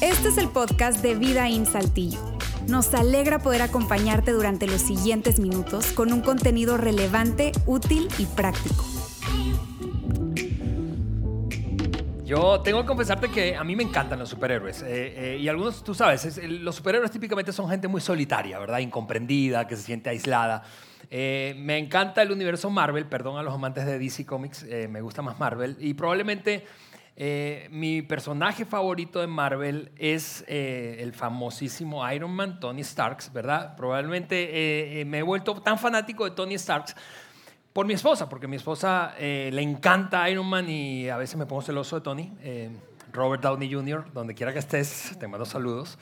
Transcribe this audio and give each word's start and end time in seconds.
Este 0.00 0.28
es 0.28 0.38
el 0.38 0.48
podcast 0.48 1.02
de 1.02 1.14
Vida 1.14 1.48
en 1.48 1.66
Saltillo. 1.66 2.18
Nos 2.68 2.92
alegra 2.94 3.38
poder 3.38 3.62
acompañarte 3.62 4.32
durante 4.32 4.66
los 4.66 4.80
siguientes 4.80 5.38
minutos 5.38 5.92
con 5.92 6.12
un 6.12 6.20
contenido 6.20 6.76
relevante, 6.76 7.52
útil 7.66 8.08
y 8.18 8.26
práctico. 8.26 8.84
Yo 12.24 12.60
tengo 12.60 12.80
que 12.80 12.86
confesarte 12.86 13.30
que 13.30 13.54
a 13.54 13.62
mí 13.62 13.76
me 13.76 13.84
encantan 13.84 14.18
los 14.18 14.28
superhéroes. 14.28 14.82
Eh, 14.82 15.34
eh, 15.34 15.38
y 15.40 15.46
algunos, 15.46 15.84
tú 15.84 15.94
sabes, 15.94 16.40
los 16.42 16.74
superhéroes 16.74 17.12
típicamente 17.12 17.52
son 17.52 17.70
gente 17.70 17.86
muy 17.86 18.00
solitaria, 18.00 18.58
¿verdad? 18.58 18.78
Incomprendida, 18.78 19.68
que 19.68 19.76
se 19.76 19.82
siente 19.82 20.10
aislada. 20.10 20.64
Eh, 21.10 21.54
me 21.58 21.78
encanta 21.78 22.22
el 22.22 22.32
universo 22.32 22.70
Marvel, 22.70 23.06
perdón 23.06 23.38
a 23.38 23.42
los 23.42 23.54
amantes 23.54 23.86
de 23.86 23.98
DC 23.98 24.26
Comics, 24.26 24.64
me 24.88 25.00
gusta 25.00 25.22
más 25.22 25.38
Marvel. 25.38 25.76
Y 25.80 25.94
probablemente 25.94 26.66
mi 27.70 28.02
personaje 28.02 28.64
favorito 28.64 29.20
de 29.20 29.26
Marvel 29.26 29.90
es 29.96 30.44
el 30.48 31.12
famosísimo 31.14 32.10
Iron 32.12 32.32
Man, 32.32 32.60
Tony 32.60 32.84
Starks, 32.84 33.32
¿verdad? 33.32 33.74
Probablemente 33.76 35.04
me 35.06 35.18
he 35.18 35.22
vuelto 35.22 35.54
tan 35.62 35.78
fanático 35.78 36.24
de 36.24 36.32
Tony 36.32 36.58
Starks 36.58 36.94
por 37.76 37.84
mi 37.84 37.92
esposa, 37.92 38.26
porque 38.26 38.48
mi 38.48 38.56
esposa 38.56 39.12
eh, 39.18 39.50
le 39.52 39.60
encanta 39.60 40.30
Iron 40.30 40.46
Man 40.46 40.66
y 40.66 41.10
a 41.10 41.18
veces 41.18 41.36
me 41.36 41.44
pongo 41.44 41.60
celoso 41.60 41.96
de 41.96 42.00
Tony. 42.00 42.32
Eh, 42.40 42.70
Robert 43.12 43.42
Downey 43.42 43.70
Jr., 43.70 44.14
donde 44.14 44.34
quiera 44.34 44.50
que 44.54 44.60
estés, 44.60 45.14
te 45.20 45.28
mando 45.28 45.44
saludos. 45.44 45.98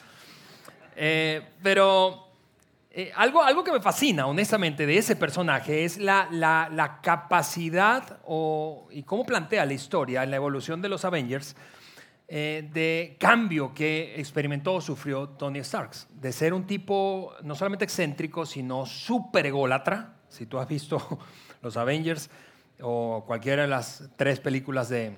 Eh, 2.97 3.11
algo, 3.17 3.43
algo 3.43 3.65
que 3.65 3.73
me 3.73 3.81
fascina, 3.81 4.27
honestamente, 4.29 4.87
de 4.87 4.97
ese 4.97 5.17
personaje 5.17 5.85
es 5.85 5.99
la, 5.99 6.29
la, 6.31 6.69
la 6.71 7.01
capacidad 7.01 8.21
o, 8.25 8.87
y 8.93 9.03
cómo 9.03 9.27
plantea 9.27 9.67
la 9.67 9.73
historia 9.73 10.25
la 10.25 10.37
evolución 10.37 10.81
de 10.81 10.89
los 10.89 11.05
Avengers 11.05 11.57
de 12.27 13.17
cambio 13.21 13.75
que 13.75 14.19
experimentó 14.19 14.75
o 14.75 14.81
sufrió 14.81 15.29
Tony 15.29 15.63
Starks. 15.63 16.09
De 16.11 16.33
ser 16.33 16.55
un 16.55 16.67
tipo 16.67 17.33
no 17.43 17.55
solamente 17.55 17.85
excéntrico, 17.85 18.47
sino 18.47 18.87
súper 18.87 19.47
ególatra. 19.47 20.15
Si 20.29 20.47
tú 20.47 20.59
has 20.59 20.67
visto 20.67 21.19
los 21.63 21.77
Avengers 21.77 22.31
o 22.81 23.25
cualquiera 23.27 23.63
de 23.63 23.69
las 23.69 24.09
tres 24.17 24.41
películas 24.41 24.89
de, 24.89 25.17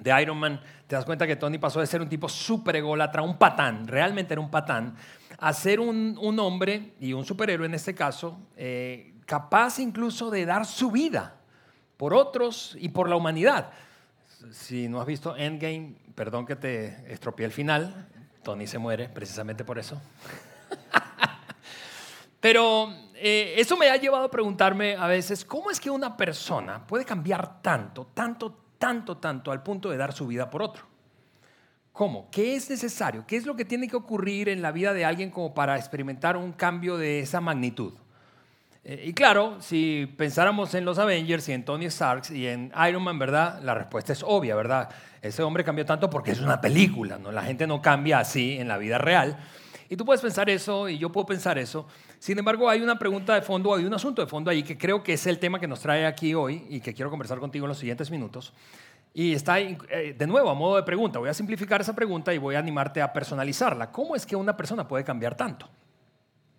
de 0.00 0.22
Iron 0.22 0.38
Man, 0.38 0.60
te 0.86 0.96
das 0.96 1.04
cuenta 1.04 1.26
que 1.26 1.36
Tony 1.36 1.58
pasó 1.58 1.80
de 1.80 1.86
ser 1.86 2.00
un 2.00 2.08
tipo 2.08 2.28
súper 2.28 2.76
ególatra, 2.76 3.22
un 3.22 3.38
patán, 3.38 3.86
realmente 3.86 4.34
era 4.34 4.40
un 4.40 4.50
patán, 4.50 4.94
a 5.38 5.52
ser 5.52 5.78
un, 5.80 6.18
un 6.20 6.38
hombre 6.40 6.94
y 7.00 7.12
un 7.12 7.24
superhéroe 7.24 7.66
en 7.66 7.74
este 7.74 7.94
caso, 7.94 8.38
eh, 8.56 9.14
capaz 9.24 9.78
incluso 9.78 10.30
de 10.30 10.44
dar 10.44 10.66
su 10.66 10.90
vida 10.90 11.36
por 11.96 12.12
otros 12.12 12.76
y 12.78 12.88
por 12.88 13.08
la 13.08 13.16
humanidad. 13.16 13.70
Si 14.50 14.88
no 14.88 15.00
has 15.00 15.06
visto 15.06 15.36
Endgame, 15.36 15.94
perdón 16.14 16.44
que 16.44 16.56
te 16.56 17.12
estropeé 17.12 17.46
el 17.46 17.52
final, 17.52 18.08
Tony 18.42 18.66
se 18.66 18.78
muere 18.78 19.08
precisamente 19.08 19.64
por 19.64 19.78
eso. 19.78 20.00
Pero 22.40 22.92
eh, 23.14 23.54
eso 23.56 23.76
me 23.76 23.90
ha 23.90 23.96
llevado 23.96 24.24
a 24.24 24.30
preguntarme 24.30 24.96
a 24.96 25.06
veces, 25.06 25.44
¿cómo 25.44 25.70
es 25.70 25.78
que 25.78 25.90
una 25.90 26.16
persona 26.16 26.84
puede 26.86 27.04
cambiar 27.04 27.62
tanto, 27.62 28.08
tanto, 28.14 28.56
tanto, 28.78 29.16
tanto 29.18 29.52
al 29.52 29.62
punto 29.62 29.90
de 29.90 29.96
dar 29.96 30.12
su 30.12 30.26
vida 30.26 30.50
por 30.50 30.62
otro? 30.62 30.97
¿Cómo? 31.98 32.28
¿Qué 32.30 32.54
es 32.54 32.70
necesario? 32.70 33.24
¿Qué 33.26 33.36
es 33.36 33.44
lo 33.44 33.56
que 33.56 33.64
tiene 33.64 33.88
que 33.88 33.96
ocurrir 33.96 34.48
en 34.48 34.62
la 34.62 34.70
vida 34.70 34.94
de 34.94 35.04
alguien 35.04 35.32
como 35.32 35.52
para 35.52 35.76
experimentar 35.76 36.36
un 36.36 36.52
cambio 36.52 36.96
de 36.96 37.18
esa 37.18 37.40
magnitud? 37.40 37.92
Eh, 38.84 39.06
y 39.06 39.12
claro, 39.14 39.56
si 39.60 40.08
pensáramos 40.16 40.74
en 40.74 40.84
los 40.84 41.00
Avengers 41.00 41.48
y 41.48 41.54
en 41.54 41.64
Tony 41.64 41.86
Stark 41.86 42.30
y 42.30 42.46
en 42.46 42.72
Iron 42.88 43.02
Man, 43.02 43.18
¿verdad? 43.18 43.60
La 43.64 43.74
respuesta 43.74 44.12
es 44.12 44.22
obvia, 44.22 44.54
¿verdad? 44.54 44.88
Ese 45.20 45.42
hombre 45.42 45.64
cambió 45.64 45.84
tanto 45.84 46.08
porque 46.08 46.30
es 46.30 46.40
una 46.40 46.60
película, 46.60 47.18
¿no? 47.18 47.32
La 47.32 47.42
gente 47.42 47.66
no 47.66 47.82
cambia 47.82 48.20
así 48.20 48.58
en 48.60 48.68
la 48.68 48.78
vida 48.78 48.98
real. 48.98 49.36
Y 49.88 49.96
tú 49.96 50.04
puedes 50.04 50.20
pensar 50.20 50.48
eso 50.48 50.88
y 50.88 50.98
yo 50.98 51.10
puedo 51.10 51.26
pensar 51.26 51.58
eso. 51.58 51.88
Sin 52.20 52.38
embargo, 52.38 52.70
hay 52.70 52.80
una 52.80 52.96
pregunta 52.96 53.34
de 53.34 53.42
fondo, 53.42 53.74
hay 53.74 53.84
un 53.84 53.94
asunto 53.94 54.22
de 54.22 54.28
fondo 54.28 54.52
ahí 54.52 54.62
que 54.62 54.78
creo 54.78 55.02
que 55.02 55.14
es 55.14 55.26
el 55.26 55.40
tema 55.40 55.58
que 55.58 55.66
nos 55.66 55.80
trae 55.80 56.06
aquí 56.06 56.32
hoy 56.32 56.64
y 56.68 56.78
que 56.78 56.94
quiero 56.94 57.10
conversar 57.10 57.40
contigo 57.40 57.64
en 57.64 57.70
los 57.70 57.78
siguientes 57.78 58.08
minutos. 58.12 58.52
Y 59.18 59.32
está 59.32 59.58
eh, 59.58 60.14
de 60.16 60.26
nuevo 60.28 60.48
a 60.48 60.54
modo 60.54 60.76
de 60.76 60.84
pregunta. 60.84 61.18
Voy 61.18 61.28
a 61.28 61.34
simplificar 61.34 61.80
esa 61.80 61.92
pregunta 61.92 62.32
y 62.32 62.38
voy 62.38 62.54
a 62.54 62.60
animarte 62.60 63.02
a 63.02 63.12
personalizarla. 63.12 63.90
¿Cómo 63.90 64.14
es 64.14 64.24
que 64.24 64.36
una 64.36 64.56
persona 64.56 64.86
puede 64.86 65.02
cambiar 65.02 65.34
tanto? 65.34 65.68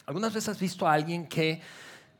¿Algunas 0.05 0.33
veces 0.33 0.49
has 0.49 0.59
visto 0.59 0.85
a 0.85 0.91
alguien 0.91 1.25
que 1.25 1.61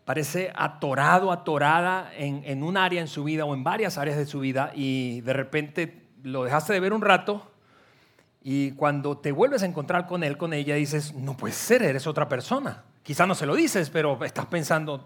parece 0.06 0.50
atorado, 0.56 1.34
atorada 1.34 2.10
en, 2.16 2.64
un 2.64 2.78
área 2.78 3.02
en 3.02 3.10
su 3.10 3.26
vida 3.26 3.44
o 3.44 3.54
en 3.54 3.66
varias 3.66 3.98
áreas 3.98 4.16
de 4.16 4.26
su 4.26 4.40
vida 4.40 4.72
y 4.74 5.20
de 5.22 5.34
repente 5.34 6.08
lo 6.24 6.46
dejaste 6.46 6.72
de 6.72 6.80
ver 6.80 6.94
un 6.94 7.02
rato 7.02 7.52
y 8.42 8.72
cuando 8.72 9.18
te 9.18 9.34
vuelves 9.34 9.64
a 9.64 9.66
encontrar 9.66 10.08
con 10.08 10.24
él, 10.24 10.38
con 10.38 10.54
ella, 10.54 10.76
dices, 10.76 11.14
no 11.16 11.36
puede 11.36 11.54
ser, 11.54 11.84
eres 11.84 12.08
otra 12.08 12.30
persona. 12.30 12.86
Quizá 13.04 13.28
no 13.28 13.36
se 13.36 13.46
lo 13.46 13.56
dices, 13.56 13.90
pero 13.90 14.24
estás 14.24 14.46
pensando, 14.46 15.06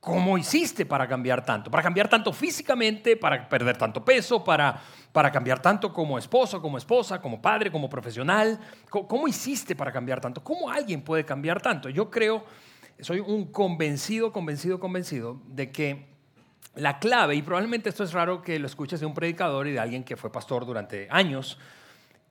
¿cómo 0.00 0.38
hiciste 0.38 0.86
para 0.86 1.06
cambiar 1.06 1.44
tanto? 1.44 1.70
Para 1.70 1.82
cambiar 1.82 2.08
tanto 2.08 2.32
físicamente, 2.32 3.16
para 3.16 3.48
perder 3.48 3.76
tanto 3.76 4.04
peso, 4.04 4.42
para, 4.42 4.80
para 5.12 5.30
cambiar 5.30 5.60
tanto 5.60 5.92
como 5.92 6.18
esposo, 6.18 6.60
como 6.60 6.78
esposa, 6.78 7.20
como 7.20 7.40
padre, 7.40 7.70
como 7.70 7.88
profesional. 7.88 8.58
¿Cómo, 8.90 9.28
hiciste 9.28 9.74
para 9.74 9.92
cambiar 9.92 10.20
tanto? 10.20 10.42
¿Cómo 10.42 10.70
alguien 10.70 11.02
puede 11.02 11.24
cambiar 11.24 11.60
tanto? 11.60 11.88
Yo 11.88 12.10
creo, 12.10 12.44
soy 13.00 13.20
un 13.20 13.46
convencido, 13.52 14.32
convencido, 14.32 14.78
convencido 14.78 15.40
de 15.46 15.70
que 15.72 16.08
la 16.74 16.98
clave, 17.00 17.34
y 17.34 17.42
probablemente 17.42 17.88
esto 17.88 18.04
es 18.04 18.12
raro 18.12 18.40
que 18.40 18.58
lo 18.58 18.66
escuches 18.66 19.00
de 19.00 19.06
un 19.06 19.14
predicador 19.14 19.66
y 19.66 19.72
de 19.72 19.80
alguien 19.80 20.04
que 20.04 20.16
fue 20.16 20.30
pastor 20.30 20.64
durante 20.64 21.08
años, 21.10 21.58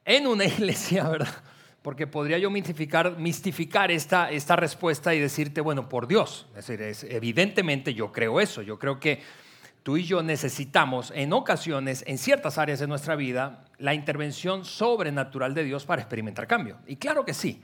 en 0.06 0.25
una 0.25 0.45
iglesia, 0.45 1.07
¿verdad? 1.09 1.44
Porque 1.81 2.07
podría 2.07 2.38
yo 2.38 2.49
mistificar, 2.49 3.15
esta 3.91 4.55
respuesta 4.55 5.15
y 5.15 5.19
decirte, 5.19 5.61
bueno, 5.61 5.88
por 5.88 6.07
Dios. 6.07 6.47
Es 6.55 6.67
decir, 6.67 7.11
evidentemente 7.11 7.93
yo 7.93 8.11
creo 8.11 8.41
eso. 8.41 8.61
Yo 8.61 8.77
creo 8.77 8.99
que 8.99 9.21
tú 9.83 9.95
y 9.95 10.03
yo 10.03 10.21
necesitamos 10.21 11.13
en 11.15 11.31
ocasiones, 11.31 12.03
en 12.07 12.17
ciertas 12.17 12.57
áreas 12.57 12.79
de 12.79 12.88
nuestra 12.88 13.15
vida, 13.15 13.63
la 13.77 13.93
intervención 13.93 14.65
sobrenatural 14.65 15.53
de 15.53 15.63
Dios 15.63 15.85
para 15.85 16.01
experimentar 16.01 16.45
cambio. 16.45 16.77
Y 16.88 16.97
claro 16.97 17.23
que 17.23 17.33
sí. 17.33 17.61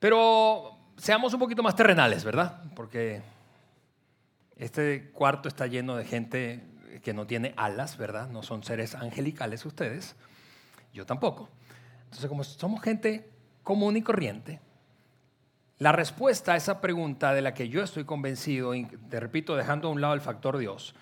Pero 0.00 0.76
seamos 0.96 1.32
un 1.32 1.38
poquito 1.38 1.62
más 1.62 1.76
terrenales, 1.76 2.24
¿verdad? 2.24 2.62
Porque 2.74 3.22
este 4.56 5.10
cuarto 5.12 5.48
está 5.48 5.68
lleno 5.68 5.94
de 5.94 6.04
gente 6.04 6.64
que 7.02 7.14
no 7.14 7.26
tiene 7.26 7.54
alas, 7.56 7.96
¿verdad? 7.96 8.28
No 8.28 8.42
son 8.42 8.64
seres 8.64 8.96
angelicales 8.96 9.64
ustedes. 9.64 10.16
Yo 10.92 11.06
tampoco. 11.06 11.48
Entonces, 12.06 12.28
como 12.28 12.44
somos 12.44 12.82
gente 12.82 13.30
común 13.62 13.96
y 13.96 14.02
corriente, 14.02 14.60
la 15.78 15.92
respuesta 15.92 16.54
a 16.54 16.56
esa 16.56 16.80
pregunta 16.80 17.34
de 17.34 17.42
la 17.42 17.52
que 17.52 17.68
yo 17.68 17.82
estoy 17.82 18.04
convencido, 18.04 18.74
y 18.74 18.86
te 18.86 19.20
repito, 19.20 19.56
dejando 19.56 19.88
a 19.88 19.90
un 19.90 20.00
lado 20.00 20.14
el 20.14 20.22
factor 20.22 20.56
Dios, 20.56 20.94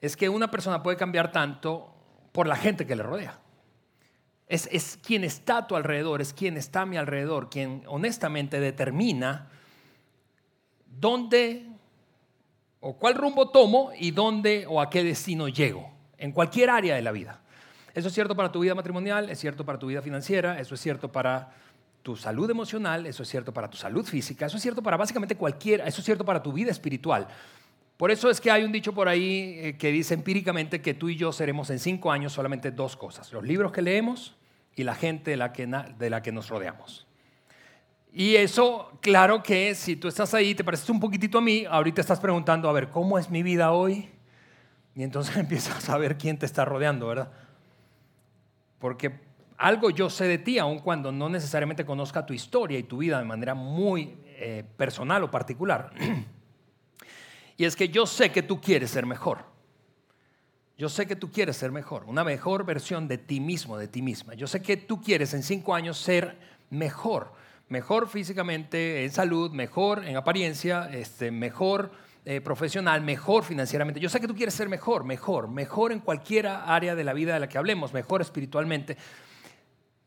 es 0.00 0.16
que 0.16 0.28
una 0.28 0.50
persona 0.50 0.82
puede 0.82 0.96
cambiar 0.96 1.32
tanto 1.32 1.94
por 2.32 2.46
la 2.46 2.56
gente 2.56 2.86
que 2.86 2.96
le 2.96 3.02
rodea. 3.02 3.38
Es, 4.46 4.68
es 4.72 4.98
quien 5.02 5.24
está 5.24 5.58
a 5.58 5.66
tu 5.66 5.76
alrededor, 5.76 6.20
es 6.20 6.32
quien 6.32 6.56
está 6.56 6.82
a 6.82 6.86
mi 6.86 6.96
alrededor, 6.96 7.48
quien 7.48 7.82
honestamente 7.86 8.60
determina 8.60 9.48
dónde 10.86 11.66
o 12.80 12.96
cuál 12.96 13.14
rumbo 13.14 13.50
tomo 13.50 13.90
y 13.98 14.10
dónde 14.10 14.66
o 14.68 14.80
a 14.80 14.90
qué 14.90 15.02
destino 15.02 15.48
llego, 15.48 15.90
en 16.16 16.32
cualquier 16.32 16.70
área 16.70 16.94
de 16.94 17.02
la 17.02 17.12
vida. 17.12 17.40
Eso 17.98 18.06
es 18.06 18.14
cierto 18.14 18.36
para 18.36 18.52
tu 18.52 18.60
vida 18.60 18.76
matrimonial, 18.76 19.28
es 19.28 19.40
cierto 19.40 19.64
para 19.64 19.76
tu 19.76 19.88
vida 19.88 20.00
financiera, 20.00 20.60
eso 20.60 20.76
es 20.76 20.80
cierto 20.80 21.10
para 21.10 21.50
tu 22.04 22.14
salud 22.14 22.48
emocional, 22.48 23.06
eso 23.06 23.24
es 23.24 23.28
cierto 23.28 23.52
para 23.52 23.68
tu 23.68 23.76
salud 23.76 24.06
física, 24.06 24.46
eso 24.46 24.56
es 24.56 24.62
cierto 24.62 24.84
para 24.84 24.96
básicamente 24.96 25.34
cualquier, 25.34 25.80
eso 25.80 26.00
es 26.00 26.04
cierto 26.04 26.24
para 26.24 26.40
tu 26.40 26.52
vida 26.52 26.70
espiritual. 26.70 27.26
Por 27.96 28.12
eso 28.12 28.30
es 28.30 28.40
que 28.40 28.52
hay 28.52 28.62
un 28.62 28.70
dicho 28.70 28.94
por 28.94 29.08
ahí 29.08 29.58
eh, 29.58 29.76
que 29.76 29.90
dice 29.90 30.14
empíricamente 30.14 30.80
que 30.80 30.94
tú 30.94 31.08
y 31.08 31.16
yo 31.16 31.32
seremos 31.32 31.70
en 31.70 31.80
cinco 31.80 32.12
años 32.12 32.32
solamente 32.32 32.70
dos 32.70 32.96
cosas, 32.96 33.32
los 33.32 33.42
libros 33.42 33.72
que 33.72 33.82
leemos 33.82 34.36
y 34.76 34.84
la 34.84 34.94
gente 34.94 35.32
de 35.32 35.36
la 35.36 35.52
que, 35.52 35.66
de 35.66 36.08
la 36.08 36.22
que 36.22 36.30
nos 36.30 36.50
rodeamos. 36.50 37.04
Y 38.12 38.36
eso, 38.36 38.96
claro 39.00 39.42
que 39.42 39.74
si 39.74 39.96
tú 39.96 40.06
estás 40.06 40.34
ahí, 40.34 40.54
te 40.54 40.62
pareces 40.62 40.88
un 40.88 41.00
poquitito 41.00 41.38
a 41.38 41.40
mí, 41.40 41.64
ahorita 41.68 42.00
estás 42.00 42.20
preguntando, 42.20 42.68
a 42.68 42.72
ver, 42.72 42.90
¿cómo 42.90 43.18
es 43.18 43.28
mi 43.28 43.42
vida 43.42 43.72
hoy? 43.72 44.08
Y 44.94 45.02
entonces 45.02 45.36
empiezas 45.36 45.88
a 45.88 45.98
ver 45.98 46.16
quién 46.16 46.38
te 46.38 46.46
está 46.46 46.64
rodeando, 46.64 47.08
¿verdad? 47.08 47.32
Porque 48.78 49.20
algo 49.56 49.90
yo 49.90 50.08
sé 50.08 50.24
de 50.26 50.38
ti, 50.38 50.58
aun 50.58 50.78
cuando 50.78 51.10
no 51.12 51.28
necesariamente 51.28 51.84
conozca 51.84 52.24
tu 52.24 52.32
historia 52.32 52.78
y 52.78 52.84
tu 52.84 52.98
vida 52.98 53.18
de 53.18 53.24
manera 53.24 53.54
muy 53.54 54.16
eh, 54.26 54.64
personal 54.76 55.24
o 55.24 55.30
particular. 55.30 55.90
y 57.56 57.64
es 57.64 57.74
que 57.74 57.88
yo 57.88 58.06
sé 58.06 58.30
que 58.30 58.42
tú 58.42 58.60
quieres 58.60 58.90
ser 58.90 59.04
mejor. 59.04 59.44
Yo 60.78 60.88
sé 60.88 61.06
que 61.06 61.16
tú 61.16 61.32
quieres 61.32 61.56
ser 61.56 61.72
mejor, 61.72 62.04
una 62.04 62.22
mejor 62.22 62.64
versión 62.64 63.08
de 63.08 63.18
ti 63.18 63.40
mismo, 63.40 63.76
de 63.76 63.88
ti 63.88 64.00
misma. 64.00 64.34
Yo 64.34 64.46
sé 64.46 64.62
que 64.62 64.76
tú 64.76 65.02
quieres 65.02 65.34
en 65.34 65.42
cinco 65.42 65.74
años 65.74 65.98
ser 65.98 66.38
mejor, 66.70 67.32
mejor 67.68 68.08
físicamente, 68.08 69.04
en 69.04 69.10
salud, 69.10 69.50
mejor 69.50 70.04
en 70.04 70.16
apariencia, 70.16 70.88
este, 70.92 71.32
mejor 71.32 71.90
eh, 72.30 72.42
profesional, 72.42 73.00
mejor 73.00 73.42
financieramente. 73.42 74.00
Yo 74.00 74.10
sé 74.10 74.20
que 74.20 74.28
tú 74.28 74.34
quieres 74.34 74.52
ser 74.52 74.68
mejor, 74.68 75.02
mejor, 75.02 75.48
mejor 75.48 75.92
en 75.92 76.00
cualquier 76.00 76.46
área 76.46 76.94
de 76.94 77.02
la 77.02 77.14
vida 77.14 77.32
de 77.32 77.40
la 77.40 77.48
que 77.48 77.56
hablemos, 77.56 77.94
mejor 77.94 78.20
espiritualmente. 78.20 78.98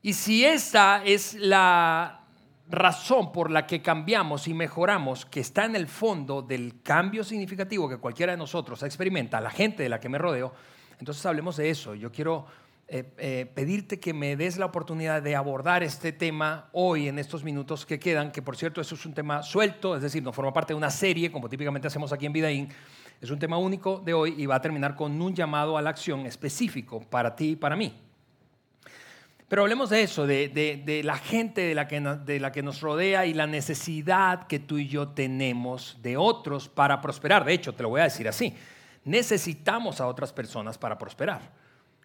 Y 0.04 0.14
si 0.14 0.46
esta 0.46 1.04
es 1.04 1.34
la 1.34 2.28
razón 2.70 3.32
por 3.32 3.50
la 3.50 3.66
que 3.66 3.82
cambiamos 3.82 4.48
y 4.48 4.54
mejoramos, 4.54 5.26
que 5.26 5.40
está 5.40 5.66
en 5.66 5.76
el 5.76 5.88
fondo 5.88 6.44
del 6.44 6.84
cambio 6.84 7.24
significativo 7.24 7.90
que 7.90 7.98
cualquiera 7.98 8.34
de 8.34 8.38
nosotros 8.38 8.84
experimenta, 8.84 9.42
la 9.42 9.50
gente 9.50 9.82
de 9.82 9.90
la 9.90 10.00
que 10.00 10.08
me 10.08 10.20
rodeo, 10.20 10.54
entonces 11.00 11.26
hablemos 11.26 11.58
de 11.58 11.72
eso. 11.72 11.96
Yo 11.96 12.12
quiero 12.12 12.46
eh, 12.94 13.06
eh, 13.20 13.46
pedirte 13.56 14.02
que 14.02 14.14
me 14.14 14.36
des 14.36 14.58
la 14.58 14.66
oportunidad 14.66 15.22
de 15.22 15.34
abordar 15.34 15.82
este 15.82 16.12
tema 16.12 16.68
hoy 16.74 17.08
en 17.08 17.20
estos 17.20 17.42
minutos 17.42 17.86
que 17.86 17.98
quedan, 17.98 18.34
que 18.34 18.42
por 18.42 18.58
cierto 18.58 18.82
eso 18.82 18.96
es 18.96 19.06
un 19.06 19.14
tema 19.14 19.44
suelto, 19.44 19.96
es 19.96 20.02
decir, 20.02 20.22
no 20.22 20.34
forma 20.34 20.52
parte 20.52 20.74
de 20.74 20.78
una 20.78 20.90
serie 20.90 21.32
como 21.32 21.48
típicamente 21.48 21.88
hacemos 21.88 22.12
aquí 22.12 22.26
en 22.26 22.34
Vidaín, 22.34 22.68
es 23.22 23.30
un 23.30 23.40
tema 23.40 23.58
único 23.58 24.00
de 24.00 24.14
hoy 24.14 24.36
y 24.38 24.46
va 24.46 24.56
a 24.56 24.62
terminar 24.62 24.98
con 24.98 25.22
un 25.22 25.34
llamado 25.34 25.78
a 25.78 25.82
la 25.82 25.90
acción 25.90 26.26
específico 26.26 27.00
para 27.10 27.34
ti 27.34 27.52
y 27.52 27.56
para 27.56 27.78
mí. 27.78 27.98
Pero 29.48 29.62
hablemos 29.62 29.90
de 29.90 30.04
eso, 30.04 30.28
de, 30.28 30.50
de, 30.50 31.02
la 31.06 31.16
gente 31.16 31.62
de 31.62 31.74
la, 31.74 31.88
que, 31.88 32.02
de 32.02 32.40
la 32.42 32.52
que 32.52 32.62
nos 32.62 32.82
rodea 32.82 33.26
y 33.26 33.34
la 33.34 33.48
necesidad 33.48 34.48
que 34.48 34.60
tú 34.60 34.78
y 34.78 34.90
yo 34.90 35.08
tenemos 35.08 35.98
de 36.02 36.18
otros 36.18 36.68
para 36.68 37.00
prosperar. 37.00 37.46
De 37.46 37.54
hecho, 37.54 37.74
te 37.74 37.84
lo 37.84 37.90
voy 37.90 38.02
a 38.02 38.06
decir 38.06 38.28
así, 38.28 38.54
necesitamos 39.06 40.02
a 40.02 40.08
otras 40.08 40.34
personas 40.34 40.78
para 40.78 40.98
prosperar. 40.98 41.52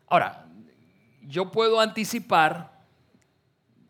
Ahora, 0.09 0.47
yo 1.27 1.51
puedo 1.51 1.81
anticipar 1.81 2.77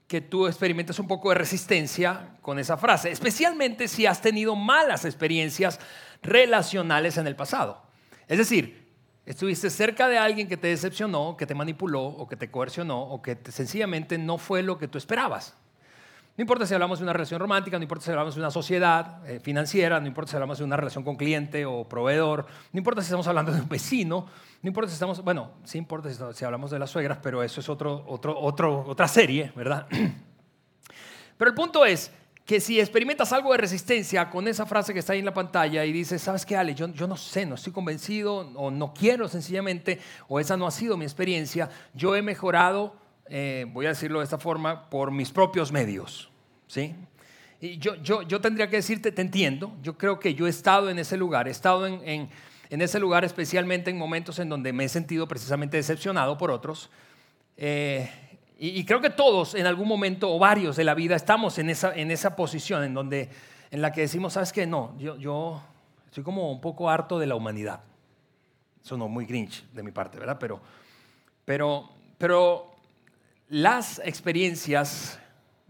que 0.06 0.21
tú 0.21 0.47
experimentes 0.47 0.99
un 0.99 1.09
poco 1.09 1.31
de 1.31 1.37
resistencia 1.37 2.37
con 2.41 2.59
esa 2.59 2.77
frase, 2.77 3.11
especialmente 3.11 3.88
si 3.88 4.06
has 4.06 4.23
tenido 4.23 4.55
malas 4.55 5.05
experiencias 5.05 5.81
relacionales 6.23 7.19
en 7.19 7.27
el 7.27 7.35
pasado. 7.35 7.83
Es 8.29 8.38
decir, 8.38 8.93
estuviste 9.25 9.69
cerca 9.69 10.09
de 10.09 10.19
alguien 10.19 10.49
que 10.49 10.56
te 10.56 10.69
decepcionó, 10.69 11.37
que 11.37 11.47
te 11.47 11.55
manipuló 11.55 12.05
o 12.05 12.29
que 12.29 12.37
te 12.37 12.50
coercionó 12.50 13.03
o 13.03 13.21
que 13.21 13.37
sencillamente 13.50 14.17
no 14.17 14.38
fue 14.38 14.62
lo 14.62 14.79
que 14.79 14.88
tú 14.88 14.97
esperabas. 14.97 15.56
No 16.37 16.43
importa 16.43 16.67
si 16.67 16.75
hablamos 16.75 16.99
de 16.99 17.05
una 17.05 17.15
relación 17.15 17.41
romántica, 17.41 17.79
no 17.79 17.83
importa 17.83 18.05
si 18.05 18.11
hablamos 18.11 18.35
de 18.35 18.41
una 18.43 18.50
sociedad 18.50 19.27
eh, 19.27 19.41
financiera, 19.41 19.99
no 20.00 20.06
importa 20.06 20.31
si 20.31 20.37
hablamos 20.37 20.59
de 20.59 20.65
una 20.65 20.77
relación 20.77 21.03
con 21.03 21.17
cliente 21.17 21.65
o 21.65 21.88
proveedor, 21.88 22.47
no 22.73 22.79
importa 22.79 23.00
si 23.00 23.06
estamos 23.06 23.27
hablando 23.27 23.53
de 23.53 23.62
un 23.62 23.69
vecino, 23.71 24.27
no 24.61 24.69
importa 24.69 24.91
si 24.91 24.94
estamos, 24.94 25.25
bueno, 25.25 25.53
sí 25.65 25.79
importa 25.79 26.11
si, 26.35 26.44
hablamos 26.44 26.71
de 26.71 26.79
las 26.79 26.91
suegras, 26.91 27.19
pero 27.23 27.43
eso 27.43 27.61
es 27.61 27.69
otro, 27.71 28.05
otro, 28.06 28.38
otro, 28.38 28.85
otra 28.87 29.09
serie, 29.09 29.50
¿verdad? 29.56 29.87
Pero 31.38 31.50
el 31.50 31.55
punto 31.55 31.85
es 31.85 32.11
que 32.47 32.61
si 32.61 32.81
experimentas 32.81 33.31
algo 33.33 33.53
de 33.53 33.59
resistencia 33.59 34.31
con 34.31 34.49
esa 34.49 34.65
frase 34.65 34.94
que 34.94 35.00
está 35.00 35.12
ahí 35.12 35.19
en 35.19 35.27
la 35.27 35.35
pantalla 35.35 35.85
y 35.85 35.93
dices, 35.93 36.23
¿sabes 36.23 36.47
qué, 36.47 36.56
Ale? 36.56 36.75
Yo, 36.75 36.88
yo 36.88 37.06
no 37.06 37.17
sé, 37.17 37.44
no 37.44 37.56
estoy 37.56 37.75
convencido 37.75 38.37
o 38.55 38.71
no 38.71 38.94
quiero 38.94 39.29
sencillamente, 39.29 40.00
o 40.29 40.41
esa 40.41 40.56
no 40.56 40.67
ha 40.67 40.71
sido 40.71 40.97
mi 40.97 41.05
experiencia, 41.05 41.69
yo 41.93 42.17
he 42.17 42.23
mejorado 42.23 42.94
eh, 43.28 43.67
voy 43.73 43.87
a 43.87 43.90
decirlo 43.90 44.19
de 44.20 44.25
esta 44.25 44.38
forma, 44.38 44.88
por 44.88 45.11
mis 45.11 45.31
propios 45.31 45.73
medios. 45.73 46.31
¿sí? 46.67 46.94
Y 47.61 47.78
yo, 47.78 47.94
yo, 47.96 48.23
yo, 48.23 48.40
tendría 48.40 48.69
que 48.69 48.76
decirte, 48.76 49.12
te 49.12 49.23
entiendo, 49.23 49.75
yo 49.82 49.96
creo 49.96 50.20
que 50.20 50.34
yo 50.34 50.46
he 50.46 50.50
estado 50.50 50.90
en 50.90 50.99
ese 50.99 51.17
lugar, 51.17 51.49
he 51.49 51.50
estado 51.50 51.87
en, 51.87 52.00
en, 52.06 52.28
en 52.70 52.82
ese 52.82 52.99
lugar 52.99 53.25
especialmente 53.25 53.90
en 53.90 53.99
momentos 53.99 54.38
en 54.38 54.49
donde 54.49 54.73
me 54.73 54.84
he 54.84 54.88
sentido 54.88 55.26
precisamente 55.26 55.76
decepcionado 55.76 56.37
por 56.37 56.50
otros. 56.50 56.90
Eh, 57.56 58.11
y, 58.58 58.84
creo 58.87 59.02
que 59.02 59.11
todos 59.11 59.55
en 59.55 59.67
algún 59.67 59.87
momento 59.87 60.34
o 60.34 60.38
varios 60.38 60.76
de 60.76 60.84
la 60.84 60.94
vida 60.94 61.14
estamos 61.14 61.58
en 61.58 61.69
esa, 61.69 61.94
en 61.94 62.11
esa 62.11 62.37
posición 62.37 62.84
en, 62.84 62.94
donde, 62.94 63.28
en 63.70 63.82
la 63.82 63.93
que 63.93 64.00
decimos, 64.00 64.32
¿sabes 64.32 64.50
qué? 64.50 64.67
No, 64.67 64.94
yo, 64.99 65.17
yo 65.17 65.62
estoy 66.06 66.25
como 66.25 66.50
un 66.50 66.61
poco 66.62 66.88
harto 66.88 67.19
de 67.19 67.26
la 67.26 67.34
humanidad. 67.34 67.81
Eso 68.82 68.96
no 68.96 69.08
muy 69.08 69.26
grinch 69.26 69.62
de 69.73 69.82
mi 69.82 69.90
parte, 69.90 70.19
¿verdad? 70.19 70.38
Pero, 70.40 70.61
pero, 71.44 71.90
pero 72.17 72.75
las 73.48 74.00
experiencias 74.04 75.19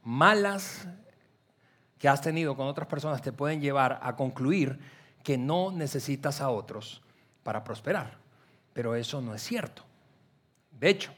malas 0.02 0.88
que 1.99 2.08
has 2.08 2.20
tenido 2.20 2.56
con 2.56 2.67
otras 2.67 2.88
personas 2.88 3.23
te 3.23 3.32
pueden 3.32 3.61
llevar 3.61 3.99
a 4.02 4.17
concluir 4.17 4.78
que 5.23 5.37
no 5.37 5.73
necesitas 5.73 6.40
a 6.40 6.50
otros 6.50 7.02
para 7.43 7.64
prosperar. 7.64 8.19
Pero 8.73 8.94
eso 8.94 9.20
no 9.20 9.34
es 9.34 9.43
cierto. 9.43 9.82
De 10.70 10.90
hecho, 10.90 11.12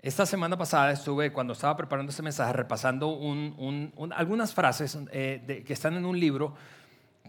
esta 0.00 0.26
semana 0.26 0.56
pasada 0.56 0.90
estuve, 0.90 1.32
cuando 1.32 1.52
estaba 1.52 1.76
preparando 1.76 2.10
este 2.10 2.22
mensaje, 2.22 2.52
repasando 2.52 3.20
algunas 4.16 4.52
frases 4.52 4.98
eh, 5.12 5.62
que 5.64 5.72
están 5.72 5.94
en 5.94 6.04
un 6.04 6.18
libro 6.18 6.54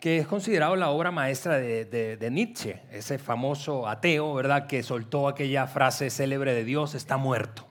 que 0.04 0.18
es 0.18 0.28
considerado 0.28 0.76
la 0.76 0.90
obra 0.90 1.12
maestra 1.12 1.58
de, 1.60 2.28
Nietzsche, 2.30 2.82
ese 2.92 3.18
famoso 3.18 3.88
ateo, 3.88 4.34
¿verdad?, 4.34 4.68
que 4.68 4.84
soltó 4.84 5.30
aquella 5.30 5.66
frase 5.66 6.10
célebre 6.10 6.54
de 6.54 6.66
Dios 6.66 6.94
está 6.94 7.16
muerto. 7.16 7.66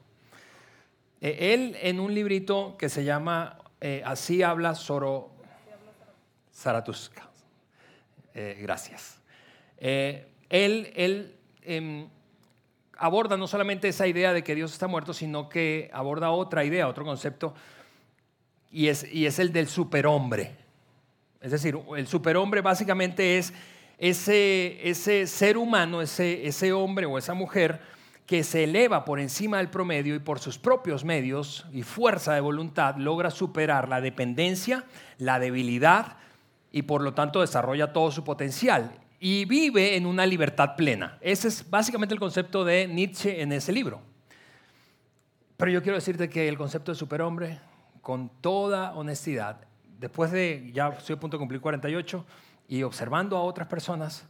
E, 1.21 1.53
él 1.53 1.77
en 1.83 2.01
un 2.01 2.15
librito 2.15 2.79
que 2.79 2.89
se 2.89 3.05
llama 3.05 3.59
eh, 3.83 4.01
Así 4.07 4.43
habla 4.43 4.75
Soro 4.75 5.31
Zaratustra. 6.55 7.29
Eh, 8.33 8.59
gracias. 8.63 9.21
Eh, 9.77 10.27
él, 10.49 10.91
él 10.97 11.37
em, 11.61 12.09
aborda 12.97 13.37
no 13.37 13.47
solamente 13.47 13.89
esa 13.89 14.07
idea 14.07 14.33
de 14.33 14.43
que 14.43 14.55
Dios 14.55 14.73
está 14.73 14.87
muerto, 14.87 15.13
sino 15.13 15.51
que 15.51 15.91
aborda 15.93 16.31
otra 16.31 16.65
idea, 16.65 16.89
otro 16.89 17.05
concepto, 17.05 17.53
y 18.71 18.89
es, 18.89 19.05
y 19.13 19.27
es 19.27 19.39
el 19.39 19.53
del 19.53 19.69
superhombre. 19.69 20.62
Es 21.43 21.51
decir, 21.51 21.79
el 21.97 22.07
superhombre 22.07 22.61
básicamente 22.61 23.39
es 23.39 23.53
ese, 23.99 24.79
ese 24.89 25.27
ser 25.27 25.57
humano, 25.57 26.01
ese, 26.01 26.47
ese 26.47 26.73
hombre 26.73 27.07
o 27.07 27.19
esa 27.19 27.35
mujer 27.35 27.81
que 28.27 28.45
se 28.45 28.65
eleva 28.65 29.05
por 29.05 29.21
encima 29.21 29.59
del 29.59 29.69
promedio 29.69 30.15
y 30.15 30.21
por 30.21 30.39
sus 30.39 30.59
propios 30.59 31.05
medios 31.05 31.67
y 31.73 31.83
fuerza 31.83 32.35
de 32.35 32.41
voluntad 32.41 32.97
logra 32.97 33.31
superar 33.31 33.89
la 33.89 34.01
dependencia, 34.01 34.85
la 35.19 35.39
debilidad 35.39 36.17
y 36.71 36.83
por 36.83 37.03
lo 37.03 37.13
tanto 37.15 37.41
desarrolla 37.41 37.93
todo 37.93 38.11
su 38.11 38.25
potencial 38.25 38.93
y 39.21 39.45
vive 39.45 39.97
en 39.97 40.07
una 40.07 40.27
libertad 40.27 40.77
plena. 40.77 41.19
Ese 41.21 41.49
es 41.49 41.69
básicamente 41.69 42.15
el 42.15 42.21
concepto 42.21 42.65
de 42.65 42.89
Nietzsche 42.89 43.43
en 43.43 43.53
ese 43.53 43.73
libro. 43.73 44.01
Pero 45.57 45.71
yo 45.71 45.83
quiero 45.83 45.97
decirte 45.97 46.29
que 46.29 46.49
el 46.49 46.57
concepto 46.57 46.91
de 46.93 46.99
superhombre, 46.99 47.61
con 48.01 48.31
toda 48.41 48.95
honestidad, 48.95 49.61
después 50.03 50.33
de, 50.33 50.71
ya 50.75 50.89
estoy 50.89 51.15
a 51.15 51.21
punto 51.21 51.37
de 51.37 51.39
cumplir 51.39 51.61
48, 51.61 52.27
y 52.67 52.83
observando 52.83 53.37
a 53.37 53.43
otras 53.43 53.69
personas, 53.69 54.27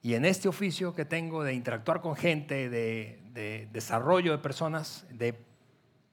y 0.00 0.14
en 0.14 0.24
este 0.24 0.48
oficio 0.48 0.94
que 0.94 1.04
tengo 1.04 1.42
de 1.42 1.54
interactuar 1.54 2.00
con 2.00 2.14
gente, 2.14 2.70
de, 2.70 3.68
desarrollo 3.72 4.30
de 4.30 4.38
personas, 4.38 5.04
de 5.10 5.34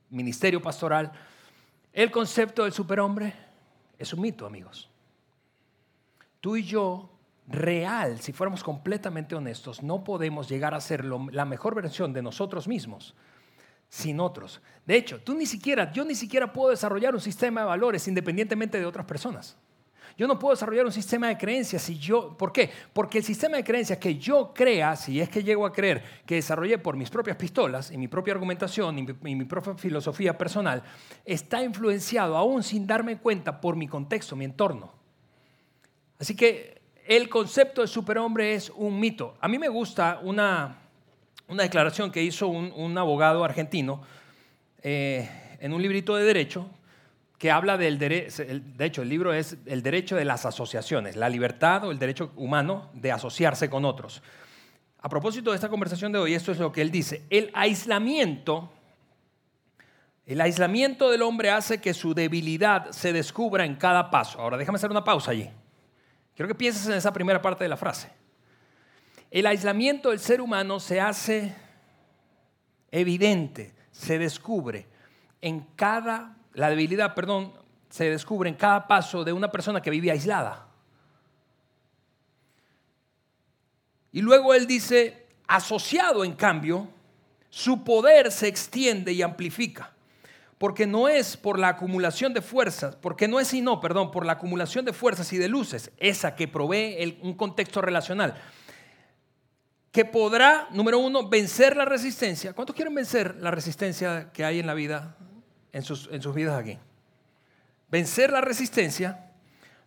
ministerio 0.10 0.60
pastoral, 0.60 1.12
el 1.94 2.10
concepto 2.10 2.64
del 2.64 2.74
superhombre 2.74 3.34
es 4.00 4.12
un 4.12 4.22
mito, 4.22 4.48
amigos. 4.48 4.90
Tú 6.40 6.56
y 6.56 6.64
yo, 6.64 7.12
real, 7.48 8.20
si 8.22 8.34
fuéramos 8.34 8.64
completamente 8.64 9.36
honestos, 9.36 9.84
no 9.84 10.04
podemos 10.04 10.50
llegar 10.50 10.74
a 10.74 10.82
ser 10.82 11.06
la 11.06 11.46
mejor 11.46 11.76
versión 11.76 12.12
de 12.12 12.24
nosotros 12.24 12.68
mismos 12.68 13.16
sin 13.90 14.20
otros. 14.20 14.62
De 14.86 14.96
hecho, 14.96 15.20
tú 15.20 15.36
ni 15.36 15.46
siquiera, 15.46 15.92
yo 15.92 16.06
ni 16.06 16.16
siquiera 16.16 16.54
puedo 16.54 16.70
desarrollar 16.70 17.14
un 17.14 17.22
sistema 17.22 17.62
de 17.62 17.68
valores 17.68 18.08
independientemente 18.08 18.80
de 18.80 18.86
otras 18.86 19.06
personas. 19.06 19.58
Yo 20.18 20.28
no 20.28 20.38
puedo 20.38 20.54
desarrollar 20.54 20.86
un 20.86 20.92
sistema 20.92 21.28
de 21.30 21.38
creencias 21.38 21.82
si 21.82 21.98
yo, 21.98 22.38
¿por 22.38 22.52
qué? 22.52 22.70
Porque 22.92 23.20
el 23.20 23.24
sistema 23.24 23.58
de 23.58 23.64
creencias 23.64 24.00
que 24.00 24.18
yo 24.18 24.54
crea, 24.54 24.96
si 24.96 25.22
es 25.22 25.30
que 25.30 25.44
llego 25.44 25.66
a 25.66 25.72
creer 25.72 26.04
que 26.26 26.36
desarrollé 26.36 26.78
por 26.78 26.98
mis 26.98 27.10
propias 27.10 27.38
pistolas 27.38 27.90
y 27.92 27.98
mi 27.98 28.10
propia 28.10 28.34
argumentación 28.34 29.00
y 29.00 29.04
mi, 29.04 29.32
y 29.32 29.36
mi 29.36 29.46
propia 29.46 29.76
filosofía 29.76 30.38
personal, 30.38 30.84
está 31.24 31.64
influenciado 31.64 32.36
aún 32.36 32.64
sin 32.64 32.86
darme 32.86 33.18
cuenta 33.18 33.62
por 33.62 33.78
mi 33.78 33.88
contexto, 33.88 34.36
mi 34.36 34.46
entorno. 34.46 34.92
Así 36.20 36.36
que 36.36 36.82
el 37.08 37.30
concepto 37.30 37.82
de 37.82 37.88
superhombre 37.88 38.54
es 38.54 38.70
un 38.72 39.00
mito. 39.00 39.38
A 39.40 39.48
mí 39.48 39.58
me 39.58 39.70
gusta 39.70 40.20
una, 40.22 40.80
una 41.50 41.64
declaración 41.64 42.12
que 42.12 42.24
hizo 42.24 42.48
un, 42.48 42.98
abogado 42.98 43.44
argentino 43.44 44.02
eh, 44.82 45.28
en 45.60 45.74
un 45.74 45.82
librito 45.82 46.16
de 46.16 46.24
derecho 46.24 46.70
que 47.40 47.52
habla 47.52 47.78
del 47.78 47.98
derecho, 47.98 48.44
de 48.46 48.86
hecho 48.86 49.02
el 49.02 49.10
libro 49.10 49.34
es 49.34 49.58
el 49.66 49.82
derecho 49.82 50.16
de 50.16 50.26
las 50.26 50.46
asociaciones, 50.46 51.16
la 51.16 51.30
libertad 51.30 51.86
o 51.86 51.92
el 51.92 51.98
derecho 51.98 52.32
humano 52.36 52.90
de 52.94 53.12
asociarse 53.12 53.70
con 53.70 53.86
otros. 53.86 54.22
A 55.02 55.10
propósito 55.10 55.52
de 55.52 55.56
esta 55.56 55.70
conversación 55.70 56.12
de 56.12 56.20
hoy, 56.20 56.34
esto 56.34 56.52
es 56.52 56.60
lo 56.60 56.72
que 56.72 56.82
él 56.82 56.92
dice, 56.92 57.24
el 57.30 57.50
aislamiento, 57.54 58.70
el 60.26 60.42
aislamiento 60.42 61.10
del 61.10 61.22
hombre 61.22 61.50
hace 61.50 61.80
que 61.80 61.94
su 61.94 62.14
debilidad 62.14 62.92
se 62.92 63.14
descubra 63.14 63.66
en 63.66 63.76
cada 63.76 64.12
paso. 64.12 64.40
Ahora 64.40 64.58
déjame 64.58 64.76
hacer 64.76 64.92
una 64.92 65.04
pausa 65.04 65.32
allí. 65.32 65.50
Quiero 66.36 66.48
que 66.48 66.56
pienses 66.56 66.86
en 66.88 66.94
esa 66.94 67.14
primera 67.14 67.42
parte 67.42 67.64
de 67.64 67.70
la 67.70 67.78
frase. 67.78 68.12
El 69.32 69.46
aislamiento 69.46 70.10
del 70.10 70.20
ser 70.20 70.42
humano 70.42 70.80
se 70.80 71.00
hace 71.00 71.56
evidente, 72.92 73.74
se 73.92 74.18
descubre 74.18 74.88
en 75.42 75.62
cada, 75.76 76.38
la 76.54 76.70
debilidad, 76.70 77.14
perdón, 77.14 77.54
se 77.90 78.10
descubre 78.10 78.50
en 78.50 78.56
cada 78.56 78.88
paso 78.88 79.24
de 79.24 79.34
una 79.34 79.52
persona 79.52 79.82
que 79.82 79.92
vive 79.92 80.12
aislada. 80.12 80.68
Y 84.12 84.22
luego 84.22 84.56
él 84.56 84.66
dice, 84.66 85.28
asociado 85.48 86.26
en 86.26 86.34
cambio, 86.34 86.88
su 87.50 87.84
poder 87.84 88.32
se 88.32 88.48
extiende 88.48 89.14
y 89.14 89.22
amplifica 89.22 89.94
porque 90.60 90.86
no 90.86 91.08
es 91.08 91.38
por 91.38 91.58
la 91.58 91.70
acumulación 91.70 92.34
de 92.34 92.42
fuerzas, 92.42 92.96
porque 92.98 93.30
no 93.30 93.40
es 93.40 93.48
sino, 93.48 93.80
perdón, 93.80 94.12
por 94.12 94.26
la 94.26 94.34
acumulación 94.34 94.84
de 94.84 94.92
fuerzas 94.92 95.32
y 95.32 95.38
de 95.38 95.48
luces, 95.48 95.90
esa 95.98 96.36
que 96.36 96.50
provee 96.50 97.18
un 97.22 97.34
contexto 97.34 97.82
relacional, 97.82 98.36
que 99.92 100.06
podrá, 100.06 100.68
número 100.72 101.00
uno, 101.00 101.28
vencer 101.28 101.76
la 101.76 101.86
resistencia. 101.86 102.54
¿Cuántos 102.54 102.76
quieren 102.76 102.94
vencer 102.94 103.38
la 103.40 103.52
resistencia 103.52 104.32
que 104.32 104.46
hay 104.46 104.60
en 104.60 104.68
la 104.68 104.74
vida, 104.74 105.16
en 105.72 105.84
sus, 105.84 106.10
en 106.12 106.22
sus 106.22 106.36
vidas 106.36 106.60
aquí? 106.60 106.78
Vencer 107.90 108.32
la 108.32 108.42
resistencia, 108.42 109.32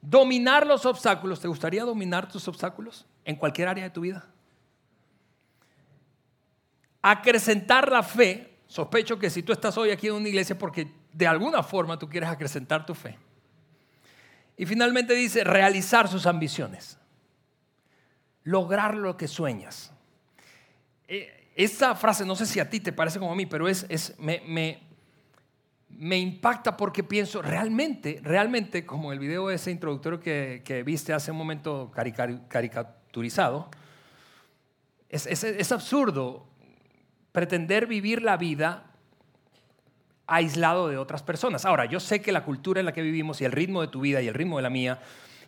dominar 0.00 0.66
los 0.66 0.86
obstáculos. 0.86 1.40
¿Te 1.40 1.48
gustaría 1.48 1.84
dominar 1.84 2.28
tus 2.28 2.48
obstáculos 2.48 3.06
en 3.24 3.36
cualquier 3.36 3.68
área 3.68 3.84
de 3.84 3.90
tu 3.90 4.00
vida? 4.00 4.26
Acrecentar 7.00 7.90
la 7.90 8.02
fe 8.02 8.52
Sospecho 8.72 9.18
que 9.18 9.28
si 9.28 9.42
tú 9.42 9.52
estás 9.52 9.76
hoy 9.76 9.90
aquí 9.90 10.06
en 10.06 10.14
una 10.14 10.30
iglesia 10.30 10.56
porque 10.56 10.90
de 11.12 11.26
alguna 11.26 11.62
forma 11.62 11.98
tú 11.98 12.08
quieres 12.08 12.30
acrecentar 12.30 12.86
tu 12.86 12.94
fe. 12.94 13.18
Y 14.56 14.64
finalmente 14.64 15.12
dice, 15.12 15.44
realizar 15.44 16.08
sus 16.08 16.24
ambiciones. 16.24 16.96
Lograr 18.44 18.94
lo 18.94 19.18
que 19.18 19.28
sueñas. 19.28 19.91
Eh, 21.14 21.50
esta 21.54 21.94
frase, 21.94 22.24
no 22.24 22.34
sé 22.34 22.46
si 22.46 22.58
a 22.58 22.70
ti 22.70 22.80
te 22.80 22.90
parece 22.90 23.18
como 23.18 23.32
a 23.32 23.36
mí, 23.36 23.44
pero 23.44 23.68
es, 23.68 23.84
es 23.90 24.18
me, 24.18 24.42
me, 25.90 26.18
impacta 26.18 26.74
porque 26.74 27.04
pienso, 27.04 27.42
realmente, 27.42 28.18
realmente, 28.22 28.86
como 28.86 29.12
el 29.12 29.18
video 29.18 29.50
ese 29.50 29.70
introductorio 29.70 30.18
que, 30.20 30.62
que 30.64 30.82
viste 30.82 31.12
hace 31.12 31.30
un 31.30 31.36
momento 31.36 31.92
caricaturizado, 32.48 33.68
es, 35.10 35.26
es, 35.26 35.44
es 35.44 35.70
absurdo 35.70 36.46
pretender 37.30 37.86
vivir 37.86 38.22
la 38.22 38.38
vida 38.38 38.90
aislado 40.26 40.88
de 40.88 40.96
otras 40.96 41.22
personas. 41.22 41.66
Ahora, 41.66 41.84
yo 41.84 42.00
sé 42.00 42.22
que 42.22 42.32
la 42.32 42.42
cultura 42.42 42.80
en 42.80 42.86
la 42.86 42.92
que 42.92 43.02
vivimos 43.02 43.42
y 43.42 43.44
el 43.44 43.52
ritmo 43.52 43.82
de 43.82 43.88
tu 43.88 44.00
vida 44.00 44.22
y 44.22 44.28
el 44.28 44.34
ritmo 44.34 44.56
de 44.56 44.62
la 44.62 44.70
mía 44.70 44.98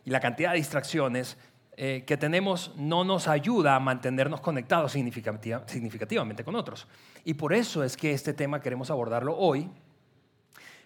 y 0.04 0.10
la 0.10 0.20
cantidad 0.20 0.50
de 0.50 0.58
distracciones 0.58 1.38
eh, 1.76 2.04
que 2.06 2.16
tenemos 2.16 2.72
no 2.76 3.02
nos 3.02 3.26
ayuda 3.26 3.74
a 3.74 3.80
mantenernos 3.80 4.40
conectados 4.40 4.92
significativamente 4.92 6.44
con 6.44 6.54
otros. 6.54 6.86
Y 7.24 7.34
por 7.34 7.52
eso 7.52 7.82
es 7.82 7.96
que 7.96 8.12
este 8.12 8.32
tema 8.32 8.60
queremos 8.60 8.90
abordarlo 8.90 9.36
hoy, 9.36 9.68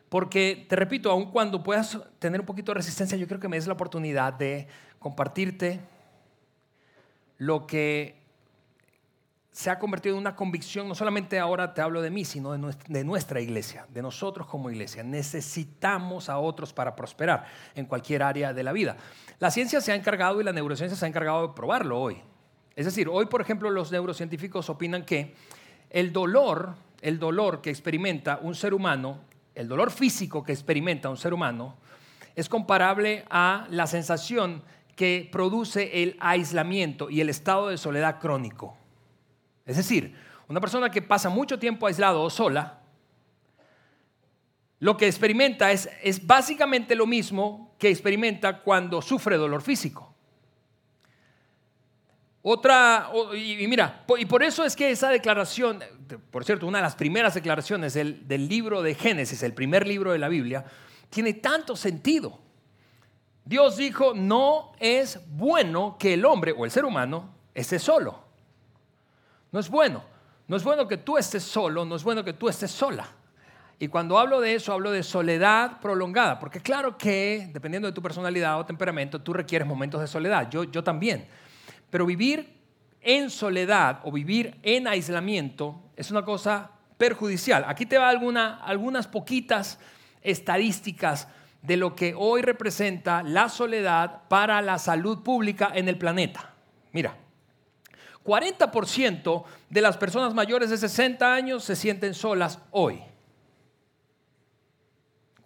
porque, 0.08 0.66
te 0.68 0.76
repito, 0.76 1.10
aun 1.10 1.30
cuando 1.30 1.62
puedas 1.62 1.98
tener 2.18 2.40
un 2.40 2.46
poquito 2.46 2.72
de 2.72 2.76
resistencia, 2.76 3.18
yo 3.18 3.26
creo 3.26 3.38
que 3.38 3.48
me 3.48 3.56
des 3.56 3.66
la 3.66 3.74
oportunidad 3.74 4.32
de 4.32 4.66
compartirte 4.98 5.80
lo 7.36 7.66
que 7.66 8.16
se 9.58 9.70
ha 9.70 9.78
convertido 9.80 10.14
en 10.14 10.20
una 10.20 10.36
convicción, 10.36 10.86
no 10.86 10.94
solamente 10.94 11.36
ahora 11.36 11.74
te 11.74 11.80
hablo 11.80 12.00
de 12.00 12.10
mí, 12.10 12.24
sino 12.24 12.52
de 12.52 13.02
nuestra 13.02 13.40
iglesia, 13.40 13.88
de 13.92 14.02
nosotros 14.02 14.46
como 14.46 14.70
iglesia. 14.70 15.02
Necesitamos 15.02 16.28
a 16.28 16.38
otros 16.38 16.72
para 16.72 16.94
prosperar 16.94 17.44
en 17.74 17.84
cualquier 17.86 18.22
área 18.22 18.52
de 18.52 18.62
la 18.62 18.70
vida. 18.70 18.96
La 19.40 19.50
ciencia 19.50 19.80
se 19.80 19.90
ha 19.90 19.96
encargado 19.96 20.40
y 20.40 20.44
la 20.44 20.52
neurociencia 20.52 20.96
se 20.96 21.04
ha 21.04 21.08
encargado 21.08 21.48
de 21.48 21.54
probarlo 21.54 22.00
hoy. 22.00 22.18
Es 22.76 22.84
decir, 22.84 23.08
hoy, 23.10 23.26
por 23.26 23.40
ejemplo, 23.40 23.68
los 23.70 23.90
neurocientíficos 23.90 24.70
opinan 24.70 25.04
que 25.04 25.34
el 25.90 26.12
dolor, 26.12 26.76
el 27.00 27.18
dolor 27.18 27.60
que 27.60 27.70
experimenta 27.70 28.38
un 28.40 28.54
ser 28.54 28.72
humano, 28.72 29.22
el 29.56 29.66
dolor 29.66 29.90
físico 29.90 30.44
que 30.44 30.52
experimenta 30.52 31.10
un 31.10 31.16
ser 31.16 31.34
humano, 31.34 31.74
es 32.36 32.48
comparable 32.48 33.24
a 33.28 33.66
la 33.70 33.88
sensación 33.88 34.62
que 34.94 35.28
produce 35.32 36.04
el 36.04 36.16
aislamiento 36.20 37.10
y 37.10 37.20
el 37.20 37.28
estado 37.28 37.70
de 37.70 37.76
soledad 37.76 38.20
crónico. 38.20 38.77
Es 39.68 39.76
decir, 39.76 40.16
una 40.48 40.60
persona 40.60 40.90
que 40.90 41.02
pasa 41.02 41.28
mucho 41.28 41.58
tiempo 41.58 41.86
aislado 41.86 42.22
o 42.22 42.30
sola, 42.30 42.80
lo 44.80 44.96
que 44.96 45.06
experimenta 45.06 45.70
es, 45.70 45.90
es 46.02 46.26
básicamente 46.26 46.94
lo 46.94 47.06
mismo 47.06 47.74
que 47.78 47.90
experimenta 47.90 48.62
cuando 48.62 49.02
sufre 49.02 49.36
dolor 49.36 49.60
físico. 49.60 50.14
Otra, 52.40 53.10
y, 53.34 53.66
mira, 53.66 54.06
y 54.18 54.24
por 54.24 54.42
eso 54.42 54.64
es 54.64 54.74
que 54.74 54.90
esa 54.90 55.10
declaración, 55.10 55.80
por 56.30 56.46
cierto, 56.46 56.66
una 56.66 56.78
de 56.78 56.84
las 56.84 56.94
primeras 56.94 57.34
declaraciones 57.34 57.92
del, 57.92 58.26
del 58.26 58.48
libro 58.48 58.80
de 58.80 58.94
Génesis, 58.94 59.42
el 59.42 59.52
primer 59.52 59.86
libro 59.86 60.12
de 60.12 60.18
la 60.18 60.28
Biblia, 60.28 60.64
tiene 61.10 61.34
tanto 61.34 61.76
sentido. 61.76 62.38
Dios 63.44 63.76
dijo, 63.76 64.14
no 64.14 64.72
es 64.80 65.20
bueno 65.28 65.96
que 65.98 66.14
el 66.14 66.24
hombre 66.24 66.54
o 66.56 66.64
el 66.64 66.70
ser 66.70 66.86
humano 66.86 67.34
esté 67.54 67.78
solo. 67.78 68.27
No 69.52 69.60
es 69.60 69.68
bueno. 69.68 70.02
No 70.48 70.56
es 70.56 70.64
bueno 70.64 70.88
que 70.88 70.96
tú 70.96 71.18
estés 71.18 71.42
solo, 71.42 71.84
no 71.84 71.94
es 71.94 72.02
bueno 72.02 72.24
que 72.24 72.32
tú 72.32 72.48
estés 72.48 72.70
sola. 72.70 73.06
Y 73.78 73.88
cuando 73.88 74.18
hablo 74.18 74.40
de 74.40 74.54
eso, 74.54 74.72
hablo 74.72 74.90
de 74.90 75.02
soledad 75.02 75.78
prolongada, 75.80 76.38
porque 76.38 76.60
claro 76.60 76.96
que, 76.96 77.50
dependiendo 77.52 77.86
de 77.86 77.92
tu 77.92 78.02
personalidad 78.02 78.58
o 78.58 78.64
temperamento, 78.64 79.20
tú 79.20 79.34
requieres 79.34 79.68
momentos 79.68 80.00
de 80.00 80.06
soledad, 80.06 80.48
yo, 80.50 80.64
yo 80.64 80.82
también. 80.82 81.28
Pero 81.90 82.06
vivir 82.06 82.56
en 83.02 83.28
soledad 83.28 84.00
o 84.04 84.10
vivir 84.10 84.58
en 84.62 84.88
aislamiento 84.88 85.80
es 85.96 86.10
una 86.10 86.24
cosa 86.24 86.70
perjudicial. 86.96 87.64
Aquí 87.68 87.84
te 87.84 87.98
va 87.98 88.08
alguna, 88.08 88.56
algunas 88.56 89.06
poquitas 89.06 89.78
estadísticas 90.22 91.28
de 91.60 91.76
lo 91.76 91.94
que 91.94 92.14
hoy 92.16 92.40
representa 92.40 93.22
la 93.22 93.50
soledad 93.50 94.22
para 94.28 94.62
la 94.62 94.78
salud 94.78 95.22
pública 95.22 95.70
en 95.74 95.88
el 95.88 95.98
planeta. 95.98 96.54
Mira, 96.92 97.16
40% 98.28 99.44
de 99.70 99.80
las 99.80 99.96
personas 99.96 100.34
mayores 100.34 100.68
de 100.68 100.76
60 100.76 101.32
años 101.32 101.64
se 101.64 101.74
sienten 101.74 102.12
solas 102.12 102.58
hoy. 102.70 103.00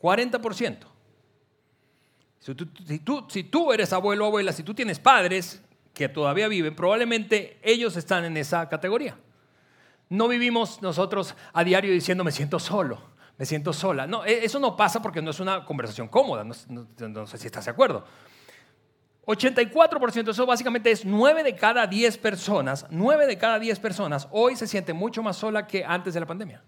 40%. 0.00 0.78
Si 2.40 3.44
tú, 3.44 3.72
eres 3.72 3.92
abuelo 3.92 4.24
o 4.24 4.26
abuela, 4.26 4.52
si 4.52 4.64
tú 4.64 4.74
tienes 4.74 4.98
padres 4.98 5.62
que 5.94 6.08
todavía 6.08 6.48
viven, 6.48 6.74
probablemente 6.74 7.60
ellos 7.62 7.96
están 7.96 8.24
en 8.24 8.36
esa 8.36 8.68
categoría. 8.68 9.16
No 10.08 10.26
vivimos 10.26 10.82
nosotros 10.82 11.36
a 11.52 11.62
diario 11.62 11.92
diciendo 11.92 12.24
me 12.24 12.32
siento 12.32 12.58
solo, 12.58 13.00
me 13.38 13.46
siento 13.46 13.72
sola. 13.72 14.08
No, 14.08 14.24
e, 14.24 14.44
eso 14.44 14.58
no 14.58 14.76
pasa 14.76 15.00
porque 15.00 15.22
no 15.22 15.30
es 15.30 15.38
una 15.38 15.64
conversación 15.64 16.08
cómoda, 16.08 16.42
no 16.42 17.26
sé 17.28 17.38
si 17.38 17.46
estás 17.46 17.66
de 17.66 17.70
acuerdo. 17.70 18.04
84%, 19.24 20.30
eso 20.30 20.46
básicamente 20.46 20.90
es 20.90 21.04
9 21.04 21.44
de 21.44 21.54
cada 21.54 21.86
10 21.86 22.18
personas, 22.18 22.86
9 22.90 23.26
de 23.26 23.38
cada 23.38 23.58
10 23.58 23.78
personas 23.78 24.28
hoy 24.32 24.56
se 24.56 24.66
siente 24.66 24.92
mucho 24.92 25.22
más 25.22 25.36
sola 25.36 25.66
que 25.66 25.84
antes 25.84 26.14
de 26.14 26.20
la 26.20 26.26
pandemia. 26.26 26.62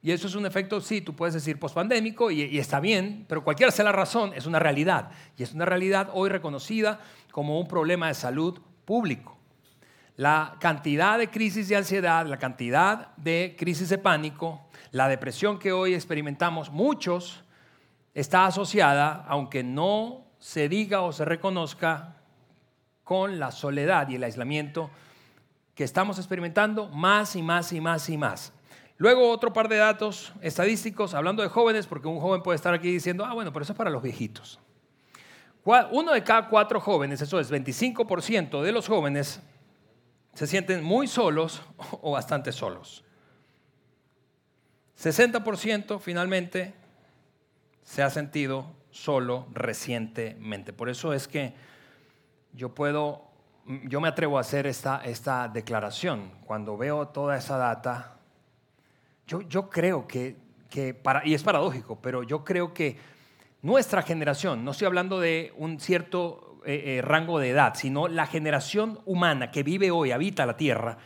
Y 0.00 0.12
eso 0.12 0.26
es 0.26 0.34
un 0.34 0.46
efecto, 0.46 0.80
sí, 0.80 1.00
tú 1.00 1.14
puedes 1.14 1.34
decir 1.34 1.58
pospandémico 1.58 2.30
y, 2.30 2.42
y 2.44 2.58
está 2.58 2.80
bien, 2.80 3.26
pero 3.28 3.44
cualquiera 3.44 3.72
sea 3.72 3.84
la 3.84 3.92
razón, 3.92 4.32
es 4.34 4.46
una 4.46 4.58
realidad. 4.58 5.10
Y 5.36 5.42
es 5.42 5.52
una 5.52 5.64
realidad 5.64 6.10
hoy 6.14 6.30
reconocida 6.30 7.00
como 7.32 7.60
un 7.60 7.66
problema 7.66 8.08
de 8.08 8.14
salud 8.14 8.60
público. 8.84 9.36
La 10.16 10.56
cantidad 10.60 11.18
de 11.18 11.28
crisis 11.28 11.68
de 11.68 11.76
ansiedad, 11.76 12.26
la 12.26 12.38
cantidad 12.38 13.14
de 13.16 13.54
crisis 13.58 13.88
de 13.88 13.98
pánico, 13.98 14.68
la 14.92 15.08
depresión 15.08 15.58
que 15.58 15.72
hoy 15.72 15.94
experimentamos, 15.94 16.70
muchos, 16.70 17.44
está 18.14 18.46
asociada, 18.46 19.24
aunque 19.28 19.62
no 19.62 20.27
se 20.38 20.68
diga 20.68 21.02
o 21.02 21.12
se 21.12 21.24
reconozca 21.24 22.16
con 23.04 23.38
la 23.38 23.50
soledad 23.50 24.08
y 24.08 24.16
el 24.16 24.24
aislamiento 24.24 24.90
que 25.74 25.84
estamos 25.84 26.18
experimentando 26.18 26.88
más 26.88 27.36
y 27.36 27.42
más 27.42 27.72
y 27.72 27.80
más 27.80 28.08
y 28.08 28.16
más. 28.16 28.52
Luego 28.96 29.30
otro 29.30 29.52
par 29.52 29.68
de 29.68 29.76
datos 29.76 30.32
estadísticos, 30.40 31.14
hablando 31.14 31.42
de 31.42 31.48
jóvenes, 31.48 31.86
porque 31.86 32.08
un 32.08 32.20
joven 32.20 32.42
puede 32.42 32.56
estar 32.56 32.74
aquí 32.74 32.90
diciendo, 32.90 33.24
ah, 33.24 33.32
bueno, 33.32 33.52
pero 33.52 33.62
eso 33.62 33.72
es 33.72 33.78
para 33.78 33.90
los 33.90 34.02
viejitos. 34.02 34.58
Uno 35.90 36.12
de 36.12 36.24
cada 36.24 36.48
cuatro 36.48 36.80
jóvenes, 36.80 37.20
eso 37.20 37.38
es 37.38 37.52
25% 37.52 38.62
de 38.62 38.72
los 38.72 38.88
jóvenes, 38.88 39.40
se 40.34 40.46
sienten 40.46 40.82
muy 40.82 41.06
solos 41.06 41.62
o 42.02 42.12
bastante 42.12 42.52
solos. 42.52 43.04
60% 44.98 46.00
finalmente 46.00 46.74
se 47.82 48.02
ha 48.02 48.10
sentido 48.10 48.66
solo 48.90 49.46
recientemente. 49.52 50.72
Por 50.72 50.88
eso 50.88 51.12
es 51.12 51.28
que 51.28 51.54
yo 52.52 52.74
puedo, 52.74 53.24
yo 53.84 54.00
me 54.00 54.08
atrevo 54.08 54.38
a 54.38 54.40
hacer 54.40 54.66
esta, 54.66 55.02
esta 55.04 55.48
declaración. 55.48 56.30
Cuando 56.44 56.76
veo 56.76 57.08
toda 57.08 57.36
esa 57.36 57.56
data, 57.56 58.18
yo, 59.26 59.42
yo 59.42 59.68
creo 59.68 60.06
que, 60.06 60.36
que 60.70 60.94
para, 60.94 61.26
y 61.26 61.34
es 61.34 61.42
paradójico, 61.42 61.98
pero 62.00 62.22
yo 62.22 62.44
creo 62.44 62.72
que 62.72 62.96
nuestra 63.62 64.02
generación, 64.02 64.64
no 64.64 64.70
estoy 64.70 64.86
hablando 64.86 65.20
de 65.20 65.52
un 65.56 65.80
cierto 65.80 66.60
eh, 66.64 66.98
eh, 66.98 67.02
rango 67.02 67.38
de 67.38 67.50
edad, 67.50 67.74
sino 67.74 68.08
la 68.08 68.26
generación 68.26 69.00
humana 69.04 69.50
que 69.50 69.62
vive 69.62 69.90
hoy, 69.90 70.12
habita 70.12 70.46
la 70.46 70.56
Tierra, 70.56 70.98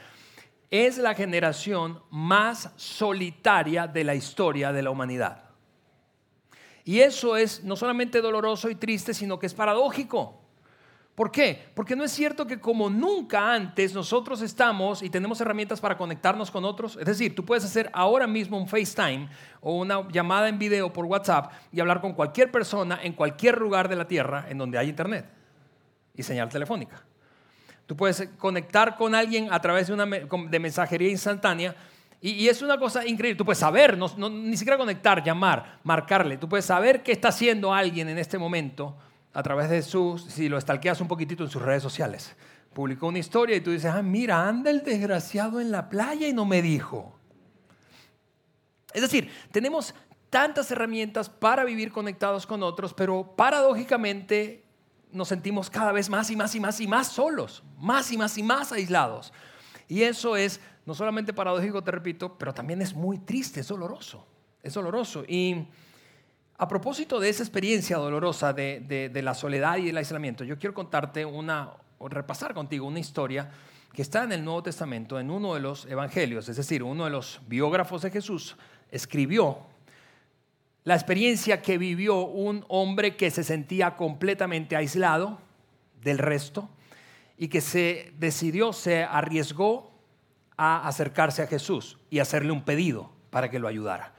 es 0.71 0.97
la 0.99 1.15
generación 1.15 2.03
más 2.11 2.73
solitaria 2.77 3.87
de 3.87 4.05
la 4.05 4.15
historia 4.15 4.73
de 4.73 4.83
la 4.83 4.91
humanidad. 4.91 5.52
Y 6.85 7.01
eso 7.01 7.37
es 7.37 7.63
no 7.63 7.77
solamente 7.77 8.21
doloroso 8.21 8.69
y 8.71 8.75
triste, 8.75 9.15
sino 9.15 9.39
que 9.39 9.47
es 9.47 9.55
paradójico. 9.55 10.43
¿Por 11.15 11.31
qué? 11.31 11.69
Porque 11.75 11.95
no 11.95 12.05
es 12.05 12.11
cierto 12.11 12.47
que 12.47 12.59
como 12.59 12.89
nunca 12.89 13.53
antes 13.53 13.93
nosotros 13.93 14.41
estamos 14.41 15.03
y 15.03 15.11
tenemos 15.11 15.41
herramientas 15.43 15.79
para 15.79 15.99
conectarnos 15.99 16.51
con 16.51 16.65
otros. 16.65 16.97
Es 16.97 17.05
decir, 17.05 17.35
tú 17.35 17.45
puedes 17.45 17.65
hacer 17.65 17.91
ahora 17.93 18.27
mismo 18.27 18.57
un 18.57 18.67
FaceTime 18.67 19.29
o 19.61 19.77
una 19.77 20.09
llamada 20.09 20.49
en 20.49 20.59
video 20.59 20.91
por 20.91 21.05
WhatsApp 21.05 21.53
y 21.71 21.81
hablar 21.81 22.01
con 22.01 22.15
cualquier 22.15 22.51
persona 22.51 22.99
en 23.03 23.13
cualquier 23.13 23.61
lugar 23.61 23.91
de 23.91 23.97
la 23.97 24.09
Tierra 24.09 24.47
en 24.49 24.57
donde 24.57 24.79
hay 24.79 24.89
Internet 24.89 25.27
y 26.15 26.23
señal 26.23 26.49
telefónica. 26.49 27.05
Tú 27.85 27.95
puedes 27.95 28.31
conectar 28.39 28.97
con 28.97 29.15
alguien 29.15 29.53
a 29.53 29.61
través 29.61 29.89
de, 29.89 29.93
una, 29.93 30.07
de 30.07 30.59
mensajería 30.59 31.11
instantánea 31.11 31.77
y, 32.25 32.49
es 32.49 32.63
una 32.63 32.79
cosa 32.79 33.05
increíble. 33.05 33.37
Tú 33.37 33.45
puedes 33.45 33.59
saber, 33.59 33.99
ni 33.99 34.57
siquiera 34.57 34.79
conectar, 34.79 35.25
llamar, 35.25 35.81
marcarle. 35.83 36.37
Tú 36.37 36.49
puedes 36.49 36.65
saber 36.65 37.03
qué 37.03 37.11
está 37.11 37.29
haciendo 37.29 37.75
alguien 37.75 38.09
en 38.09 38.17
este 38.17 38.39
momento 38.39 38.97
a 39.35 39.43
través 39.43 39.69
de 39.69 39.83
sus, 39.83 40.23
si 40.23 40.49
lo 40.49 40.57
estalqueas 40.57 41.01
un 41.01 41.09
poquitito 41.09 41.43
en 41.43 41.51
sus 41.51 41.61
redes 41.61 41.83
sociales. 41.83 42.37
Publicó 42.73 43.09
una 43.09 43.19
historia 43.19 43.57
y 43.57 43.61
tú 43.61 43.73
dices, 43.73 43.91
ah, 43.93 44.03
mira, 44.03 44.47
anda 44.47 44.71
el 44.71 44.85
desgraciado 44.85 45.61
en 45.61 45.73
la 45.73 45.89
playa 45.89 46.29
y 46.29 46.33
no 46.33 46.45
me 46.45 46.63
dijo. 46.63 47.19
Es 48.95 49.03
decir, 49.03 49.29
tenemos 49.51 49.93
tantas 50.31 50.71
herramientas 50.71 51.29
para 51.29 51.65
vivir 51.65 51.91
conectados 51.91 52.47
con 52.47 52.63
otros, 52.63 52.95
pero 52.95 53.35
paradójicamente 53.37 54.65
nos 55.11 55.27
sentimos 55.27 55.71
cada 55.71 55.91
vez 55.91 56.09
más 56.09 56.31
y 56.31 56.37
más 56.37 56.55
y 56.55 56.61
más 56.61 56.81
y 56.81 56.87
más 56.87 57.09
solos, 57.09 57.65
más 57.79 58.13
y 58.13 58.17
más 58.17 58.39
y 58.39 58.45
más 58.45 58.71
aislados. 58.71 59.33
Y 59.93 60.05
eso 60.05 60.37
es 60.37 60.59
no 60.87 60.95
solamente 60.95 61.35
paradójico, 61.35 61.85
te 61.85 61.91
repito, 61.91 62.39
pero 62.39 62.55
también 62.55 62.81
es 62.81 62.95
muy 62.95 63.19
triste, 63.19 63.61
es 63.61 63.69
doloroso. 63.69 64.27
Es 64.63 64.73
doloroso. 64.73 65.23
Y 65.29 65.67
a 66.57 66.67
propósito 66.67 67.21
de 67.21 67.29
esa 67.29 67.43
experiencia 67.43 67.99
dolorosa 67.99 68.55
de, 68.55 69.11
la 69.23 69.35
soledad 69.35 69.77
y 69.77 69.85
del 69.85 69.99
aislamiento, 69.99 70.45
yo 70.45 70.59
quiero 70.59 70.73
contarte 70.73 71.27
una, 71.27 71.75
repasar 72.01 72.55
contigo 72.55 72.87
una 72.87 73.01
historia 73.01 73.51
que 73.93 74.01
está 74.01 74.25
en 74.25 74.33
el 74.33 74.43
Nuevo 74.43 74.63
Testamento, 74.63 75.21
en 75.21 75.31
uno 75.31 75.53
de 75.53 75.61
los 75.61 75.85
evangelios, 75.85 76.49
es 76.49 76.57
decir, 76.57 76.83
uno 76.83 77.05
de 77.05 77.11
los 77.11 77.43
biógrafos 77.47 78.01
de 78.01 78.11
Jesús 78.11 78.57
escribió 78.91 79.59
la 80.85 80.95
experiencia 80.95 81.61
que 81.61 81.77
vivió 81.77 82.23
un 82.23 82.65
hombre 82.69 83.15
que 83.15 83.31
se 83.31 83.45
sentía 83.45 83.95
completamente 83.99 84.75
aislado 84.75 85.39
del 86.01 86.17
resto 86.17 86.71
y 87.37 87.49
que 87.49 87.61
se 87.61 88.13
decidió, 88.19 88.73
se 88.73 89.05
arriesgó 89.05 89.93
a 90.57 90.87
acercarse 90.87 91.43
a 91.43 91.47
Jesús 91.47 91.99
y 92.11 92.19
hacerle 92.19 92.53
un 92.53 92.63
pedido 92.63 93.11
para 93.31 93.51
que 93.51 93.59
lo 93.59 93.69
ayudara. 93.69 94.15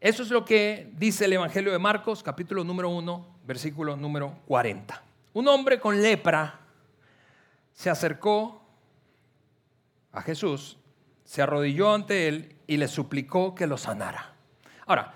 Eso 0.00 0.22
es 0.22 0.30
lo 0.30 0.44
que 0.44 0.92
dice 0.96 1.24
el 1.24 1.32
Evangelio 1.32 1.72
de 1.72 1.78
Marcos, 1.78 2.22
capítulo 2.22 2.62
número 2.64 2.88
1, 2.90 3.26
versículo 3.44 3.96
número 3.96 4.38
40. 4.46 5.02
Un 5.32 5.48
hombre 5.48 5.80
con 5.80 6.00
lepra 6.00 6.60
se 7.72 7.90
acercó 7.90 8.62
a 10.12 10.22
Jesús, 10.22 10.76
se 11.24 11.42
arrodilló 11.42 11.94
ante 11.94 12.28
él 12.28 12.56
y 12.66 12.76
le 12.76 12.88
suplicó 12.88 13.54
que 13.54 13.66
lo 13.66 13.76
sanara. 13.76 14.32
Ahora, 14.86 15.14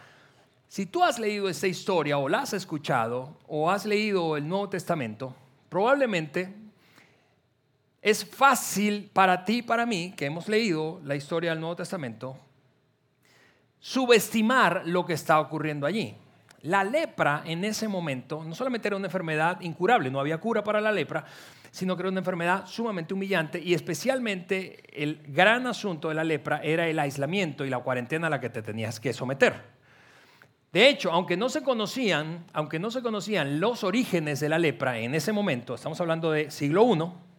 si 0.68 0.86
tú 0.86 1.04
has 1.04 1.18
leído 1.18 1.48
esta 1.48 1.66
historia 1.66 2.18
o 2.18 2.28
la 2.28 2.40
has 2.40 2.52
escuchado 2.52 3.36
o 3.46 3.70
has 3.70 3.84
leído 3.84 4.36
el 4.36 4.48
Nuevo 4.48 4.68
Testamento, 4.68 5.34
probablemente 5.68 6.61
es 8.02 8.24
fácil 8.24 9.08
para 9.12 9.44
ti 9.44 9.58
y 9.58 9.62
para 9.62 9.86
mí, 9.86 10.12
que 10.16 10.26
hemos 10.26 10.48
leído 10.48 11.00
la 11.04 11.14
historia 11.14 11.50
del 11.50 11.60
Nuevo 11.60 11.76
Testamento, 11.76 12.36
subestimar 13.78 14.82
lo 14.86 15.06
que 15.06 15.12
está 15.12 15.38
ocurriendo 15.38 15.86
allí. 15.86 16.16
La 16.62 16.82
lepra 16.84 17.42
en 17.44 17.64
ese 17.64 17.88
momento 17.88 18.44
no 18.44 18.54
solamente 18.54 18.88
era 18.88 18.96
una 18.96 19.06
enfermedad 19.06 19.60
incurable, 19.60 20.10
no 20.10 20.20
había 20.20 20.38
cura 20.38 20.62
para 20.64 20.80
la 20.80 20.92
lepra, 20.92 21.24
sino 21.70 21.96
que 21.96 22.02
era 22.02 22.10
una 22.10 22.20
enfermedad 22.20 22.66
sumamente 22.66 23.14
humillante 23.14 23.60
y 23.60 23.72
especialmente 23.72 24.82
el 24.92 25.22
gran 25.28 25.66
asunto 25.66 26.08
de 26.08 26.14
la 26.14 26.24
lepra 26.24 26.60
era 26.62 26.86
el 26.88 26.98
aislamiento 26.98 27.64
y 27.64 27.70
la 27.70 27.78
cuarentena 27.78 28.26
a 28.26 28.30
la 28.30 28.40
que 28.40 28.50
te 28.50 28.62
tenías 28.62 29.00
que 29.00 29.12
someter. 29.12 29.54
De 30.72 30.88
hecho, 30.88 31.12
aunque 31.12 31.36
no 31.36 31.48
se 31.48 31.62
conocían, 31.62 32.46
aunque 32.52 32.78
no 32.78 32.90
se 32.90 33.02
conocían 33.02 33.60
los 33.60 33.84
orígenes 33.84 34.40
de 34.40 34.48
la 34.48 34.58
lepra 34.58 34.98
en 34.98 35.14
ese 35.14 35.32
momento, 35.32 35.74
estamos 35.74 36.00
hablando 36.00 36.30
de 36.30 36.50
siglo 36.50 36.94
I, 36.94 37.31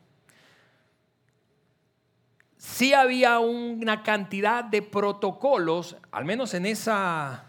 sí 2.64 2.94
había 2.94 3.40
una 3.40 4.04
cantidad 4.04 4.64
de 4.64 4.82
protocolos, 4.82 5.98
al 6.12 6.24
menos 6.24 6.54
en 6.54 6.66
esa 6.66 7.44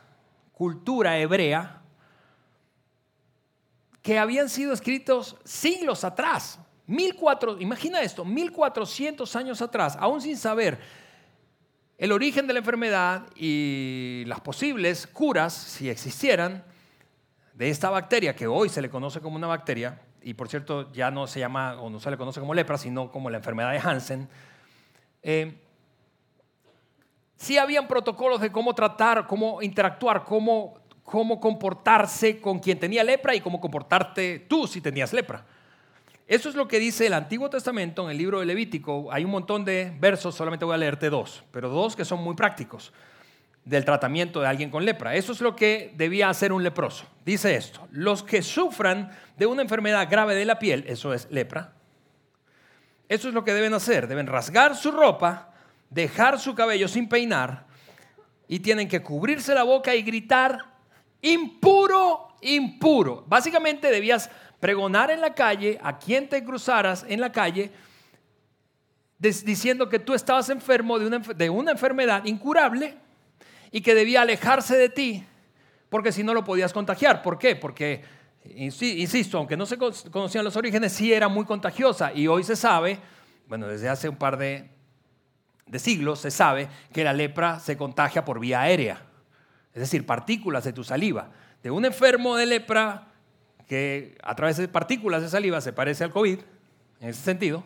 cultura 0.52 1.16
hebrea, 1.18 1.82
que 4.02 4.18
habían 4.18 4.48
sido 4.48 4.72
escritos 4.72 5.36
siglos 5.44 6.02
atrás. 6.02 6.58
imagina 6.88 8.02
esto, 8.02 8.24
1400 8.24 9.36
años 9.36 9.62
atrás, 9.62 9.96
aún 10.00 10.20
sin 10.20 10.36
saber 10.36 10.80
el 11.96 12.10
origen 12.10 12.48
de 12.48 12.52
la 12.52 12.58
enfermedad 12.58 13.28
y 13.36 14.24
las 14.26 14.40
posibles 14.40 15.06
curas, 15.06 15.54
si 15.54 15.88
existieran, 15.88 16.64
de 17.54 17.70
esta 17.70 17.88
bacteria 17.88 18.34
que 18.34 18.48
hoy 18.48 18.68
se 18.68 18.82
le 18.82 18.90
conoce 18.90 19.20
como 19.20 19.36
una 19.36 19.46
bacteria, 19.46 20.02
y 20.22 20.34
por 20.34 20.48
cierto 20.48 20.92
ya 20.92 21.12
no 21.12 21.28
se 21.28 21.38
llama 21.38 21.80
o 21.80 21.88
no 21.88 22.00
se 22.00 22.10
le 22.10 22.16
conoce 22.16 22.40
como 22.40 22.52
lepra, 22.52 22.78
sino 22.78 23.12
como 23.12 23.30
la 23.30 23.36
enfermedad 23.36 23.70
de 23.70 23.78
Hansen, 23.78 24.28
eh, 25.24 25.54
sí 27.36 27.58
habían 27.58 27.88
protocolos 27.88 28.40
de 28.40 28.52
cómo 28.52 28.74
tratar, 28.74 29.26
cómo 29.26 29.62
interactuar, 29.62 30.22
cómo, 30.24 30.74
cómo 31.02 31.40
comportarse 31.40 32.40
con 32.40 32.58
quien 32.58 32.78
tenía 32.78 33.02
lepra 33.02 33.34
y 33.34 33.40
cómo 33.40 33.60
comportarte 33.60 34.40
tú 34.40 34.66
si 34.66 34.80
tenías 34.80 35.12
lepra. 35.12 35.44
Eso 36.26 36.48
es 36.48 36.54
lo 36.54 36.68
que 36.68 36.78
dice 36.78 37.06
el 37.06 37.14
Antiguo 37.14 37.50
Testamento 37.50 38.04
en 38.04 38.10
el 38.10 38.18
libro 38.18 38.40
de 38.40 38.46
Levítico. 38.46 39.10
Hay 39.10 39.24
un 39.24 39.30
montón 39.30 39.64
de 39.64 39.94
versos, 39.98 40.34
solamente 40.34 40.64
voy 40.64 40.74
a 40.74 40.78
leerte 40.78 41.10
dos, 41.10 41.42
pero 41.50 41.68
dos 41.68 41.96
que 41.96 42.04
son 42.04 42.22
muy 42.22 42.34
prácticos 42.34 42.92
del 43.64 43.84
tratamiento 43.84 44.40
de 44.40 44.46
alguien 44.46 44.70
con 44.70 44.84
lepra. 44.84 45.14
Eso 45.14 45.32
es 45.32 45.40
lo 45.40 45.56
que 45.56 45.92
debía 45.96 46.28
hacer 46.28 46.52
un 46.52 46.62
leproso. 46.62 47.06
Dice 47.24 47.56
esto, 47.56 47.86
los 47.90 48.22
que 48.22 48.42
sufran 48.42 49.10
de 49.36 49.46
una 49.46 49.62
enfermedad 49.62 50.08
grave 50.10 50.34
de 50.34 50.44
la 50.44 50.58
piel, 50.58 50.84
eso 50.86 51.14
es 51.14 51.30
lepra, 51.30 51.72
eso 53.08 53.28
es 53.28 53.34
lo 53.34 53.44
que 53.44 53.52
deben 53.52 53.74
hacer. 53.74 54.06
Deben 54.06 54.26
rasgar 54.26 54.76
su 54.76 54.90
ropa, 54.90 55.52
dejar 55.90 56.38
su 56.38 56.54
cabello 56.54 56.88
sin 56.88 57.08
peinar 57.08 57.66
y 58.48 58.60
tienen 58.60 58.88
que 58.88 59.02
cubrirse 59.02 59.54
la 59.54 59.62
boca 59.62 59.94
y 59.94 60.02
gritar, 60.02 60.58
impuro, 61.22 62.28
impuro. 62.40 63.24
Básicamente 63.26 63.90
debías 63.90 64.30
pregonar 64.60 65.10
en 65.10 65.20
la 65.20 65.34
calle 65.34 65.78
a 65.82 65.98
quien 65.98 66.28
te 66.28 66.44
cruzaras 66.44 67.04
en 67.08 67.20
la 67.20 67.32
calle 67.32 67.72
diciendo 69.18 69.88
que 69.88 69.98
tú 69.98 70.12
estabas 70.12 70.50
enfermo 70.50 70.98
de 70.98 71.06
una, 71.06 71.18
de 71.18 71.50
una 71.50 71.70
enfermedad 71.72 72.24
incurable 72.24 72.96
y 73.70 73.80
que 73.80 73.94
debía 73.94 74.22
alejarse 74.22 74.76
de 74.76 74.88
ti 74.88 75.24
porque 75.88 76.12
si 76.12 76.24
no 76.24 76.34
lo 76.34 76.44
podías 76.44 76.72
contagiar. 76.72 77.22
¿Por 77.22 77.38
qué? 77.38 77.56
Porque 77.56 78.02
insisto, 78.50 79.38
aunque 79.38 79.56
no 79.56 79.66
se 79.66 79.78
conocían 79.78 80.44
los 80.44 80.56
orígenes, 80.56 80.92
sí 80.92 81.12
era 81.12 81.28
muy 81.28 81.44
contagiosa 81.44 82.12
y 82.12 82.26
hoy 82.26 82.44
se 82.44 82.56
sabe, 82.56 82.98
bueno, 83.48 83.66
desde 83.66 83.88
hace 83.88 84.08
un 84.08 84.16
par 84.16 84.36
de, 84.36 84.70
siglos 85.76 86.20
se 86.20 86.30
sabe 86.30 86.68
que 86.92 87.04
la 87.04 87.12
lepra 87.12 87.58
se 87.58 87.76
contagia 87.76 88.24
por 88.24 88.38
vía 88.38 88.60
aérea, 88.60 89.02
es 89.72 89.80
decir, 89.80 90.06
partículas 90.06 90.64
de 90.64 90.72
tu 90.72 90.84
saliva. 90.84 91.30
De 91.62 91.70
un 91.70 91.84
enfermo 91.84 92.36
de 92.36 92.46
lepra 92.46 93.08
que 93.66 94.18
a 94.22 94.34
través 94.34 94.58
de 94.58 94.68
partículas 94.68 95.22
de 95.22 95.30
saliva 95.30 95.60
se 95.60 95.72
parece 95.72 96.04
al 96.04 96.10
COVID, 96.10 96.38
en 97.00 97.08
ese 97.08 97.22
sentido, 97.22 97.64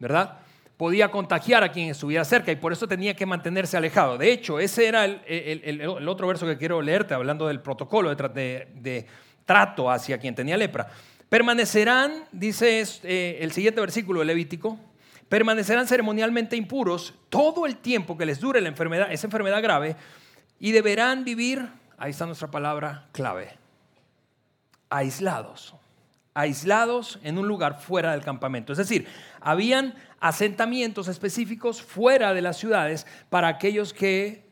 ¿verdad? 0.00 0.40
Podía 0.76 1.10
contagiar 1.10 1.62
a 1.62 1.72
quien 1.72 1.88
estuviera 1.90 2.24
cerca 2.24 2.52
y 2.52 2.56
por 2.56 2.72
eso 2.72 2.86
tenía 2.86 3.14
que 3.14 3.24
mantenerse 3.24 3.76
alejado. 3.76 4.18
De 4.18 4.30
hecho, 4.30 4.58
ese 4.58 4.86
era 4.86 5.04
el, 5.04 6.08
otro 6.08 6.26
verso 6.26 6.46
que 6.46 6.58
quiero 6.58 6.82
leerte, 6.82 7.14
hablando 7.14 7.46
del 7.46 7.60
protocolo 7.60 8.14
de 8.14 9.06
trato 9.48 9.90
hacia 9.90 10.18
quien 10.18 10.34
tenía 10.34 10.58
lepra. 10.58 10.88
Permanecerán, 11.30 12.24
dice 12.32 12.84
eh, 13.02 13.38
el 13.40 13.50
siguiente 13.50 13.80
versículo 13.80 14.20
de 14.20 14.26
Levítico, 14.26 14.78
permanecerán 15.30 15.86
ceremonialmente 15.86 16.54
impuros 16.54 17.14
todo 17.30 17.64
el 17.64 17.76
tiempo 17.76 18.18
que 18.18 18.26
les 18.26 18.40
dure 18.40 18.60
la 18.60 18.68
enfermedad, 18.68 19.10
esa 19.10 19.26
enfermedad 19.26 19.62
grave, 19.62 19.96
y 20.60 20.72
deberán 20.72 21.24
vivir, 21.24 21.66
ahí 21.96 22.10
está 22.10 22.26
nuestra 22.26 22.50
palabra 22.50 23.08
clave, 23.12 23.56
aislados, 24.90 25.74
aislados 26.34 27.18
en 27.22 27.38
un 27.38 27.48
lugar 27.48 27.80
fuera 27.80 28.12
del 28.12 28.20
campamento. 28.20 28.72
Es 28.72 28.78
decir, 28.78 29.08
habían 29.40 29.94
asentamientos 30.20 31.08
específicos 31.08 31.80
fuera 31.80 32.34
de 32.34 32.42
las 32.42 32.58
ciudades 32.58 33.06
para 33.30 33.48
aquellos 33.48 33.94
que 33.94 34.46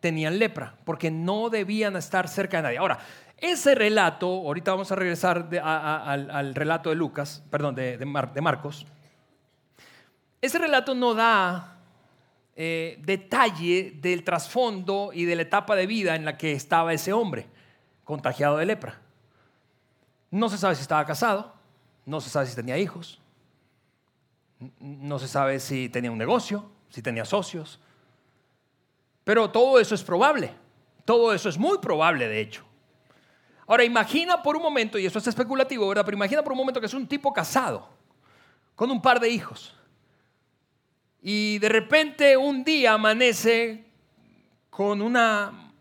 tenían 0.00 0.38
lepra, 0.38 0.74
porque 0.84 1.10
no 1.10 1.48
debían 1.48 1.96
estar 1.96 2.28
cerca 2.28 2.58
de 2.58 2.62
nadie. 2.64 2.78
Ahora, 2.78 2.98
ese 3.42 3.74
relato, 3.74 4.28
ahorita 4.28 4.70
vamos 4.70 4.92
a 4.92 4.94
regresar 4.94 5.48
al, 5.62 6.54
relato 6.54 6.90
de 6.90 6.96
Lucas, 6.96 7.42
perdón, 7.50 7.74
de, 7.74 7.98
Marcos. 8.40 8.86
Ese 10.40 10.58
relato 10.58 10.94
no 10.94 11.12
da 11.12 11.76
eh, 12.54 12.98
detalle 13.02 13.98
del 14.00 14.22
trasfondo 14.22 15.10
y 15.12 15.24
de 15.24 15.34
la 15.34 15.42
etapa 15.42 15.74
de 15.74 15.86
vida 15.88 16.14
en 16.14 16.24
la 16.24 16.38
que 16.38 16.52
estaba 16.52 16.92
ese 16.92 17.12
hombre 17.12 17.48
contagiado 18.04 18.56
de 18.58 18.66
lepra. 18.66 19.00
No 20.30 20.48
se 20.48 20.56
sabe 20.56 20.76
si 20.76 20.82
estaba 20.82 21.04
casado, 21.04 21.52
no 22.06 22.20
se 22.20 22.30
sabe 22.30 22.46
si 22.46 22.54
tenía 22.54 22.78
hijos, 22.78 23.20
no 24.78 25.18
se 25.18 25.26
sabe 25.26 25.58
si 25.58 25.88
tenía 25.88 26.12
un 26.12 26.18
negocio, 26.18 26.70
si 26.90 27.02
tenía 27.02 27.24
socios, 27.24 27.80
pero 29.24 29.50
todo 29.50 29.80
eso 29.80 29.96
es 29.96 30.04
probable, 30.04 30.54
todo 31.04 31.34
eso 31.34 31.48
es 31.48 31.58
muy 31.58 31.78
probable 31.78 32.28
de 32.28 32.40
hecho. 32.40 32.71
Ahora 33.72 33.84
imagina 33.84 34.42
por 34.42 34.54
un 34.54 34.62
momento, 34.62 34.98
y 34.98 35.06
esto 35.06 35.18
es 35.18 35.28
especulativo, 35.28 35.88
¿verdad? 35.88 36.04
Pero 36.04 36.18
imagina 36.18 36.42
por 36.42 36.52
un 36.52 36.58
momento 36.58 36.78
que 36.78 36.84
es 36.84 36.92
un 36.92 37.06
tipo 37.06 37.32
casado, 37.32 37.88
con 38.74 38.90
un 38.90 39.00
par 39.00 39.18
de 39.18 39.30
hijos, 39.30 39.74
y 41.22 41.58
de 41.58 41.70
repente 41.70 42.36
un 42.36 42.64
día 42.64 42.92
amanece 42.92 43.86
con 44.68 45.00
una 45.00 45.72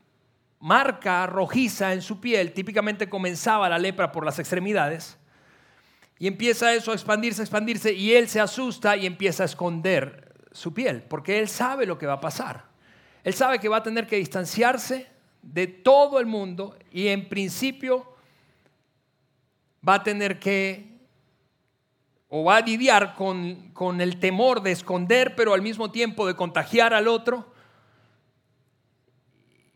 marca 0.61 1.27
rojiza 1.27 1.91
en 1.91 2.01
su 2.01 2.21
piel, 2.21 2.53
típicamente 2.53 3.09
comenzaba 3.09 3.67
la 3.67 3.77
lepra 3.77 4.13
por 4.13 4.23
las 4.23 4.39
extremidades, 4.39 5.17
y 6.17 6.27
empieza 6.27 6.73
eso 6.73 6.91
a 6.91 6.93
expandirse, 6.93 7.41
a 7.41 7.43
expandirse, 7.43 7.91
y 7.91 8.13
él 8.13 8.29
se 8.29 8.39
asusta 8.39 8.95
y 8.95 9.05
empieza 9.05 9.43
a 9.43 9.47
esconder 9.47 10.33
su 10.53 10.73
piel, 10.73 11.03
porque 11.03 11.39
él 11.39 11.49
sabe 11.49 11.85
lo 11.85 11.97
que 11.97 12.07
va 12.07 12.13
a 12.13 12.21
pasar. 12.21 12.67
Él 13.25 13.33
sabe 13.33 13.59
que 13.59 13.67
va 13.67 13.77
a 13.79 13.83
tener 13.83 14.07
que 14.07 14.15
distanciarse 14.15 15.11
de 15.41 15.67
todo 15.67 16.19
el 16.19 16.25
mundo 16.25 16.75
y 16.91 17.07
en 17.07 17.27
principio 17.27 18.05
va 19.87 19.95
a 19.95 20.03
tener 20.03 20.39
que 20.39 20.89
o 22.29 22.45
va 22.45 22.57
a 22.57 22.61
lidiar 22.61 23.15
con, 23.15 23.71
con 23.73 23.99
el 23.99 24.19
temor 24.19 24.61
de 24.61 24.71
esconder, 24.71 25.35
pero 25.35 25.53
al 25.53 25.61
mismo 25.61 25.91
tiempo 25.91 26.25
de 26.25 26.35
contagiar 26.35 26.93
al 26.93 27.07
otro 27.07 27.51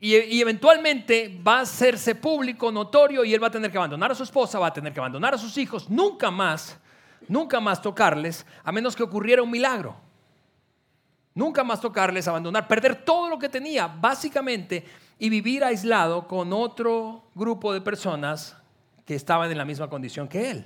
y, 0.05 0.39
eventualmente 0.39 1.41
va 1.45 1.57
a 1.57 1.61
hacerse 1.61 2.13
público, 2.13 2.71
notorio, 2.71 3.23
y 3.23 3.33
él 3.33 3.41
va 3.41 3.47
a 3.47 3.51
tener 3.51 3.71
que 3.71 3.77
abandonar 3.77 4.11
a 4.11 4.15
su 4.15 4.21
esposa, 4.21 4.59
va 4.59 4.67
a 4.67 4.73
tener 4.73 4.93
que 4.93 4.99
abandonar 4.99 5.33
a 5.33 5.37
sus 5.39 5.57
hijos, 5.57 5.89
nunca 5.89 6.29
más, 6.29 6.77
nunca 7.27 7.59
más 7.59 7.81
tocarles, 7.81 8.45
a 8.63 8.71
menos 8.71 8.95
que 8.95 9.01
ocurriera 9.01 9.41
un 9.41 9.49
milagro. 9.49 9.95
Nunca 11.33 11.63
más 11.63 11.81
tocarles, 11.81 12.27
abandonar, 12.27 12.67
perder 12.67 13.03
todo 13.03 13.29
lo 13.29 13.39
que 13.39 13.49
tenía, 13.49 13.87
básicamente, 13.87 14.85
y 15.17 15.29
vivir 15.29 15.63
aislado 15.63 16.27
con 16.27 16.53
otro 16.53 17.23
grupo 17.35 17.73
de 17.73 17.81
personas 17.81 18.57
que 19.05 19.15
estaban 19.15 19.51
en 19.51 19.57
la 19.57 19.65
misma 19.65 19.89
condición 19.89 20.27
que 20.27 20.51
él. 20.51 20.65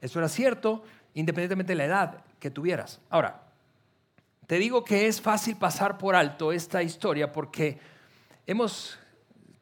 Eso 0.00 0.18
era 0.18 0.28
cierto, 0.28 0.82
independientemente 1.14 1.72
de 1.72 1.76
la 1.76 1.84
edad 1.84 2.24
que 2.38 2.50
tuvieras. 2.50 3.00
Ahora, 3.10 3.42
te 4.46 4.58
digo 4.58 4.84
que 4.84 5.06
es 5.06 5.20
fácil 5.20 5.56
pasar 5.56 5.98
por 5.98 6.16
alto 6.16 6.52
esta 6.52 6.82
historia 6.82 7.32
porque 7.32 7.78
Hemos, 8.50 8.98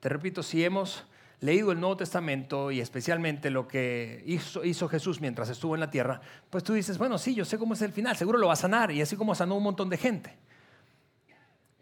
te 0.01 0.09
repito, 0.09 0.42
si 0.42 0.64
hemos 0.64 1.05
leído 1.40 1.73
el 1.73 1.79
Nuevo 1.79 1.99
Testamento 1.99 2.71
y 2.71 2.81
especialmente 2.81 3.51
lo 3.51 3.68
que 3.68 4.25
hizo, 4.25 4.88
Jesús 4.88 5.21
mientras 5.21 5.51
estuvo 5.51 5.75
en 5.75 5.81
la 5.81 5.90
tierra, 5.90 6.23
pues 6.49 6.64
tú 6.64 6.73
dices, 6.73 6.97
bueno, 6.97 7.18
sí, 7.18 7.35
yo 7.35 7.44
sé 7.44 7.59
cómo 7.59 7.75
es 7.75 7.83
el 7.83 7.92
final, 7.92 8.16
seguro 8.16 8.38
lo 8.38 8.47
va 8.47 8.55
a 8.55 8.57
sanar 8.57 8.90
y 8.90 9.03
así 9.03 9.14
como 9.14 9.35
sanó 9.35 9.57
un 9.57 9.62
montón 9.62 9.90
de 9.90 9.99
gente. 9.99 10.38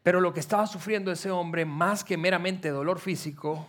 Pero 0.07 0.21
lo 0.21 0.33
que 0.33 0.39
estaba 0.39 0.69
sufriendo 0.69 1.11
ese 1.11 1.33
hombre, 1.33 1.65
más 1.65 2.05
que 2.05 2.17
meramente 2.17 2.69
dolor 2.69 3.01
físico, 3.01 3.67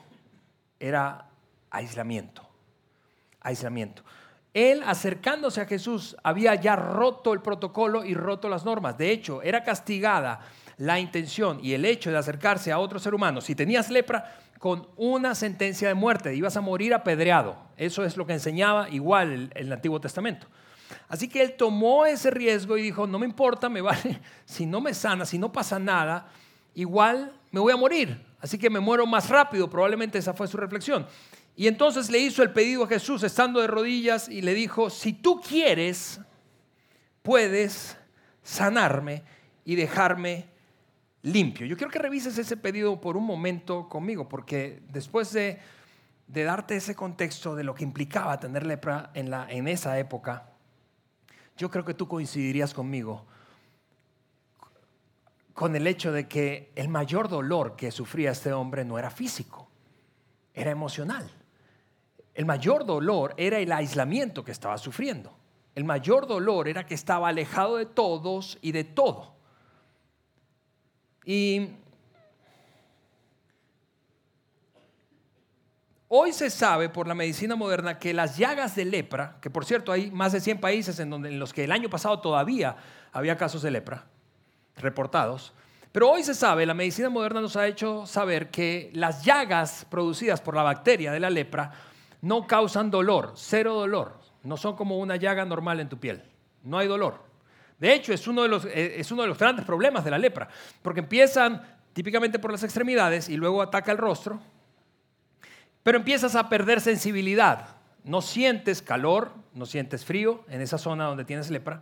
era 0.80 1.26
aislamiento. 1.72 2.48
Aislamiento. 3.42 4.04
Él, 4.54 4.84
acercándose 4.86 5.62
a 5.62 5.66
Jesús, 5.66 6.16
había 6.22 6.54
ya 6.54 6.76
roto 6.76 7.34
el 7.34 7.42
protocolo 7.42 8.06
y 8.06 8.14
roto 8.14 8.50
las 8.50 8.66
normas. 8.66 9.00
De 9.00 9.10
hecho, 9.10 9.42
era 9.42 9.64
castigada 9.64 10.42
la 10.78 11.00
intención 11.00 11.58
y 11.64 11.74
el 11.74 11.86
hecho 11.86 12.12
de 12.12 12.20
acercarse 12.20 12.72
a 12.72 12.78
otro 12.78 13.00
ser 13.00 13.16
humano, 13.16 13.42
si 13.42 13.56
tenías 13.56 13.90
lepra, 13.90 14.38
con 14.60 14.88
una 14.96 15.34
sentencia 15.34 15.88
de 15.88 15.96
muerte, 15.96 16.36
ibas 16.36 16.56
a 16.56 16.62
morir 16.62 16.94
apedreado. 16.94 17.58
Eso 17.78 18.06
es 18.06 18.16
lo 18.16 18.28
que 18.28 18.34
enseñaba 18.34 18.90
igual 18.90 19.50
el, 19.56 19.74
Antiguo 19.74 20.00
Testamento. 20.00 20.46
Así 21.08 21.28
que 21.28 21.42
él 21.42 21.54
tomó 21.54 22.06
ese 22.06 22.32
riesgo 22.32 22.78
y 22.78 22.82
dijo, 22.82 23.08
no 23.08 23.20
me 23.20 23.26
importa, 23.26 23.70
me 23.70 23.82
vale, 23.82 24.22
si 24.46 24.66
no 24.66 24.82
me 24.82 24.94
sana, 24.94 25.26
si 25.26 25.38
no 25.38 25.52
pasa 25.52 25.80
nada, 25.80 26.30
igual 26.74 27.34
me 27.52 27.60
voy 27.60 27.74
a 27.74 27.78
morir. 27.78 28.26
Así 28.40 28.58
que 28.58 28.70
me 28.70 28.80
muero 28.80 29.06
más 29.06 29.30
rápido, 29.30 29.70
probablemente 29.70 30.18
esa 30.18 30.34
fue 30.34 30.48
su 30.48 30.58
reflexión. 30.58 31.08
Y 31.56 31.68
entonces 31.68 32.12
le 32.12 32.20
hizo 32.20 32.44
el 32.44 32.52
pedido 32.52 32.84
a 32.84 32.88
Jesús 32.88 33.24
estando 33.24 33.60
de 33.60 33.68
rodillas 33.68 34.30
y 34.30 34.42
le 34.42 34.54
dijo, 34.54 34.92
si 34.92 35.14
tú 35.14 35.42
quieres, 35.42 36.20
puedes 37.24 37.98
sanarme 38.44 39.24
y 39.66 39.76
dejarme 39.76 40.46
limpio. 41.24 41.66
Yo 41.66 41.76
quiero 41.76 41.92
que 41.92 42.00
revises 42.00 42.38
ese 42.38 42.58
pedido 42.58 43.02
por 43.02 43.18
un 43.18 43.26
momento 43.26 43.90
conmigo, 43.90 44.30
porque 44.30 44.82
después 44.90 45.34
de, 45.34 45.60
darte 46.28 46.76
ese 46.76 46.96
contexto 46.96 47.56
de 47.56 47.64
lo 47.64 47.74
que 47.76 47.84
implicaba 47.84 48.40
tener 48.40 48.66
lepra 48.66 49.12
en, 49.14 49.68
esa 49.68 49.98
época, 50.00 50.50
yo 51.58 51.70
creo 51.70 51.84
que 51.84 51.94
tú 51.94 52.08
coincidirías 52.08 52.74
conmigo 52.74 53.26
con 55.54 55.76
el 55.76 55.88
hecho 55.88 56.12
de 56.12 56.28
que 56.28 56.72
el 56.76 56.88
mayor 56.88 57.28
dolor 57.28 57.76
que 57.76 57.90
sufría 57.90 58.30
este 58.30 58.54
hombre 58.54 58.86
no 58.86 59.00
era 59.00 59.10
físico, 59.10 59.68
era 60.54 60.70
emocional. 60.70 61.28
El 62.36 62.46
mayor 62.46 62.86
dolor 62.86 63.34
era 63.38 63.58
el 63.58 63.72
aislamiento 63.72 64.44
que 64.44 64.52
estaba 64.52 64.78
sufriendo. 64.78 65.36
El 65.74 65.84
mayor 65.84 66.28
dolor 66.28 66.68
era 66.68 66.86
que 66.86 66.94
estaba 66.94 67.30
alejado 67.30 67.78
de 67.78 67.88
todos 67.88 68.60
y 68.62 68.72
de 68.72 68.84
todo. 68.84 69.34
Y 71.26 71.72
hoy 76.08 76.34
se 76.34 76.50
sabe 76.50 76.90
por 76.90 77.08
la 77.08 77.16
medicina 77.16 77.56
moderna 77.56 78.00
que 78.00 78.14
las 78.14 78.38
llagas 78.38 78.76
de 78.76 78.86
lepra, 78.86 79.38
que 79.42 79.50
por 79.50 79.66
cierto 79.66 79.92
hay 79.92 80.12
más 80.12 80.32
de 80.32 80.42
100 80.42 80.60
países 80.60 81.00
en, 81.00 81.14
en 81.14 81.40
los 81.40 81.54
que 81.54 81.64
el 81.64 81.72
año 81.72 81.90
pasado 81.90 82.20
todavía 82.20 82.76
había 83.12 83.38
casos 83.38 83.62
de 83.62 83.72
lepra 83.72 84.06
reportados, 84.76 85.54
pero 85.92 86.12
hoy 86.12 86.24
se 86.24 86.36
sabe, 86.36 86.66
la 86.66 86.74
medicina 86.74 87.10
moderna 87.10 87.42
nos 87.42 87.56
ha 87.56 87.66
hecho 87.66 88.06
saber 88.06 88.52
que 88.52 88.92
las 88.94 89.24
llagas 89.26 89.86
producidas 89.90 90.42
por 90.42 90.56
la 90.56 90.62
bacteria 90.62 91.12
de 91.12 91.20
la 91.20 91.30
lepra 91.30 91.72
no 92.22 92.46
causan 92.46 92.92
dolor, 92.92 93.34
cero 93.36 93.74
dolor, 93.74 94.20
no 94.44 94.58
son 94.58 94.76
como 94.76 95.00
una 95.00 95.16
llaga 95.16 95.44
normal 95.46 95.80
en 95.80 95.90
tu 95.90 96.00
piel, 96.00 96.24
no 96.64 96.78
hay 96.78 96.88
dolor. 96.88 97.26
De 97.80 97.94
hecho, 97.94 98.14
es 98.14 98.28
uno 98.28 98.44
de 98.44 98.48
los, 98.48 98.66
eh, 98.66 99.00
es 99.00 99.12
uno 99.12 99.22
de 99.22 99.28
los 99.28 99.38
grandes 99.38 99.66
problemas 99.66 100.04
de 100.04 100.12
la 100.12 100.18
lepra, 100.18 100.48
porque 100.82 101.00
empiezan 101.00 101.62
típicamente 101.94 102.40
por 102.40 102.52
las 102.52 102.64
extremidades 102.64 103.30
y 103.30 103.38
luego 103.38 103.62
ataca 103.62 103.92
el 103.92 103.98
rostro, 103.98 104.40
pero 105.88 106.00
empiezas 106.00 106.36
a 106.36 106.50
perder 106.50 106.82
sensibilidad. 106.82 107.78
No 108.04 108.22
sientes 108.22 108.82
calor, 108.82 109.32
no 109.54 109.66
sientes 109.66 110.04
frío 110.04 110.44
en 110.50 110.60
esa 110.60 110.78
zona 110.78 111.06
donde 111.06 111.24
tienes 111.24 111.50
lepra 111.50 111.82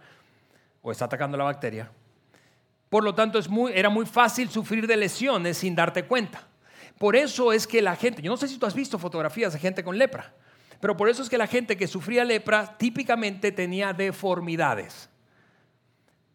o 0.84 0.92
está 0.92 1.06
atacando 1.06 1.38
la 1.38 1.46
bacteria. 1.46 1.90
Por 2.88 3.04
lo 3.04 3.16
tanto, 3.16 3.40
era 3.74 3.90
muy 3.90 4.06
fácil 4.06 4.48
sufrir 4.52 4.86
de 4.86 4.96
lesiones 4.96 5.58
sin 5.58 5.74
darte 5.74 6.04
cuenta. 6.04 6.44
Por 7.00 7.16
eso 7.16 7.52
es 7.52 7.66
que 7.66 7.82
la 7.82 7.96
gente, 7.96 8.22
yo 8.22 8.30
no 8.30 8.38
sé 8.38 8.48
si 8.48 8.60
tú 8.60 8.68
has 8.68 8.76
visto 8.76 9.00
fotografías 9.00 9.54
de 9.54 9.58
gente 9.58 9.84
con 9.84 9.98
lepra, 9.98 10.36
pero 10.80 10.96
por 10.96 11.10
eso 11.10 11.24
es 11.24 11.30
que 11.30 11.40
la 11.40 11.48
gente 11.48 11.76
que 11.76 11.88
sufría 11.88 12.24
lepra 12.24 12.78
típicamente 12.78 13.52
tenía 13.52 13.92
deformidades. 13.92 15.10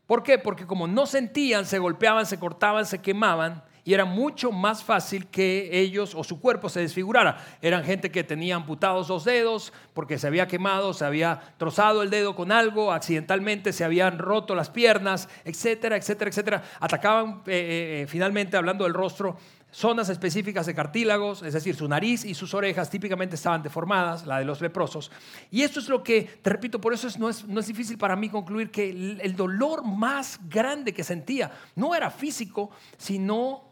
¿Por 0.08 0.24
qué? 0.24 0.38
Porque 0.38 0.66
como 0.66 0.88
no 0.88 1.06
sentían, 1.06 1.64
se 1.64 1.78
golpeaban, 1.78 2.26
se 2.26 2.40
cortaban, 2.40 2.84
se 2.84 3.00
quemaban 3.00 3.62
y 3.84 3.94
era 3.94 4.04
mucho 4.04 4.52
más 4.52 4.84
fácil 4.84 5.26
que 5.26 5.70
ellos 5.72 6.14
o 6.14 6.24
su 6.24 6.40
cuerpo 6.40 6.68
se 6.68 6.80
desfigurara. 6.80 7.44
Eran 7.62 7.84
gente 7.84 8.10
que 8.10 8.24
tenía 8.24 8.56
amputados 8.56 9.08
dos 9.08 9.24
dedos 9.24 9.72
porque 9.94 10.18
se 10.18 10.26
había 10.26 10.46
quemado, 10.46 10.92
se 10.94 11.04
había 11.04 11.40
trozado 11.58 12.02
el 12.02 12.10
dedo 12.10 12.34
con 12.34 12.52
algo, 12.52 12.92
accidentalmente 12.92 13.72
se 13.72 13.84
habían 13.84 14.18
roto 14.18 14.54
las 14.54 14.70
piernas, 14.70 15.28
etcétera, 15.44 15.96
etcétera, 15.96 16.30
etcétera. 16.30 16.62
Atacaban 16.80 17.42
eh, 17.46 17.52
eh, 17.52 18.02
eh, 18.02 18.06
finalmente, 18.08 18.56
hablando 18.56 18.84
del 18.84 18.94
rostro, 18.94 19.36
zonas 19.72 20.08
específicas 20.08 20.66
de 20.66 20.74
cartílagos, 20.74 21.42
es 21.42 21.54
decir, 21.54 21.76
su 21.76 21.86
nariz 21.86 22.24
y 22.24 22.34
sus 22.34 22.54
orejas 22.54 22.90
típicamente 22.90 23.36
estaban 23.36 23.62
deformadas, 23.62 24.26
la 24.26 24.38
de 24.38 24.44
los 24.44 24.60
leprosos. 24.60 25.12
Y 25.50 25.62
esto 25.62 25.78
es 25.78 25.88
lo 25.88 26.02
que, 26.02 26.22
te 26.42 26.50
repito, 26.50 26.80
por 26.80 26.92
eso 26.92 27.08
no, 27.18 27.28
es, 27.28 27.46
no 27.46 27.60
es 27.60 27.66
difícil 27.68 27.96
para 27.96 28.16
mí 28.16 28.28
concluir 28.28 28.70
que 28.70 28.90
el 28.90 29.36
dolor 29.36 29.84
más 29.84 30.40
grande 30.48 30.92
que 30.92 31.04
sentía 31.04 31.52
no 31.76 31.94
era 31.94 32.10
físico, 32.10 32.70
sino 32.96 33.69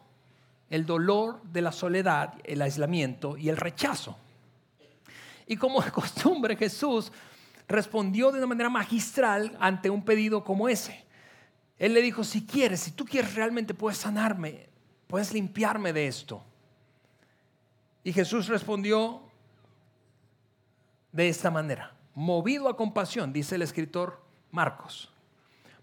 el 0.70 0.84
dolor 0.84 1.42
de 1.44 1.62
la 1.62 1.72
soledad, 1.72 2.34
el 2.44 2.62
aislamiento 2.62 3.36
y 3.36 3.48
el 3.48 3.56
rechazo. 3.56 4.16
Y 5.46 5.56
como 5.56 5.80
de 5.80 5.90
costumbre 5.92 6.56
Jesús 6.56 7.10
respondió 7.66 8.30
de 8.32 8.38
una 8.38 8.46
manera 8.46 8.70
magistral 8.70 9.56
ante 9.60 9.90
un 9.90 10.04
pedido 10.04 10.44
como 10.44 10.68
ese. 10.68 11.04
Él 11.78 11.94
le 11.94 12.02
dijo, 12.02 12.24
si 12.24 12.44
quieres, 12.44 12.80
si 12.80 12.90
tú 12.92 13.04
quieres 13.04 13.34
realmente 13.34 13.74
puedes 13.74 13.98
sanarme, 13.98 14.68
puedes 15.06 15.32
limpiarme 15.32 15.92
de 15.92 16.08
esto. 16.08 16.42
Y 18.02 18.12
Jesús 18.12 18.48
respondió 18.48 19.22
de 21.12 21.28
esta 21.28 21.50
manera, 21.50 21.94
movido 22.14 22.68
a 22.68 22.76
compasión, 22.76 23.32
dice 23.32 23.54
el 23.54 23.62
escritor 23.62 24.20
Marcos. 24.50 25.12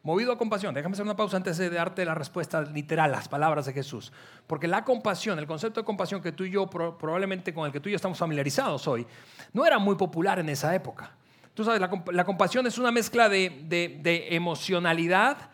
Movido 0.06 0.32
a 0.32 0.38
compasión, 0.38 0.76
déjame 0.76 0.94
hacer 0.94 1.04
una 1.04 1.16
pausa 1.16 1.36
antes 1.36 1.58
de 1.58 1.68
darte 1.68 2.06
la 2.06 2.14
respuesta 2.14 2.62
literal, 2.62 3.12
las 3.12 3.28
palabras 3.28 3.66
de 3.66 3.74
Jesús. 3.74 4.14
Porque 4.46 4.68
la 4.68 4.86
compasión, 4.86 5.40
el 5.40 5.48
concepto 5.48 5.82
de 5.82 5.84
compasión 5.84 6.22
que 6.22 6.32
tú 6.32 6.44
y 6.44 6.52
yo, 6.52 6.68
probablemente 6.70 7.56
con 7.56 7.66
el 7.66 7.72
que 7.72 7.80
tú 7.80 7.90
y 7.90 7.94
yo 7.94 7.96
estamos 7.96 8.20
familiarizados 8.20 8.88
hoy, 8.88 9.08
no 9.52 9.66
era 9.66 9.80
muy 9.80 9.96
popular 9.96 10.38
en 10.38 10.50
esa 10.50 10.76
época. 10.76 11.10
Tú 11.56 11.64
sabes, 11.64 11.82
la, 11.82 12.24
compasión 12.24 12.68
es 12.68 12.78
una 12.78 12.92
mezcla 12.92 13.30
de, 13.30 14.28
emocionalidad, 14.30 15.50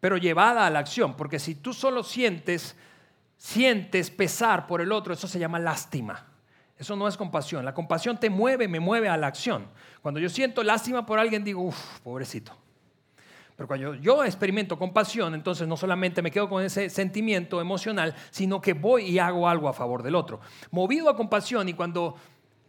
pero 0.00 0.16
llevada 0.16 0.66
a 0.66 0.70
la 0.70 0.80
acción. 0.80 1.14
Porque 1.14 1.38
si 1.38 1.54
tú 1.54 1.72
solo 1.72 2.02
sientes, 2.02 2.74
sientes 3.36 4.10
pesar 4.10 4.66
por 4.66 4.80
el 4.80 4.90
otro, 4.90 5.14
eso 5.14 5.28
se 5.28 5.38
llama 5.38 5.60
lástima. 5.60 6.26
Eso 6.76 6.96
no 6.96 7.06
es 7.06 7.16
compasión. 7.16 7.64
La 7.64 7.74
compasión 7.74 8.18
te 8.18 8.28
mueve, 8.28 8.66
me 8.66 8.80
mueve 8.80 9.08
a 9.08 9.16
la 9.16 9.28
acción. 9.28 9.68
Cuando 10.02 10.18
yo 10.18 10.28
siento 10.28 10.64
lástima 10.64 11.06
por 11.06 11.20
alguien, 11.20 11.44
digo, 11.44 11.62
uff, 11.62 12.00
pobrecito. 12.00 12.56
Pero 13.58 13.66
cuando 13.66 13.94
yo 13.96 14.22
experimento 14.22 14.78
compasión, 14.78 15.34
entonces 15.34 15.66
no 15.66 15.76
solamente 15.76 16.22
me 16.22 16.30
quedo 16.30 16.48
con 16.48 16.62
ese 16.62 16.88
sentimiento 16.88 17.60
emocional, 17.60 18.14
sino 18.30 18.60
que 18.60 18.72
voy 18.72 19.06
y 19.06 19.18
hago 19.18 19.48
algo 19.48 19.68
a 19.68 19.72
favor 19.72 20.04
del 20.04 20.14
otro. 20.14 20.38
Movido 20.70 21.10
a 21.10 21.16
compasión 21.16 21.68
y 21.68 21.72
cuando 21.72 22.14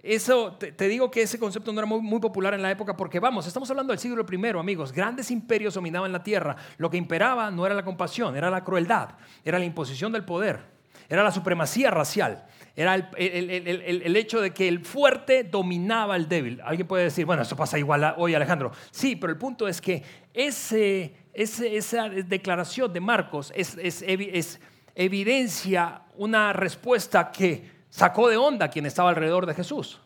eso, 0.02 0.54
te, 0.54 0.88
digo 0.88 1.12
que 1.12 1.21
ese 1.21 1.38
concepto 1.38 1.71
no 1.71 1.82
era 1.82 1.86
muy, 1.86 2.19
popular 2.19 2.56
en 2.56 2.63
la 2.63 2.71
época 2.71 2.97
porque 2.97 3.19
vamos, 3.19 3.45
estamos 3.45 3.69
hablando 3.69 3.93
del 3.93 3.99
siglo 3.99 4.25
I, 4.28 4.58
amigos. 4.58 4.91
Grandes 4.91 5.30
imperios 5.30 5.75
dominaban 5.75 6.12
la 6.12 6.23
tierra. 6.23 6.56
Lo 6.80 6.89
que 6.89 6.97
imperaba 6.97 7.52
no 7.52 7.67
era 7.67 7.75
la 7.75 7.86
compasión, 7.86 8.36
era 8.36 8.49
la 8.49 8.63
crueldad, 8.63 9.10
era 9.45 9.60
la 9.60 9.65
imposición 9.65 10.12
del 10.12 10.25
poder, 10.25 10.79
era 11.10 11.24
la 11.24 11.32
supremacía 11.32 11.89
racial, 11.91 12.45
era 12.76 12.95
el, 12.95 14.15
hecho 14.15 14.39
de 14.39 14.52
que 14.52 14.67
el 14.67 14.86
fuerte 14.86 15.43
dominaba 15.43 16.15
al 16.15 16.30
débil. 16.30 16.62
Alguien 16.63 16.88
puede 16.88 17.06
decir, 17.06 17.26
bueno, 17.26 17.41
eso 17.41 17.58
pasa 17.58 17.78
igual 17.78 18.13
hoy, 18.17 18.36
Alejandro. 18.36 18.72
Sí, 18.91 19.15
pero 19.17 19.34
el 19.34 19.39
punto 19.39 19.67
es 19.67 19.82
que 19.82 20.04
ese, 20.34 21.13
esa 21.34 22.08
declaración 22.08 22.93
de 22.93 23.02
Marcos 23.02 23.52
es, 23.56 23.76
es 23.78 24.62
evidencia 24.95 26.04
una 26.15 26.54
respuesta 26.54 27.32
que 27.32 27.69
sacó 27.89 28.30
de 28.30 28.38
onda 28.38 28.67
a 28.67 28.69
quien 28.69 28.86
estaba 28.86 29.10
alrededor 29.10 29.45
de 29.45 29.56
Jesús, 29.56 30.00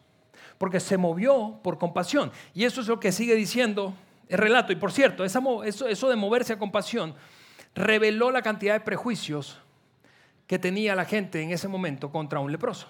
porque 0.58 0.80
se 0.80 0.98
movió 0.98 1.60
por 1.64 1.78
compasión. 1.78 2.32
Y 2.54 2.64
eso 2.64 2.82
es 2.82 2.88
lo 2.88 3.00
que 3.00 3.12
sigue 3.12 3.36
diciendo 3.36 3.94
el 4.30 4.38
relato. 4.38 4.72
Y 4.72 4.78
por 4.78 4.92
cierto, 4.92 5.24
eso, 5.26 5.64
eso 5.64 6.10
de 6.10 6.16
moverse 6.16 6.54
a 6.54 6.60
compasión 6.60 7.14
reveló 7.76 8.32
la 8.32 8.42
cantidad 8.42 8.74
de 8.74 8.80
prejuicios 8.80 9.60
que 10.48 10.60
tenía 10.60 10.96
la 10.96 11.06
gente 11.06 11.42
en 11.42 11.52
ese 11.52 11.68
momento 11.68 12.12
contra 12.12 12.40
un 12.40 12.52
leproso. 12.52 12.88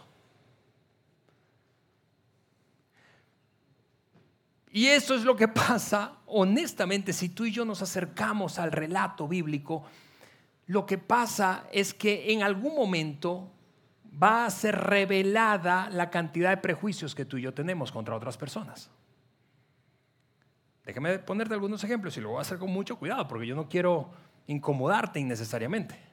Y 4.71 4.87
eso 4.87 5.13
es 5.13 5.23
lo 5.23 5.35
que 5.35 5.47
pasa, 5.47 6.13
honestamente, 6.25 7.13
si 7.13 7.29
tú 7.29 7.45
y 7.45 7.51
yo 7.51 7.63
nos 7.63 7.81
acercamos 7.81 8.57
al 8.57 8.71
relato 8.71 9.27
bíblico, 9.27 9.83
lo 10.65 10.85
que 10.85 10.97
pasa 10.97 11.67
es 11.71 11.93
que 11.93 12.33
en 12.33 12.41
algún 12.41 12.75
momento 12.75 13.51
va 14.21 14.45
a 14.45 14.49
ser 14.49 14.75
revelada 14.75 15.89
la 15.89 16.09
cantidad 16.09 16.49
de 16.49 16.57
prejuicios 16.57 17.15
que 17.15 17.25
tú 17.25 17.37
y 17.37 17.43
yo 17.43 17.53
tenemos 17.53 17.91
contra 17.91 18.15
otras 18.15 18.37
personas. 18.37 18.89
Déjame 20.85 21.19
ponerte 21.19 21.53
algunos 21.53 21.83
ejemplos 21.83 22.17
y 22.17 22.21
lo 22.21 22.29
voy 22.29 22.39
a 22.39 22.41
hacer 22.41 22.57
con 22.57 22.71
mucho 22.71 22.97
cuidado 22.97 23.27
porque 23.27 23.47
yo 23.47 23.55
no 23.55 23.69
quiero 23.69 24.11
incomodarte 24.47 25.19
innecesariamente. 25.19 26.12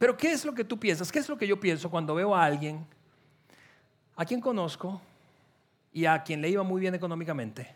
Pero 0.00 0.16
¿qué 0.16 0.32
es 0.32 0.46
lo 0.46 0.54
que 0.54 0.64
tú 0.64 0.80
piensas? 0.80 1.12
¿Qué 1.12 1.18
es 1.18 1.28
lo 1.28 1.36
que 1.36 1.46
yo 1.46 1.60
pienso 1.60 1.90
cuando 1.90 2.14
veo 2.14 2.34
a 2.34 2.42
alguien 2.42 2.86
a 4.16 4.24
quien 4.24 4.40
conozco 4.40 4.98
y 5.92 6.06
a 6.06 6.22
quien 6.22 6.40
le 6.40 6.48
iba 6.48 6.62
muy 6.62 6.80
bien 6.80 6.94
económicamente 6.94 7.68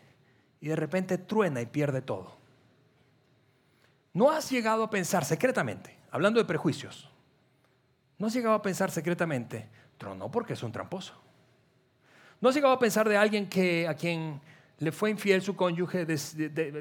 y 0.59 0.69
de 0.69 0.75
repente 0.75 1.19
truena 1.19 1.61
y 1.61 1.67
pierde 1.67 2.01
todo? 2.01 2.35
¿No 4.11 4.31
has 4.31 4.49
llegado 4.49 4.83
a 4.83 4.89
pensar 4.89 5.23
secretamente, 5.23 5.95
hablando 6.09 6.39
de 6.39 6.45
prejuicios, 6.45 7.11
¿No 8.17 8.25
has 8.25 8.33
llegado 8.33 8.55
a 8.55 8.61
pensar 8.63 8.89
secretamente, 8.89 9.67
tronó 9.99 10.31
porque 10.31 10.53
es 10.53 10.63
un 10.63 10.71
tramposo? 10.71 11.13
¿No 12.41 12.49
has 12.49 12.55
llegado 12.55 12.73
a 12.73 12.79
pensar 12.79 13.07
de 13.07 13.17
alguien 13.17 13.47
que, 13.47 13.87
a 13.87 13.93
quien 13.93 14.41
le 14.79 14.91
fue 14.91 15.11
infiel 15.11 15.43
su 15.43 15.55
cónyuge? 15.55 16.07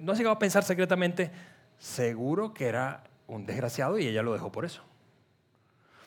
¿No 0.00 0.12
has 0.12 0.16
llegado 0.18 0.36
a 0.36 0.38
pensar 0.38 0.64
secretamente, 0.64 1.30
seguro 1.76 2.54
que 2.54 2.64
era 2.66 3.04
un 3.26 3.44
desgraciado 3.44 3.98
y 3.98 4.06
ella 4.06 4.22
lo 4.22 4.32
dejó 4.32 4.50
por 4.50 4.64
eso? 4.64 4.82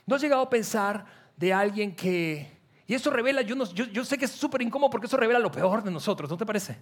¿No 0.08 0.16
has 0.16 0.22
llegado 0.22 0.42
a 0.42 0.50
pensar 0.50 1.06
de 1.36 1.54
alguien 1.54 1.96
que... 1.96 2.58
Y 2.88 2.94
eso 2.94 3.12
revela, 3.12 3.42
yo, 3.42 4.06
sé 4.06 4.18
que 4.18 4.26
es 4.26 4.32
súper 4.32 4.62
incómodo 4.62 4.90
porque 4.90 5.08
eso 5.08 5.18
revela 5.18 5.38
lo 5.38 5.52
peor 5.52 5.84
de 5.84 5.92
nosotros, 5.92 6.30
¿no 6.30 6.38
te 6.38 6.46
parece? 6.46 6.78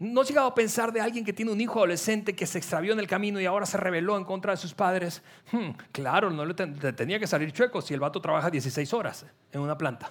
¿No 0.00 0.20
has 0.20 0.28
llegado 0.28 0.48
a 0.48 0.54
pensar 0.54 0.92
de 0.92 1.00
alguien 1.00 1.24
que 1.24 1.32
tiene 1.32 1.52
un 1.52 1.60
hijo 1.60 1.78
adolescente 1.78 2.34
que 2.34 2.44
se 2.44 2.58
extravió 2.58 2.92
en 2.92 2.98
el 2.98 3.06
camino 3.06 3.40
y 3.40 3.46
ahora 3.46 3.64
se 3.64 3.76
rebeló 3.76 4.16
en 4.18 4.24
contra 4.24 4.50
de 4.50 4.56
sus 4.56 4.74
padres? 4.74 5.22
Hmm, 5.52 5.70
claro, 5.92 6.28
no 6.30 6.44
le, 6.44 6.54
tenía 6.54 7.20
que 7.20 7.28
salir 7.28 7.52
chueco 7.52 7.80
si 7.80 7.94
el 7.94 8.00
vato 8.00 8.20
trabaja 8.20 8.50
16 8.50 8.92
horas 8.92 9.24
en 9.52 9.60
una 9.60 9.78
planta. 9.78 10.10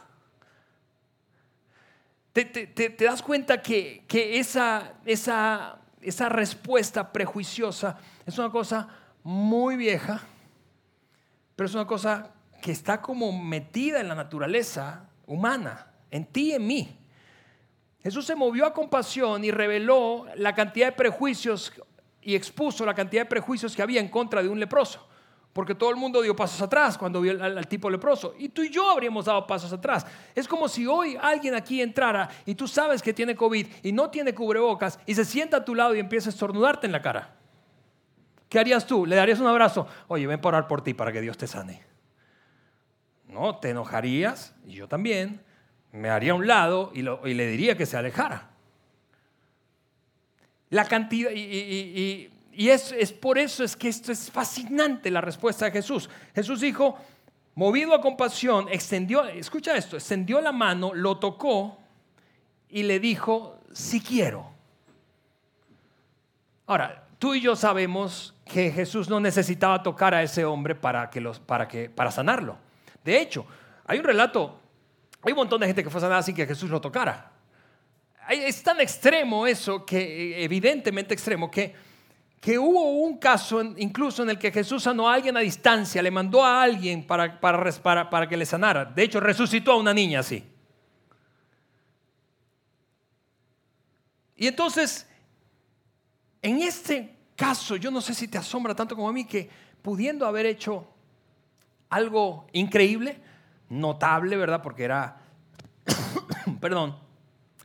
¿Te, 2.31 2.95
das 2.97 3.21
cuenta 3.21 3.61
que, 3.61 4.05
esa, 4.09 4.93
esa, 5.03 5.77
esa 5.99 6.29
respuesta 6.29 7.11
prejuiciosa 7.11 7.97
es 8.25 8.37
una 8.37 8.49
cosa 8.49 8.87
muy 9.23 9.75
vieja, 9.75 10.21
pero 11.55 11.67
es 11.67 11.75
una 11.75 11.85
cosa 11.85 12.31
que 12.61 12.71
está 12.71 13.01
como 13.01 13.31
metida 13.31 13.99
en 13.99 14.07
la 14.07 14.15
naturaleza 14.15 15.09
humana, 15.25 15.87
en 16.09 16.25
ti 16.25 16.51
y 16.51 16.53
en 16.53 16.67
mí? 16.67 16.97
Jesús 18.03 18.25
se 18.25 18.35
movió 18.35 18.65
a 18.65 18.73
compasión 18.73 19.43
y 19.43 19.51
reveló 19.51 20.25
la 20.35 20.55
cantidad 20.55 20.87
de 20.87 20.91
prejuicios 20.93 21.71
y 22.21 22.35
expuso 22.35 22.85
la 22.85 22.93
cantidad 22.93 23.23
de 23.23 23.27
prejuicios 23.27 23.75
que 23.75 23.81
había 23.81 23.99
en 23.99 24.09
contra 24.09 24.41
de 24.41 24.49
un 24.49 24.59
leproso. 24.59 25.07
Porque 25.53 25.75
todo 25.75 25.89
el 25.89 25.97
mundo 25.97 26.21
dio 26.21 26.35
pasos 26.35 26.61
atrás 26.61 26.97
cuando 26.97 27.19
vio 27.19 27.43
al, 27.43 27.67
tipo 27.67 27.89
leproso. 27.89 28.33
Y 28.39 28.49
tú 28.49 28.63
y 28.63 28.69
yo 28.69 28.89
habríamos 28.89 29.25
dado 29.25 29.45
pasos 29.45 29.73
atrás. 29.73 30.05
Es 30.33 30.47
como 30.47 30.69
si 30.69 30.87
hoy 30.87 31.17
alguien 31.21 31.55
aquí 31.55 31.81
entrara 31.81 32.29
y 32.45 32.55
tú 32.55 32.67
sabes 32.67 33.01
que 33.01 33.13
tiene 33.13 33.35
COVID 33.35 33.67
y 33.83 33.91
no 33.91 34.09
tiene 34.09 34.33
cubrebocas 34.33 34.97
y 35.05 35.13
se 35.13 35.25
sienta 35.25 35.57
a 35.57 35.65
tu 35.65 35.75
lado 35.75 35.93
y 35.93 35.99
empieza 35.99 36.29
a 36.29 36.31
estornudarte 36.31 36.87
en 36.87 36.93
la 36.93 37.01
cara. 37.01 37.35
¿Qué 38.51 38.59
harías 38.59 38.85
tú? 38.85 39.05
¿Le 39.05 39.15
darías 39.15 39.39
un 39.39 39.47
abrazo? 39.47 39.87
Oye, 40.09 40.27
ven 40.27 40.41
a 40.43 40.47
orar 40.49 40.67
por 40.67 40.83
ti 40.83 40.93
para 40.93 41.13
que 41.13 41.21
Dios 41.21 41.37
te 41.37 41.47
sane. 41.47 41.81
No, 43.29 43.55
te 43.59 43.69
enojarías, 43.69 44.53
y 44.67 44.73
yo 44.73 44.89
también, 44.89 45.39
me 45.93 46.09
haría 46.09 46.33
a 46.33 46.35
un 46.35 46.45
lado 46.45 46.91
y, 46.93 47.01
le 47.01 47.47
diría 47.47 47.77
que 47.77 47.85
se 47.85 47.95
alejara. 47.95 48.49
La 50.69 50.83
cantidad, 50.83 51.31
y, 51.31 52.29
es, 52.53 52.91
es, 52.91 53.13
por 53.13 53.37
eso 53.37 53.63
es 53.63 53.77
que 53.77 53.87
esto 53.87 54.11
es 54.11 54.29
fascinante 54.29 55.09
la 55.09 55.21
respuesta 55.21 55.63
de 55.63 55.71
Jesús. 55.71 56.09
Jesús 56.35 56.59
dijo, 56.59 56.97
movido 57.55 57.95
a 57.95 58.01
compasión, 58.01 58.67
extendió, 58.69 59.23
escucha 59.29 59.77
esto, 59.77 59.95
extendió 59.95 60.41
la 60.41 60.51
mano, 60.51 60.93
lo 60.93 61.19
tocó 61.19 61.77
y 62.67 62.83
le 62.83 62.99
dijo, 62.99 63.61
si 63.71 64.01
quiero. 64.01 64.51
Ahora, 66.67 67.00
tú 67.21 67.35
y 67.35 67.41
yo 67.41 67.55
sabemos 67.55 68.33
que 68.45 68.71
Jesús 68.71 69.07
no 69.07 69.19
necesitaba 69.19 69.83
tocar 69.83 70.15
a 70.15 70.23
ese 70.23 70.43
hombre 70.43 70.73
para, 70.73 71.11
que 71.11 71.21
los, 71.21 71.39
para, 71.39 71.67
que, 71.67 71.87
para 71.87 72.09
sanarlo. 72.09 72.57
De 73.05 73.21
hecho, 73.21 73.45
hay 73.85 73.99
un 73.99 74.05
relato 74.05 74.57
hay 75.23 75.33
un 75.33 75.37
montón 75.37 75.61
de 75.61 75.67
gente 75.67 75.83
que 75.83 75.89
fue 75.89 76.01
sanada 76.01 76.23
sin 76.23 76.35
que 76.35 76.47
Jesús 76.47 76.69
lo 76.69 76.81
tocara. 76.81 77.31
Es 78.27 78.63
tan 78.63 78.79
extremo 78.79 79.45
eso, 79.45 79.85
que 79.85 80.43
evidentemente 80.43 81.13
extremo, 81.13 81.51
que, 81.51 81.75
que 82.39 82.57
hubo 82.57 83.03
un 83.03 83.17
caso 83.17 83.61
incluso 83.77 84.23
en 84.23 84.31
el 84.31 84.39
que 84.39 84.51
Jesús 84.51 84.83
sanó 84.83 85.09
a 85.09 85.13
alguien 85.13 85.37
a 85.37 85.41
distancia, 85.41 86.01
le 86.01 86.09
mandó 86.09 86.43
a 86.43 86.63
alguien 86.63 87.05
para, 87.05 87.39
para, 87.39 88.09
para 88.09 88.27
que 88.27 88.37
le 88.37 88.45
sanara. 88.45 88.85
De 88.85 89.03
hecho, 89.03 89.19
resucitó 89.19 89.73
a 89.73 89.77
una 89.77 89.93
niña 89.93 90.21
así. 90.21 90.43
Y 94.35 94.47
entonces, 94.47 95.07
en 96.41 96.61
este 96.61 97.15
caso, 97.35 97.75
yo 97.75 97.91
no 97.91 98.01
sé 98.01 98.13
si 98.13 98.27
te 98.27 98.37
asombra 98.37 98.75
tanto 98.75 98.95
como 98.95 99.09
a 99.09 99.13
mí 99.13 99.25
que 99.25 99.49
pudiendo 99.81 100.25
haber 100.25 100.45
hecho 100.45 100.87
algo 101.89 102.47
increíble, 102.53 103.21
notable, 103.69 104.37
¿verdad? 104.37 104.61
Porque 104.61 104.83
era, 104.83 105.17
perdón, 106.61 106.97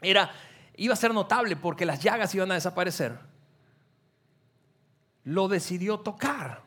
era, 0.01 0.31
iba 0.77 0.95
a 0.95 0.97
ser 0.97 1.15
notable 1.15 1.57
porque 1.57 1.87
las 1.87 2.03
llagas 2.03 2.35
iban 2.35 2.51
a 2.51 2.55
desaparecer. 2.55 3.19
Lo 5.25 5.49
decidió 5.49 6.01
tocar 6.01 6.63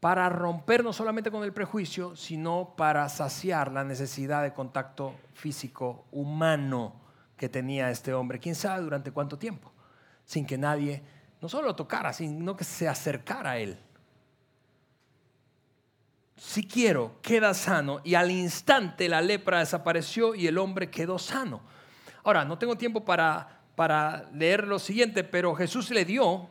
para 0.00 0.28
romper 0.30 0.82
no 0.82 0.92
solamente 0.92 1.30
con 1.30 1.44
el 1.44 1.52
prejuicio, 1.52 2.16
sino 2.16 2.74
para 2.76 3.08
saciar 3.08 3.70
la 3.70 3.84
necesidad 3.84 4.42
de 4.42 4.54
contacto 4.54 5.14
físico 5.34 6.06
humano 6.10 6.94
que 7.36 7.48
tenía 7.48 7.90
este 7.90 8.14
hombre, 8.14 8.38
quién 8.38 8.54
sabe 8.54 8.82
durante 8.82 9.12
cuánto 9.12 9.38
tiempo, 9.38 9.72
sin 10.30 10.46
que 10.46 10.56
nadie 10.56 11.02
no 11.40 11.48
solo 11.48 11.68
lo 11.68 11.74
tocara, 11.74 12.12
sino 12.12 12.56
que 12.56 12.64
se 12.64 12.86
acercara 12.86 13.52
a 13.52 13.58
él 13.58 13.78
si 16.40 16.66
quiero, 16.66 17.16
queda 17.20 17.52
sano. 17.52 18.00
Y 18.02 18.14
al 18.14 18.30
instante 18.30 19.08
la 19.08 19.20
lepra 19.20 19.58
desapareció 19.58 20.34
y 20.34 20.46
el 20.46 20.56
hombre 20.56 20.90
quedó 20.90 21.18
sano. 21.18 21.60
Ahora, 22.24 22.46
no 22.46 22.56
tengo 22.56 22.76
tiempo 22.76 23.04
para, 23.04 23.60
para 23.76 24.30
leer 24.32 24.66
lo 24.66 24.78
siguiente, 24.78 25.22
pero 25.22 25.54
Jesús 25.54 25.90
le 25.90 26.06
dio 26.06 26.48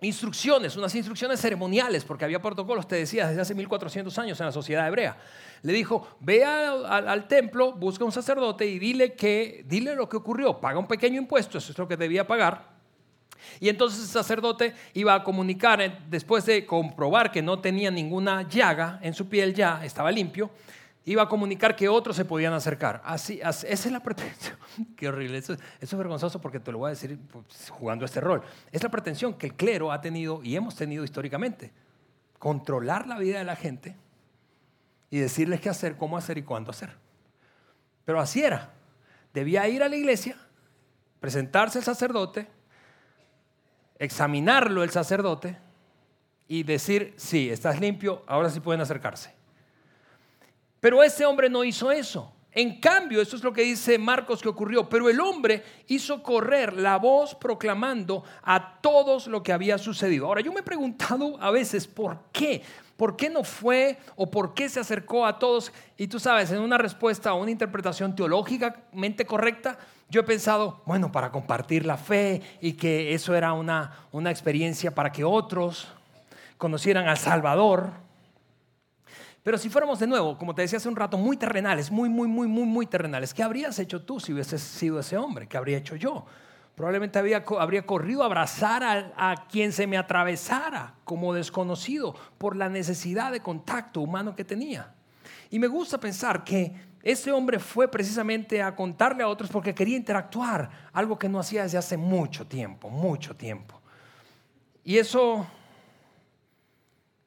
instrucciones, 0.00 0.76
unas 0.76 0.94
instrucciones 0.94 1.40
ceremoniales, 1.40 2.04
porque 2.04 2.24
había 2.24 2.40
protocolos, 2.40 2.86
te 2.86 2.94
decía, 2.94 3.26
desde 3.26 3.40
hace 3.40 3.54
1400 3.56 4.16
años 4.20 4.38
en 4.38 4.46
la 4.46 4.52
sociedad 4.52 4.86
hebrea. 4.86 5.16
Le 5.62 5.72
dijo, 5.72 6.06
ve 6.20 6.44
al, 6.44 7.26
templo, 7.26 7.72
busca 7.72 8.04
un 8.04 8.12
sacerdote 8.12 8.66
y 8.66 8.78
dile, 8.78 9.14
que, 9.14 9.64
dile 9.66 9.96
lo 9.96 10.08
que 10.08 10.16
ocurrió, 10.16 10.60
paga 10.60 10.78
un 10.78 10.86
pequeño 10.86 11.20
impuesto, 11.20 11.58
eso 11.58 11.72
es 11.72 11.78
lo 11.78 11.88
que 11.88 11.96
debía 11.96 12.24
pagar. 12.24 12.77
Y 13.60 13.68
entonces 13.68 14.00
el 14.02 14.08
sacerdote 14.08 14.74
iba 14.94 15.14
a 15.14 15.24
comunicar, 15.24 15.80
eh, 15.80 15.98
después 16.08 16.46
de 16.46 16.66
comprobar 16.66 17.30
que 17.30 17.42
no 17.42 17.60
tenía 17.60 17.90
ninguna 17.90 18.48
llaga 18.48 18.98
en 19.02 19.14
su 19.14 19.28
piel 19.28 19.54
ya, 19.54 19.84
estaba 19.84 20.10
limpio, 20.10 20.50
iba 21.04 21.22
a 21.22 21.28
comunicar 21.28 21.74
que 21.74 21.88
otros 21.88 22.16
se 22.16 22.24
podían 22.24 22.52
acercar. 22.52 23.00
Así, 23.04 23.40
esa 23.42 23.66
es 23.66 23.90
la 23.90 24.00
pretensión. 24.00 24.56
Qué 24.96 25.08
horrible. 25.08 25.38
Eso, 25.38 25.56
es 25.80 25.96
vergonzoso 25.96 26.40
porque 26.40 26.60
te 26.60 26.70
lo 26.70 26.78
voy 26.78 26.88
a 26.88 26.90
decir 26.90 27.18
pues, 27.32 27.70
jugando 27.70 28.04
este 28.04 28.20
rol. 28.20 28.42
Es 28.70 28.82
la 28.82 28.90
pretensión 28.90 29.34
que 29.34 29.46
el 29.46 29.54
clero 29.54 29.90
ha 29.90 30.00
tenido 30.00 30.42
y 30.42 30.54
hemos 30.54 30.74
tenido 30.74 31.04
históricamente. 31.04 31.72
Controlar 32.38 33.06
la 33.06 33.18
vida 33.18 33.38
de 33.38 33.44
la 33.44 33.56
gente 33.56 33.96
y 35.10 35.18
decirles 35.18 35.60
qué 35.60 35.70
hacer, 35.70 35.96
cómo 35.96 36.18
hacer 36.18 36.36
y 36.36 36.42
cuándo 36.42 36.70
hacer. 36.70 36.90
Pero 38.04 38.20
así 38.20 38.42
era. 38.42 38.72
Debía 39.32 39.66
ir 39.68 39.82
a 39.82 39.88
la 39.88 39.96
iglesia, 39.96 40.36
presentarse 41.20 41.78
al 41.78 41.84
sacerdote, 41.84 42.48
examinarlo 43.98 44.82
el 44.82 44.90
sacerdote 44.90 45.58
y 46.46 46.62
decir, 46.62 47.14
sí, 47.16 47.50
estás 47.50 47.80
limpio, 47.80 48.22
ahora 48.26 48.50
sí 48.50 48.60
pueden 48.60 48.80
acercarse. 48.80 49.34
Pero 50.80 51.02
ese 51.02 51.26
hombre 51.26 51.50
no 51.50 51.64
hizo 51.64 51.90
eso. 51.90 52.32
En 52.52 52.80
cambio, 52.80 53.20
esto 53.20 53.36
es 53.36 53.44
lo 53.44 53.52
que 53.52 53.62
dice 53.62 53.98
Marcos 53.98 54.40
que 54.40 54.48
ocurrió, 54.48 54.88
pero 54.88 55.08
el 55.08 55.20
hombre 55.20 55.62
hizo 55.86 56.22
correr 56.22 56.72
la 56.72 56.96
voz 56.96 57.34
proclamando 57.34 58.24
a 58.42 58.80
todos 58.80 59.26
lo 59.26 59.42
que 59.42 59.52
había 59.52 59.76
sucedido. 59.76 60.26
Ahora, 60.26 60.40
yo 60.40 60.52
me 60.52 60.60
he 60.60 60.64
preguntado 60.64 61.40
a 61.40 61.50
veces 61.50 61.86
por 61.86 62.18
qué, 62.32 62.62
por 62.96 63.16
qué 63.16 63.28
no 63.28 63.44
fue 63.44 63.98
o 64.16 64.30
por 64.30 64.54
qué 64.54 64.68
se 64.68 64.80
acercó 64.80 65.26
a 65.26 65.38
todos. 65.38 65.72
Y 65.96 66.08
tú 66.08 66.18
sabes, 66.18 66.50
en 66.50 66.60
una 66.60 66.78
respuesta 66.78 67.34
o 67.34 67.42
una 67.42 67.50
interpretación 67.50 68.16
teológicamente 68.16 69.26
correcta, 69.26 69.78
yo 70.10 70.20
he 70.22 70.24
pensado, 70.24 70.82
bueno, 70.86 71.12
para 71.12 71.30
compartir 71.30 71.84
la 71.84 71.98
fe 71.98 72.40
y 72.60 72.72
que 72.72 73.12
eso 73.12 73.34
era 73.34 73.52
una, 73.52 73.92
una 74.10 74.30
experiencia 74.30 74.94
para 74.94 75.12
que 75.12 75.24
otros 75.24 75.88
conocieran 76.56 77.08
al 77.08 77.18
Salvador. 77.18 77.90
Pero 79.42 79.58
si 79.58 79.68
fuéramos 79.68 79.98
de 79.98 80.06
nuevo, 80.06 80.38
como 80.38 80.54
te 80.54 80.62
decía 80.62 80.78
hace 80.78 80.88
un 80.88 80.96
rato, 80.96 81.18
muy 81.18 81.36
terrenales, 81.36 81.90
muy, 81.90 82.08
muy, 82.08 82.26
muy, 82.26 82.48
muy, 82.48 82.64
muy 82.64 82.86
terrenales, 82.86 83.34
¿qué 83.34 83.42
habrías 83.42 83.78
hecho 83.78 84.02
tú 84.02 84.18
si 84.18 84.32
hubieses 84.32 84.62
sido 84.62 84.98
ese 84.98 85.16
hombre? 85.18 85.46
¿Qué 85.46 85.58
habría 85.58 85.78
hecho 85.78 85.94
yo? 85.94 86.24
Probablemente 86.74 87.18
había, 87.18 87.44
habría 87.58 87.84
corrido 87.84 88.22
a 88.22 88.26
abrazar 88.26 88.84
a, 88.84 89.12
a 89.16 89.46
quien 89.48 89.72
se 89.72 89.86
me 89.86 89.98
atravesara 89.98 90.94
como 91.04 91.34
desconocido 91.34 92.14
por 92.38 92.56
la 92.56 92.68
necesidad 92.68 93.32
de 93.32 93.40
contacto 93.40 94.00
humano 94.00 94.34
que 94.34 94.44
tenía. 94.44 94.94
Y 95.50 95.58
me 95.58 95.66
gusta 95.66 95.98
pensar 95.98 96.44
que 96.44 96.87
ese 97.02 97.30
hombre 97.32 97.58
fue 97.58 97.88
precisamente 97.88 98.62
a 98.62 98.74
contarle 98.74 99.22
a 99.22 99.28
otros 99.28 99.50
porque 99.50 99.74
quería 99.74 99.96
interactuar, 99.96 100.70
algo 100.92 101.18
que 101.18 101.28
no 101.28 101.38
hacía 101.38 101.62
desde 101.62 101.78
hace 101.78 101.96
mucho 101.96 102.46
tiempo, 102.46 102.90
mucho 102.90 103.36
tiempo. 103.36 103.80
Y 104.84 104.98
eso 104.98 105.46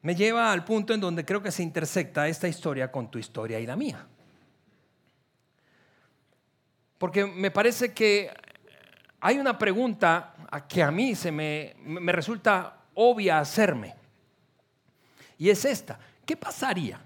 me 0.02 0.14
lleva 0.14 0.52
al 0.52 0.64
punto 0.64 0.92
en 0.92 1.00
donde 1.00 1.24
creo 1.24 1.42
que 1.42 1.50
se 1.50 1.62
intersecta 1.62 2.28
esta 2.28 2.48
historia 2.48 2.90
con 2.90 3.10
tu 3.10 3.18
historia 3.18 3.58
y 3.60 3.66
la 3.66 3.76
mía. 3.76 4.06
Porque 6.98 7.24
me 7.24 7.50
parece 7.50 7.92
que 7.92 8.30
hay 9.20 9.38
una 9.38 9.58
pregunta 9.58 10.34
que 10.68 10.82
a 10.82 10.90
mí 10.90 11.14
se 11.14 11.32
me, 11.32 11.74
me 11.84 12.12
resulta 12.12 12.76
obvia 12.94 13.38
hacerme. 13.38 13.94
Y 15.38 15.48
es 15.50 15.64
esta. 15.64 15.98
¿Qué 16.24 16.36
pasaría? 16.36 17.00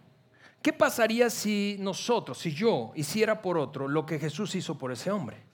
¿Qué 0.63 0.73
pasaría 0.73 1.31
si 1.31 1.77
nosotros, 1.79 2.39
si 2.39 2.53
yo 2.53 2.93
hiciera 2.95 3.41
por 3.41 3.57
otro 3.57 3.89
lo 3.89 4.05
que 4.05 4.19
Jesús 4.19 4.55
hizo 4.55 4.77
por 4.79 4.93
ese 4.93 5.11
hombre? 5.11 5.45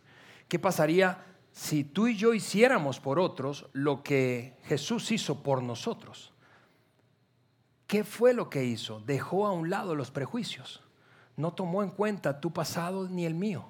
¿Qué 0.49 0.59
pasaría 0.59 1.25
si 1.53 1.85
tú 1.85 2.09
y 2.09 2.17
yo 2.17 2.35
hiciéramos 2.35 2.99
por 2.99 3.19
otros 3.19 3.67
lo 3.73 4.03
que 4.03 4.57
Jesús 4.65 5.11
hizo 5.13 5.43
por 5.43 5.63
nosotros? 5.63 6.33
¿Qué 7.87 8.05
fue 8.05 8.33
lo 8.33 8.49
que 8.49 8.65
hizo? 8.65 9.01
Dejó 9.01 9.47
a 9.47 9.53
un 9.53 9.69
lado 9.69 9.95
los 9.95 10.11
prejuicios. 10.11 10.81
No 11.37 11.53
tomó 11.53 11.83
en 11.83 11.91
cuenta 11.91 12.41
tu 12.41 12.53
pasado 12.53 13.09
ni 13.09 13.27
el 13.27 13.35
mío. 13.35 13.67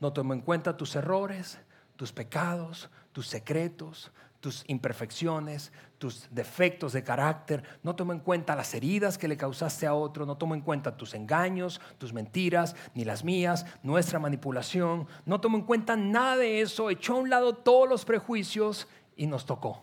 No 0.00 0.12
tomó 0.12 0.34
en 0.34 0.40
cuenta 0.40 0.76
tus 0.76 0.96
errores, 0.96 1.60
tus 1.94 2.12
pecados, 2.12 2.90
tus 3.12 3.28
secretos, 3.28 4.10
tus 4.46 4.62
imperfecciones, 4.68 5.72
tus 5.98 6.28
defectos 6.30 6.92
de 6.92 7.02
carácter, 7.02 7.64
no 7.82 7.96
tomó 7.96 8.12
en 8.12 8.20
cuenta 8.20 8.54
las 8.54 8.72
heridas 8.74 9.18
que 9.18 9.26
le 9.26 9.36
causaste 9.36 9.88
a 9.88 9.94
otro, 9.94 10.24
no 10.24 10.36
tomó 10.36 10.54
en 10.54 10.60
cuenta 10.60 10.96
tus 10.96 11.14
engaños, 11.14 11.80
tus 11.98 12.12
mentiras, 12.12 12.76
ni 12.94 13.04
las 13.04 13.24
mías, 13.24 13.66
nuestra 13.82 14.20
manipulación, 14.20 15.08
no 15.24 15.40
tomó 15.40 15.58
en 15.58 15.64
cuenta 15.64 15.96
nada 15.96 16.36
de 16.36 16.60
eso, 16.60 16.90
echó 16.90 17.14
a 17.14 17.18
un 17.18 17.28
lado 17.28 17.56
todos 17.56 17.88
los 17.88 18.04
prejuicios 18.04 18.86
y 19.16 19.26
nos 19.26 19.46
tocó. 19.46 19.82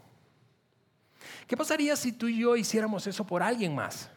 ¿Qué 1.46 1.58
pasaría 1.58 1.98
si 1.98 2.14
tú 2.14 2.30
y 2.30 2.40
yo 2.40 2.56
hiciéramos 2.56 3.06
eso 3.06 3.28
por 3.28 3.44
alguien 3.44 3.76
más? 3.76 4.10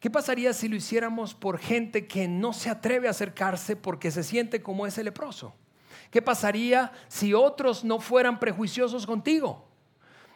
¿Qué 0.00 0.08
pasaría 0.08 0.54
si 0.54 0.68
lo 0.68 0.76
hiciéramos 0.76 1.34
por 1.34 1.58
gente 1.58 2.06
que 2.06 2.28
no 2.28 2.54
se 2.54 2.70
atreve 2.70 3.08
a 3.08 3.10
acercarse 3.10 3.76
porque 3.76 4.10
se 4.10 4.22
siente 4.22 4.62
como 4.62 4.86
ese 4.86 5.04
leproso? 5.04 5.54
¿Qué 6.10 6.22
pasaría 6.22 6.92
si 7.08 7.34
otros 7.34 7.84
no 7.84 8.00
fueran 8.00 8.38
prejuiciosos 8.38 9.06
contigo? 9.06 9.66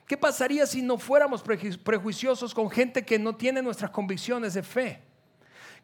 ¿Qué 0.07 0.17
pasaría 0.17 0.67
si 0.67 0.81
no 0.81 0.97
fuéramos 0.99 1.43
prejuiciosos 1.43 2.55
con 2.55 2.71
gente 2.71 3.05
que 3.05 3.19
no 3.19 3.37
tiene 3.37 3.61
nuestras 3.61 3.91
convicciones 3.91 4.55
de 4.55 4.63
fe? 4.63 5.03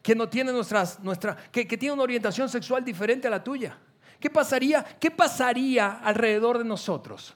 Que 0.01 0.15
no 0.15 0.27
tiene 0.27 0.51
nuestras, 0.51 0.99
nuestra, 0.99 1.37
que, 1.51 1.67
que 1.67 1.77
tiene 1.77 1.93
una 1.93 2.03
orientación 2.03 2.49
sexual 2.49 2.83
diferente 2.83 3.27
a 3.27 3.31
la 3.31 3.43
tuya. 3.43 3.77
¿Qué 4.19 4.29
pasaría? 4.29 4.83
¿Qué 4.83 5.11
pasaría 5.11 5.91
alrededor 5.91 6.57
de 6.57 6.63
nosotros? 6.63 7.35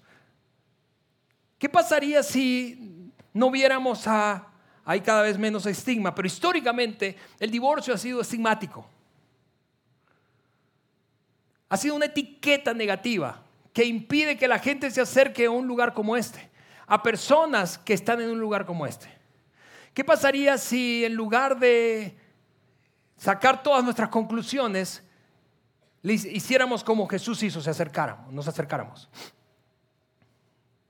¿Qué 1.59 1.69
pasaría 1.69 2.23
si 2.23 3.11
no 3.33 3.51
viéramos 3.51 4.07
a... 4.07 4.47
Hay 4.85 5.01
cada 5.01 5.21
vez 5.21 5.37
menos 5.37 5.67
estigma, 5.67 6.15
pero 6.15 6.25
históricamente 6.25 7.15
el 7.39 7.51
divorcio 7.51 7.93
ha 7.93 7.97
sido 7.97 8.21
estigmático. 8.21 8.89
Ha 11.69 11.77
sido 11.77 11.95
una 11.95 12.05
etiqueta 12.05 12.73
negativa 12.73 13.43
que 13.73 13.85
impide 13.85 14.37
que 14.37 14.47
la 14.47 14.59
gente 14.59 14.91
se 14.91 15.01
acerque 15.01 15.45
a 15.45 15.51
un 15.51 15.67
lugar 15.67 15.93
como 15.93 16.17
este, 16.17 16.49
a 16.87 17.01
personas 17.01 17.77
que 17.77 17.93
están 17.93 18.19
en 18.21 18.29
un 18.29 18.39
lugar 18.39 18.65
como 18.65 18.85
este. 18.85 19.07
¿Qué 19.93 20.03
pasaría 20.03 20.57
si 20.57 21.05
en 21.05 21.13
lugar 21.13 21.59
de 21.59 22.17
sacar 23.17 23.61
todas 23.63 23.83
nuestras 23.83 24.09
conclusiones, 24.09 25.03
hiciéramos 26.03 26.83
como 26.83 27.07
Jesús 27.07 27.43
hizo, 27.43 27.61
se 27.61 27.69
acercáramos, 27.69 28.33
nos 28.33 28.47
acercáramos? 28.47 29.09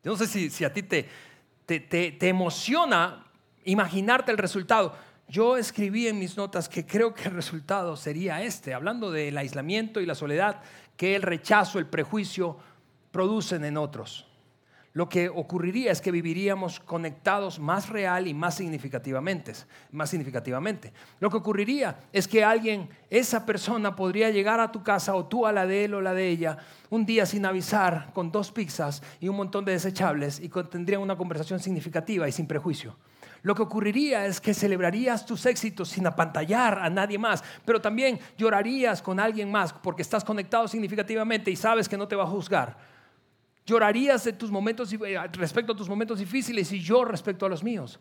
Yo 0.03 0.11
no 0.11 0.17
sé 0.17 0.27
si, 0.49 0.63
a 0.63 0.73
ti 0.73 0.83
te, 0.83 1.09
te, 1.65 2.29
emociona 2.29 3.25
imaginarte 3.65 4.31
el 4.31 4.37
resultado. 4.37 4.95
Yo 5.29 5.57
escribí 5.57 6.07
en 6.07 6.19
mis 6.19 6.35
notas 6.35 6.67
que 6.67 6.85
creo 6.85 7.13
que 7.13 7.29
el 7.29 7.35
resultado 7.35 7.95
sería 7.95 8.43
este, 8.43 8.73
hablando 8.73 9.11
del 9.11 9.37
aislamiento 9.37 10.01
y 10.01 10.05
la 10.05 10.15
soledad 10.15 10.61
que 10.97 11.15
el 11.15 11.21
rechazo, 11.21 11.79
el 11.79 11.85
prejuicio 11.85 12.57
producen 13.11 13.63
en 13.63 13.77
otros 13.77 14.29
lo 14.93 15.07
que 15.07 15.29
ocurriría 15.29 15.91
es 15.91 16.01
que 16.01 16.11
viviríamos 16.11 16.79
conectados 16.79 17.59
más 17.59 17.89
real 17.89 18.27
y 18.27 18.33
más 18.33 18.55
significativamente, 18.55 19.53
más 19.91 20.09
significativamente. 20.09 20.91
Lo 21.19 21.29
que 21.29 21.37
ocurriría 21.37 21.99
es 22.11 22.27
que 22.27 22.43
alguien, 22.43 22.89
esa 23.09 23.45
persona 23.45 23.95
podría 23.95 24.31
llegar 24.31 24.59
a 24.59 24.71
tu 24.71 24.83
casa 24.83 25.15
o 25.15 25.25
tú 25.25 25.45
a 25.45 25.51
la 25.51 25.67
de 25.67 25.85
él 25.85 25.93
o 25.93 26.01
la 26.01 26.13
de 26.13 26.27
ella 26.27 26.57
un 26.89 27.05
día 27.05 27.25
sin 27.25 27.45
avisar 27.45 28.11
con 28.13 28.31
dos 28.31 28.51
pizzas 28.51 29.03
y 29.19 29.27
un 29.27 29.37
montón 29.37 29.63
de 29.63 29.73
desechables 29.73 30.39
y 30.39 30.49
tendrían 30.49 31.01
una 31.01 31.17
conversación 31.17 31.59
significativa 31.59 32.27
y 32.27 32.31
sin 32.31 32.47
prejuicio. 32.47 32.95
Lo 33.41 33.55
que 33.55 33.61
ocurriría 33.61 34.25
es 34.25 34.41
que 34.41 34.53
celebrarías 34.53 35.25
tus 35.25 35.45
éxitos 35.45 35.89
sin 35.89 36.05
apantallar 36.05 36.79
a 36.79 36.89
nadie 36.89 37.17
más, 37.17 37.43
pero 37.65 37.79
también 37.79 38.19
llorarías 38.37 39.01
con 39.01 39.19
alguien 39.19 39.51
más 39.51 39.73
porque 39.73 40.01
estás 40.01 40.23
conectado 40.23 40.67
significativamente 40.67 41.49
y 41.49 41.55
sabes 41.55 41.87
que 41.87 41.97
no 41.97 42.07
te 42.07 42.15
va 42.15 42.23
a 42.23 42.27
juzgar 42.27 42.89
Llorarías 43.69 44.23
de 44.23 44.33
tus 44.33 44.49
momentos, 44.49 44.91
eh, 44.91 45.19
respecto 45.33 45.73
a 45.73 45.75
tus 45.75 45.87
momentos 45.87 46.17
difíciles 46.17 46.71
y 46.71 46.79
yo 46.79 47.05
respecto 47.05 47.45
a 47.45 47.49
los 47.49 47.63
míos. 47.63 47.99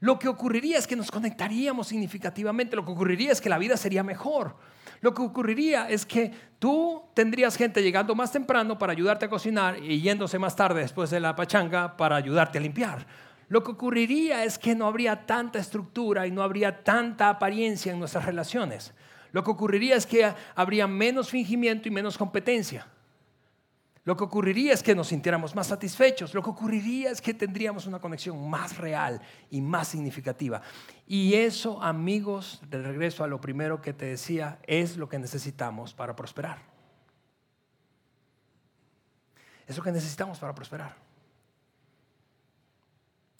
Lo 0.00 0.18
que 0.18 0.26
ocurriría 0.26 0.78
es 0.78 0.86
que 0.86 0.96
nos 0.96 1.10
conectaríamos 1.10 1.88
significativamente. 1.88 2.76
Lo 2.76 2.84
que 2.84 2.92
ocurriría 2.92 3.30
es 3.30 3.40
que 3.40 3.50
la 3.50 3.58
vida 3.58 3.76
sería 3.76 4.02
mejor. 4.02 4.56
Lo 5.02 5.12
que 5.12 5.20
ocurriría 5.20 5.90
es 5.90 6.06
que 6.06 6.32
tú 6.58 7.02
tendrías 7.12 7.56
gente 7.56 7.82
llegando 7.82 8.14
más 8.14 8.32
temprano 8.32 8.78
para 8.78 8.92
ayudarte 8.92 9.26
a 9.26 9.28
cocinar 9.28 9.78
y 9.78 10.00
yéndose 10.00 10.38
más 10.38 10.56
tarde 10.56 10.80
después 10.80 11.10
de 11.10 11.20
la 11.20 11.36
pachanga 11.36 11.94
para 11.94 12.16
ayudarte 12.16 12.56
a 12.56 12.62
limpiar. 12.62 13.06
Lo 13.52 13.62
que 13.62 13.72
ocurriría 13.72 14.44
es 14.44 14.58
que 14.58 14.74
no 14.74 14.86
habría 14.86 15.26
tanta 15.26 15.58
estructura 15.58 16.26
y 16.26 16.30
no 16.30 16.42
habría 16.42 16.82
tanta 16.82 17.28
apariencia 17.28 17.92
en 17.92 17.98
nuestras 17.98 18.24
relaciones. 18.24 18.94
Lo 19.30 19.44
que 19.44 19.50
ocurriría 19.50 19.94
es 19.94 20.06
que 20.06 20.32
habría 20.54 20.86
menos 20.86 21.28
fingimiento 21.28 21.86
y 21.86 21.90
menos 21.90 22.16
competencia. 22.16 22.86
Lo 24.04 24.16
que 24.16 24.24
ocurriría 24.24 24.72
es 24.72 24.82
que 24.82 24.94
nos 24.94 25.08
sintiéramos 25.08 25.54
más 25.54 25.66
satisfechos, 25.66 26.32
lo 26.32 26.42
que 26.42 26.48
ocurriría 26.48 27.10
es 27.10 27.20
que 27.20 27.34
tendríamos 27.34 27.86
una 27.86 28.00
conexión 28.00 28.48
más 28.48 28.78
real 28.78 29.20
y 29.50 29.60
más 29.60 29.88
significativa. 29.88 30.62
Y 31.06 31.34
eso, 31.34 31.82
amigos, 31.82 32.62
de 32.70 32.80
regreso 32.82 33.22
a 33.22 33.26
lo 33.26 33.38
primero 33.38 33.82
que 33.82 33.92
te 33.92 34.06
decía, 34.06 34.60
es 34.66 34.96
lo 34.96 35.10
que 35.10 35.18
necesitamos 35.18 35.92
para 35.92 36.16
prosperar. 36.16 36.56
Es 39.66 39.76
lo 39.76 39.82
que 39.82 39.92
necesitamos 39.92 40.38
para 40.38 40.54
prosperar. 40.54 41.11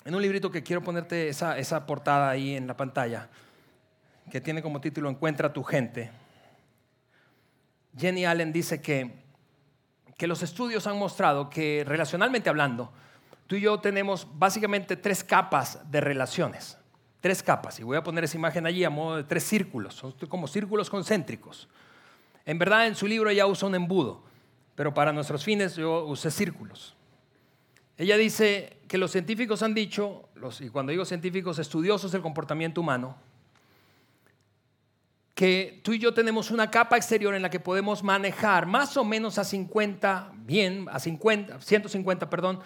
En 0.05 0.15
un 0.15 0.23
librito 0.23 0.51
que 0.51 0.63
quiero 0.63 0.83
ponerte 0.83 1.29
esa, 1.29 1.59
esa 1.59 1.87
portada 1.87 2.31
ahí 2.31 2.57
en 2.57 2.67
la 2.67 2.77
pantalla, 2.77 3.29
que 4.31 4.41
tiene 4.41 4.63
como 4.63 4.81
título 4.81 5.09
Encuentra 5.09 5.53
tu 5.53 5.63
gente, 5.63 6.11
Jenny 7.97 8.25
Allen 8.25 8.53
dice 8.53 8.81
que 8.81 9.23
que 10.23 10.29
los 10.29 10.45
estudios 10.45 10.87
han 10.87 10.99
mostrado 10.99 11.51
que 11.51 11.83
relacionalmente 11.85 12.49
hablando, 12.49 12.93
tú 13.49 13.57
y 13.57 13.63
yo 13.63 13.81
tenemos 13.81 14.29
básicamente 14.35 14.97
tres 14.97 15.25
capas 15.25 15.81
de 15.91 16.01
relaciones. 16.01 16.79
Tres 17.21 17.43
capas. 17.43 17.81
Y 17.81 17.83
voy 17.83 17.97
a 17.97 18.05
poner 18.05 18.23
esa 18.23 18.37
imagen 18.37 18.65
allí 18.65 18.85
a 18.85 18.91
modo 18.91 19.17
de 19.17 19.25
tres 19.25 19.43
círculos. 19.43 19.95
Son 19.95 20.13
como 20.29 20.47
círculos 20.47 20.91
concéntricos. 20.91 21.69
En 22.45 22.57
verdad, 22.57 22.87
en 22.87 22.95
su 22.95 23.09
libro 23.09 23.31
ella 23.31 23.47
usa 23.47 23.67
un 23.67 23.75
embudo, 23.75 24.23
pero 24.77 24.95
para 24.95 25.13
nuestros 25.13 25.43
fines 25.43 25.75
yo 25.75 26.05
usé 26.05 26.31
círculos. 26.31 26.97
Ella 28.03 28.17
dice 28.17 28.79
que 28.89 28.99
los 28.99 29.13
científicos 29.13 29.63
han 29.63 29.75
dicho, 29.75 30.29
y 30.59 30.71
cuando 30.71 30.91
digo 30.91 31.05
científicos, 31.05 31.61
estudiosos 31.61 32.11
del 32.11 32.21
comportamiento 32.21 32.81
humano, 32.81 33.17
que 35.37 35.81
tú 35.85 35.93
y 35.93 36.01
yo 36.01 36.13
tenemos 36.13 36.51
una 36.51 36.69
capa 36.69 36.97
exterior 36.97 37.33
en 37.33 37.43
la 37.43 37.49
que 37.49 37.61
podemos 37.61 38.03
manejar 38.03 38.67
más 38.67 38.97
o 38.97 39.05
menos 39.05 39.39
a 39.39 39.45
50, 39.45 40.33
bien, 40.35 40.89
a 40.91 40.99
50, 40.99 41.61
150, 41.61 42.29
perdón, 42.29 42.59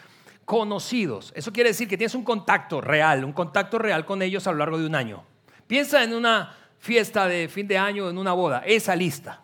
conocidos. 0.46 1.34
Eso 1.36 1.52
quiere 1.52 1.68
decir 1.68 1.86
que 1.86 1.98
tienes 1.98 2.14
un 2.14 2.24
contacto 2.24 2.80
real, 2.80 3.22
un 3.22 3.34
contacto 3.34 3.78
real 3.78 4.06
con 4.06 4.22
ellos 4.22 4.46
a 4.46 4.52
lo 4.52 4.56
largo 4.56 4.78
de 4.78 4.86
un 4.86 4.94
año. 4.94 5.22
Piensa 5.66 6.02
en 6.02 6.14
una 6.14 6.56
fiesta 6.78 7.28
de 7.28 7.48
fin 7.48 7.68
de 7.68 7.76
año, 7.76 8.08
en 8.08 8.16
una 8.16 8.32
boda, 8.32 8.62
esa 8.64 8.96
lista. 8.96 9.42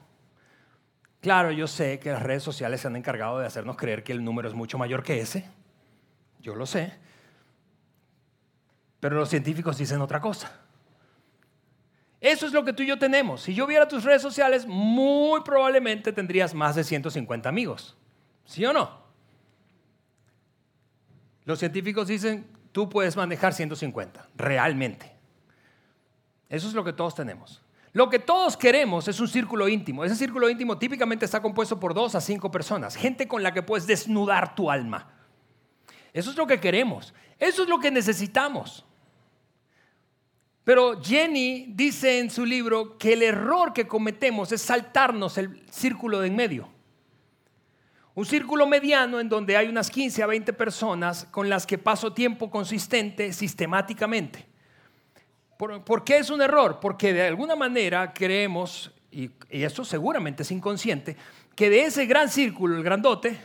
Claro, 1.20 1.51
yo 1.51 1.66
sé 1.66 1.99
que 1.99 2.11
las 2.12 2.22
redes 2.22 2.43
sociales 2.43 2.80
se 2.80 2.86
han 2.86 2.97
encargado 2.97 3.38
de 3.38 3.47
hacernos 3.47 3.76
creer 3.76 4.03
que 4.03 4.12
el 4.12 4.24
número 4.24 4.49
es 4.49 4.55
mucho 4.55 4.78
mayor 4.78 5.03
que 5.03 5.20
ese. 5.20 5.51
Yo 6.43 6.55
lo 6.55 6.66
sé. 6.66 6.93
Pero 9.01 9.16
los 9.16 9.28
científicos 9.28 9.78
dicen 9.78 10.01
otra 10.01 10.20
cosa. 10.20 10.53
Eso 12.20 12.47
es 12.47 12.53
lo 12.53 12.64
que 12.64 12.72
tú 12.72 12.82
y 12.82 12.86
yo 12.86 12.99
tenemos. 12.99 13.43
Si 13.43 13.55
yo 13.55 13.66
viera 13.66 13.88
tus 13.88 14.05
redes 14.05 14.22
sociales, 14.22 14.66
muy 14.66 15.40
probablemente 15.40 16.12
tendrías 16.12 16.55
más 16.55 16.76
de 16.76 16.84
150 16.84 17.49
amigos. 17.49 17.97
¿Sí 18.45 18.64
o 18.64 18.72
no? 18.72 19.03
Los 21.45 21.59
científicos 21.59 22.07
dicen, 22.07 22.47
tú 22.70 22.88
puedes 22.88 23.16
manejar 23.16 23.55
150, 23.55 24.28
realmente. 24.36 25.12
Eso 26.49 26.68
es 26.68 26.74
lo 26.74 26.84
que 26.84 26.93
todos 26.93 27.14
tenemos. 27.14 27.61
Lo 27.93 28.09
que 28.09 28.18
todos 28.18 28.57
queremos 28.57 29.09
es 29.09 29.18
un 29.18 29.28
círculo 29.28 29.68
íntimo. 29.68 30.05
Ese 30.05 30.14
círculo 30.14 30.49
íntimo 30.49 30.78
típicamente 30.78 31.24
está 31.24 31.43
compuesto 31.43 31.80
por 31.80 31.93
dos 31.93 32.14
a 32.14 32.20
cinco 32.20 32.51
personas, 32.51 32.95
gente 32.95 33.26
con 33.26 33.43
la 33.43 33.53
que 33.53 33.62
puedes 33.62 33.86
desnudar 33.86 34.55
tu 34.55 34.70
alma. 34.70 35.11
Eso 36.12 36.30
es 36.30 36.36
lo 36.36 36.46
que 36.46 36.60
queremos. 36.60 37.14
Eso 37.38 37.62
es 37.62 37.68
lo 37.68 37.78
que 37.78 37.90
necesitamos. 37.90 38.84
Pero 40.64 41.02
Jenny 41.02 41.66
dice 41.68 42.20
en 42.20 42.30
su 42.30 42.44
libro 42.44 42.96
que 42.96 43.14
el 43.14 43.22
error 43.22 43.72
que 43.72 43.88
cometemos 43.88 44.52
es 44.52 44.62
saltarnos 44.62 45.36
el 45.38 45.62
círculo 45.70 46.20
de 46.20 46.28
en 46.28 46.36
medio. 46.36 46.68
Un 48.14 48.26
círculo 48.26 48.66
mediano 48.66 49.18
en 49.18 49.28
donde 49.28 49.56
hay 49.56 49.68
unas 49.68 49.90
15 49.90 50.22
a 50.22 50.26
20 50.26 50.52
personas 50.52 51.26
con 51.30 51.48
las 51.48 51.66
que 51.66 51.78
paso 51.78 52.12
tiempo 52.12 52.50
consistente 52.50 53.32
sistemáticamente. 53.32 54.46
¿Por, 55.56 56.04
qué 56.04 56.18
es 56.18 56.28
un 56.28 56.42
error? 56.42 56.78
Porque 56.80 57.12
de 57.12 57.22
alguna 57.22 57.56
manera 57.56 58.12
creemos, 58.12 58.92
y, 59.10 59.30
y 59.50 59.62
esto 59.62 59.84
seguramente 59.84 60.42
es 60.42 60.50
inconsciente, 60.50 61.16
que 61.54 61.70
de 61.70 61.84
ese 61.84 62.06
gran 62.06 62.28
círculo, 62.28 62.76
el 62.76 62.82
grandote, 62.82 63.38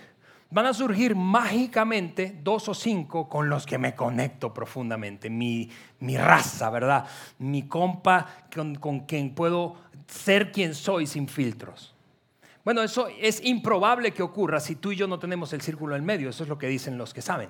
van 0.50 0.66
a 0.66 0.74
surgir 0.74 1.16
mágicamente 1.16 2.40
dos 2.42 2.70
o 2.70 2.74
cinco 2.74 3.28
con 3.28 3.50
los 3.50 3.66
que 3.66 3.78
me 3.78 3.96
conecto 3.96 4.54
profundamente. 4.54 5.30
Mi, 5.30 5.70
raza, 6.18 6.70
¿verdad? 6.70 7.06
Mi 7.40 7.68
compa 7.68 8.28
con, 8.54 8.76
con 8.76 9.02
quien 9.02 9.34
puedo 9.34 9.76
ser 10.08 10.52
quien 10.52 10.74
soy 10.74 11.08
sin 11.08 11.28
filtros. 11.28 11.94
Bueno, 12.64 12.82
eso 12.82 13.08
es 13.20 13.44
improbable 13.44 14.12
que 14.12 14.24
ocurra 14.24 14.60
si 14.60 14.76
tú 14.76 14.92
y 14.92 14.98
yo 14.98 15.08
no 15.08 15.20
tenemos 15.20 15.54
el 15.54 15.62
círculo 15.62 15.96
en 15.96 16.04
medio. 16.04 16.30
Eso 16.30 16.44
es 16.44 16.50
lo 16.50 16.58
que 16.58 16.68
dicen 16.68 16.98
los 16.98 17.14
que 17.14 17.22
saben. 17.22 17.50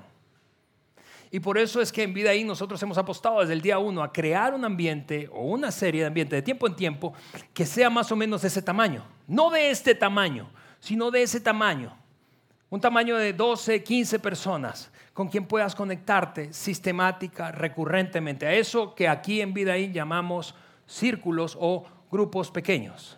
Y 1.29 1.39
por 1.39 1.57
eso 1.57 1.81
es 1.81 1.91
que 1.91 2.03
en 2.03 2.13
Vida 2.13 2.29
ahí 2.29 2.43
nosotros 2.43 2.81
hemos 2.83 2.97
apostado 2.97 3.41
desde 3.41 3.53
el 3.53 3.61
día 3.61 3.79
uno 3.79 4.01
a 4.01 4.13
crear 4.13 4.53
un 4.53 4.63
ambiente 4.63 5.27
o 5.33 5.41
una 5.41 5.71
serie 5.71 6.01
de 6.01 6.07
ambientes 6.07 6.37
de 6.37 6.41
tiempo 6.41 6.67
en 6.67 6.75
tiempo 6.75 7.13
que 7.53 7.65
sea 7.65 7.89
más 7.89 8.11
o 8.11 8.15
menos 8.15 8.43
de 8.43 8.47
ese 8.47 8.61
tamaño. 8.61 9.03
No 9.27 9.49
de 9.49 9.71
este 9.71 9.93
tamaño, 9.93 10.49
sino 10.79 11.11
de 11.11 11.23
ese 11.23 11.41
tamaño 11.41 11.96
un 12.69 12.81
tamaño 12.81 13.17
de 13.17 13.33
12, 13.33 13.83
15 13.83 14.19
personas 14.19 14.91
con 15.13 15.29
quien 15.29 15.45
puedas 15.45 15.73
conectarte 15.73 16.53
sistemática, 16.53 17.51
recurrentemente. 17.51 18.45
A 18.45 18.53
eso 18.53 18.93
que 18.93 19.07
aquí 19.07 19.41
en 19.41 19.53
Vidaín 19.53 19.93
llamamos 19.93 20.53
círculos 20.85 21.57
o 21.59 21.85
grupos 22.11 22.51
pequeños. 22.51 23.17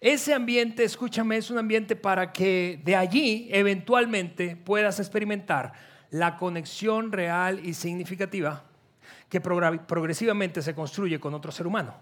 Ese 0.00 0.32
ambiente, 0.32 0.84
escúchame, 0.84 1.38
es 1.38 1.50
un 1.50 1.58
ambiente 1.58 1.96
para 1.96 2.32
que 2.32 2.80
de 2.84 2.94
allí 2.94 3.48
eventualmente 3.50 4.56
puedas 4.56 5.00
experimentar 5.00 5.72
la 6.10 6.36
conexión 6.36 7.10
real 7.10 7.60
y 7.64 7.74
significativa 7.74 8.64
que 9.28 9.40
progresivamente 9.40 10.62
se 10.62 10.74
construye 10.74 11.18
con 11.18 11.34
otro 11.34 11.50
ser 11.50 11.66
humano. 11.66 11.94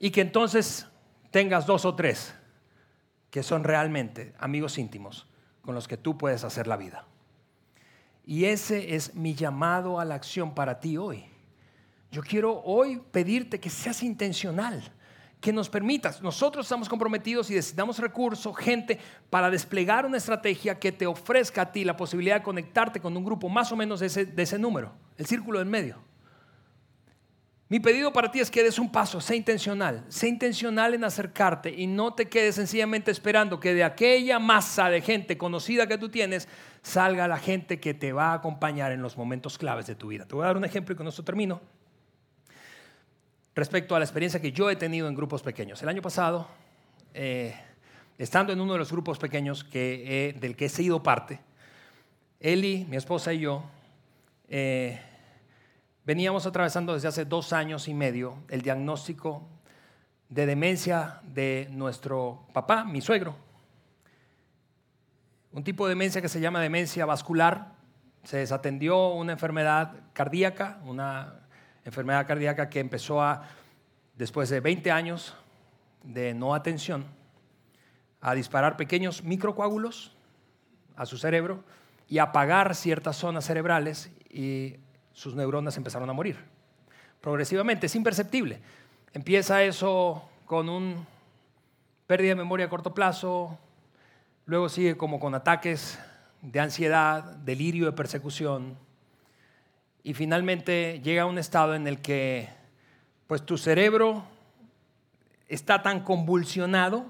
Y 0.00 0.10
que 0.10 0.20
entonces 0.20 0.86
tengas 1.30 1.64
dos 1.64 1.84
o 1.84 1.94
tres 1.94 2.34
que 3.30 3.42
son 3.42 3.62
realmente 3.62 4.34
amigos 4.38 4.78
íntimos 4.78 5.26
con 5.62 5.74
los 5.74 5.88
que 5.88 5.96
tú 5.96 6.18
puedes 6.18 6.44
hacer 6.44 6.66
la 6.66 6.76
vida. 6.76 7.06
Y 8.24 8.44
ese 8.44 8.94
es 8.94 9.14
mi 9.14 9.34
llamado 9.34 9.98
a 9.98 10.04
la 10.04 10.14
acción 10.14 10.54
para 10.54 10.78
ti 10.78 10.96
hoy. 10.96 11.24
Yo 12.10 12.22
quiero 12.22 12.62
hoy 12.64 13.00
pedirte 13.10 13.58
que 13.58 13.70
seas 13.70 14.02
intencional, 14.02 14.82
que 15.40 15.52
nos 15.52 15.68
permitas. 15.68 16.22
Nosotros 16.22 16.66
estamos 16.66 16.88
comprometidos 16.88 17.50
y 17.50 17.54
necesitamos 17.54 17.98
recursos, 17.98 18.56
gente, 18.56 19.00
para 19.30 19.50
desplegar 19.50 20.06
una 20.06 20.18
estrategia 20.18 20.78
que 20.78 20.92
te 20.92 21.06
ofrezca 21.06 21.62
a 21.62 21.72
ti 21.72 21.84
la 21.84 21.96
posibilidad 21.96 22.36
de 22.36 22.42
conectarte 22.42 23.00
con 23.00 23.16
un 23.16 23.24
grupo 23.24 23.48
más 23.48 23.72
o 23.72 23.76
menos 23.76 24.00
de 24.00 24.06
ese, 24.06 24.26
de 24.26 24.42
ese 24.42 24.58
número, 24.58 24.92
el 25.16 25.26
círculo 25.26 25.60
en 25.60 25.68
medio. 25.68 26.11
Mi 27.72 27.80
pedido 27.80 28.12
para 28.12 28.30
ti 28.30 28.38
es 28.38 28.50
que 28.50 28.62
des 28.62 28.78
un 28.78 28.92
paso, 28.92 29.18
sé 29.18 29.34
intencional, 29.34 30.04
sé 30.10 30.28
intencional 30.28 30.92
en 30.92 31.04
acercarte 31.04 31.70
y 31.70 31.86
no 31.86 32.12
te 32.12 32.28
quedes 32.28 32.56
sencillamente 32.56 33.10
esperando 33.10 33.58
que 33.58 33.72
de 33.72 33.82
aquella 33.82 34.38
masa 34.38 34.90
de 34.90 35.00
gente 35.00 35.38
conocida 35.38 35.86
que 35.86 35.96
tú 35.96 36.10
tienes 36.10 36.48
salga 36.82 37.26
la 37.26 37.38
gente 37.38 37.80
que 37.80 37.94
te 37.94 38.12
va 38.12 38.32
a 38.32 38.34
acompañar 38.34 38.92
en 38.92 39.00
los 39.00 39.16
momentos 39.16 39.56
claves 39.56 39.86
de 39.86 39.94
tu 39.94 40.08
vida. 40.08 40.26
Te 40.26 40.34
voy 40.34 40.44
a 40.44 40.48
dar 40.48 40.58
un 40.58 40.66
ejemplo 40.66 40.92
y 40.92 40.96
con 40.98 41.08
esto 41.08 41.24
termino. 41.24 41.62
Respecto 43.54 43.96
a 43.96 43.98
la 43.98 44.04
experiencia 44.04 44.38
que 44.38 44.52
yo 44.52 44.68
he 44.68 44.76
tenido 44.76 45.08
en 45.08 45.14
grupos 45.14 45.42
pequeños. 45.42 45.82
El 45.82 45.88
año 45.88 46.02
pasado, 46.02 46.48
eh, 47.14 47.54
estando 48.18 48.52
en 48.52 48.60
uno 48.60 48.74
de 48.74 48.80
los 48.80 48.92
grupos 48.92 49.18
pequeños 49.18 49.64
que, 49.64 50.36
del 50.38 50.56
que 50.56 50.66
he 50.66 50.68
sido 50.68 51.02
parte, 51.02 51.40
Eli, 52.38 52.84
mi 52.90 52.98
esposa 52.98 53.32
y 53.32 53.38
yo, 53.38 53.64
eh, 54.50 55.00
Veníamos 56.04 56.46
atravesando 56.46 56.94
desde 56.94 57.06
hace 57.06 57.24
dos 57.24 57.52
años 57.52 57.86
y 57.86 57.94
medio 57.94 58.42
el 58.48 58.62
diagnóstico 58.62 59.46
de 60.28 60.46
demencia 60.46 61.20
de 61.22 61.68
nuestro 61.70 62.44
papá, 62.52 62.84
mi 62.84 63.00
suegro. 63.00 63.36
Un 65.52 65.62
tipo 65.62 65.86
de 65.86 65.90
demencia 65.90 66.20
que 66.20 66.28
se 66.28 66.40
llama 66.40 66.60
demencia 66.60 67.06
vascular. 67.06 67.74
Se 68.24 68.38
desatendió 68.38 69.10
una 69.10 69.32
enfermedad 69.32 69.92
cardíaca, 70.12 70.80
una 70.86 71.46
enfermedad 71.84 72.26
cardíaca 72.26 72.68
que 72.68 72.80
empezó 72.80 73.22
a, 73.22 73.48
después 74.16 74.48
de 74.48 74.58
20 74.58 74.90
años 74.90 75.36
de 76.02 76.34
no 76.34 76.56
atención, 76.56 77.04
a 78.20 78.34
disparar 78.34 78.76
pequeños 78.76 79.22
microcoágulos 79.22 80.16
a 80.96 81.06
su 81.06 81.16
cerebro 81.16 81.62
y 82.08 82.18
apagar 82.18 82.74
ciertas 82.74 83.14
zonas 83.16 83.44
cerebrales 83.44 84.10
y 84.30 84.76
sus 85.12 85.34
neuronas 85.34 85.76
empezaron 85.76 86.08
a 86.10 86.12
morir. 86.12 86.36
Progresivamente, 87.20 87.86
es 87.86 87.94
imperceptible. 87.94 88.60
Empieza 89.12 89.62
eso 89.62 90.28
con 90.46 90.68
un 90.68 91.06
pérdida 92.06 92.30
de 92.30 92.36
memoria 92.36 92.66
a 92.66 92.68
corto 92.68 92.94
plazo, 92.94 93.58
luego 94.46 94.68
sigue 94.68 94.96
como 94.96 95.20
con 95.20 95.34
ataques 95.34 95.98
de 96.42 96.60
ansiedad, 96.60 97.22
delirio 97.36 97.86
de 97.86 97.92
persecución, 97.92 98.76
y 100.02 100.14
finalmente 100.14 101.00
llega 101.02 101.22
a 101.22 101.26
un 101.26 101.38
estado 101.38 101.74
en 101.74 101.86
el 101.86 102.00
que 102.00 102.48
pues 103.28 103.46
tu 103.46 103.56
cerebro 103.56 104.24
está 105.48 105.82
tan 105.82 106.00
convulsionado 106.00 107.06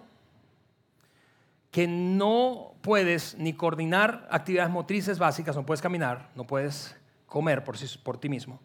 que 1.71 1.87
no 1.89 2.75
puedes 2.83 3.37
ni 3.39 3.55
coordinar 3.55 4.29
actividades 4.31 4.71
motrices 4.71 5.19
básicas, 5.19 5.57
no 5.57 5.65
puedes 5.65 5.81
caminar, 5.81 6.29
no 6.35 6.45
puedes 6.45 6.95
comer 7.33 7.65
por, 7.65 7.77
por 8.03 8.21
ti 8.21 8.29
mismo, 8.29 8.61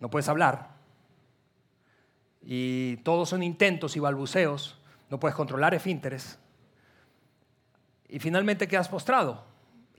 no 0.00 0.10
puedes 0.10 0.28
hablar. 0.28 0.70
Y 2.42 2.96
todos 2.98 3.28
son 3.28 3.44
intentos 3.44 3.96
y 3.96 4.00
balbuceos, 4.00 4.80
no 5.10 5.20
puedes 5.20 5.36
controlar 5.36 5.72
esfínteres. 5.72 6.40
Y 8.08 8.18
finalmente 8.18 8.66
quedas 8.66 8.88
postrado 8.88 9.44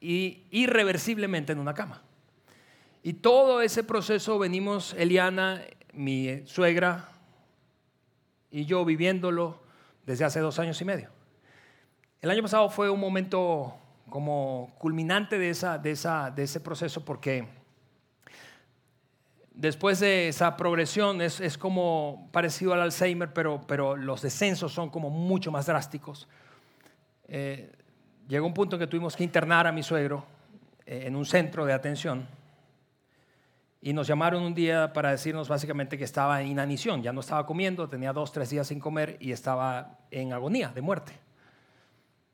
y 0.01 0.43
irreversiblemente 0.51 1.53
en 1.53 1.59
una 1.59 1.73
cama. 1.73 2.01
Y 3.01 3.13
todo 3.13 3.61
ese 3.61 3.81
proceso 3.81 4.37
venimos, 4.37 4.93
Eliana, 4.95 5.61
mi 5.93 6.45
suegra 6.47 7.09
y 8.51 8.65
yo 8.65 8.83
viviéndolo 8.83 9.63
desde 10.05 10.25
hace 10.25 10.41
dos 10.41 10.59
años 10.59 10.81
y 10.81 10.85
medio. 10.85 11.11
El 12.21 12.29
año 12.29 12.41
pasado 12.41 12.69
fue 12.69 12.89
un 12.89 12.99
momento 12.99 13.79
como 14.09 14.73
culminante 14.77 15.37
de, 15.37 15.49
esa, 15.49 15.77
de, 15.77 15.91
esa, 15.91 16.31
de 16.31 16.43
ese 16.43 16.59
proceso 16.59 17.03
porque 17.03 17.47
después 19.53 19.99
de 19.99 20.29
esa 20.29 20.55
progresión 20.55 21.21
es, 21.21 21.39
es, 21.41 21.57
como 21.57 22.29
parecido 22.31 22.73
al 22.73 22.81
Alzheimer, 22.81 23.33
pero, 23.33 23.61
pero 23.67 23.95
los 23.95 24.21
descensos 24.21 24.71
son 24.71 24.89
como 24.89 25.09
mucho 25.09 25.51
más 25.51 25.65
drásticos. 25.65 26.27
Eh, 27.27 27.71
llegó 28.27 28.45
un 28.45 28.53
punto 28.53 28.75
en 28.75 28.81
que 28.81 28.87
tuvimos 28.87 29.15
que 29.15 29.23
internar 29.23 29.67
a 29.67 29.71
mi 29.71 29.83
suegro 29.83 30.25
eh, 30.85 31.03
en 31.05 31.15
un 31.15 31.25
centro 31.25 31.65
de 31.65 31.73
atención 31.73 32.27
y 33.81 33.93
nos 33.93 34.07
llamaron 34.07 34.43
un 34.43 34.53
día 34.53 34.91
para 34.93 35.11
decirnos 35.11 35.47
básicamente 35.47 35.97
que 35.97 36.03
estaba 36.03 36.41
en 36.41 36.47
inanición, 36.47 37.03
ya 37.03 37.13
no 37.13 37.21
estaba 37.21 37.45
comiendo, 37.45 37.87
tenía 37.87 38.11
dos, 38.11 38.31
tres 38.31 38.49
días 38.49 38.67
sin 38.67 38.79
comer 38.79 39.17
y 39.19 39.31
estaba 39.31 39.99
en 40.11 40.33
agonía 40.33 40.69
de 40.69 40.81
muerte. 40.81 41.13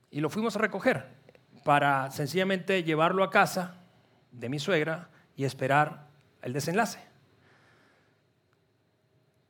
Y 0.09 0.21
lo 0.21 0.29
fuimos 0.29 0.55
a 0.55 0.59
recoger 0.59 1.22
para 1.63 2.11
sencillamente 2.11 2.83
llevarlo 2.83 3.23
a 3.23 3.29
casa 3.29 3.75
de 4.31 4.49
mi 4.49 4.59
suegra 4.59 5.09
y 5.35 5.45
esperar 5.45 6.07
el 6.41 6.53
desenlace. 6.53 6.99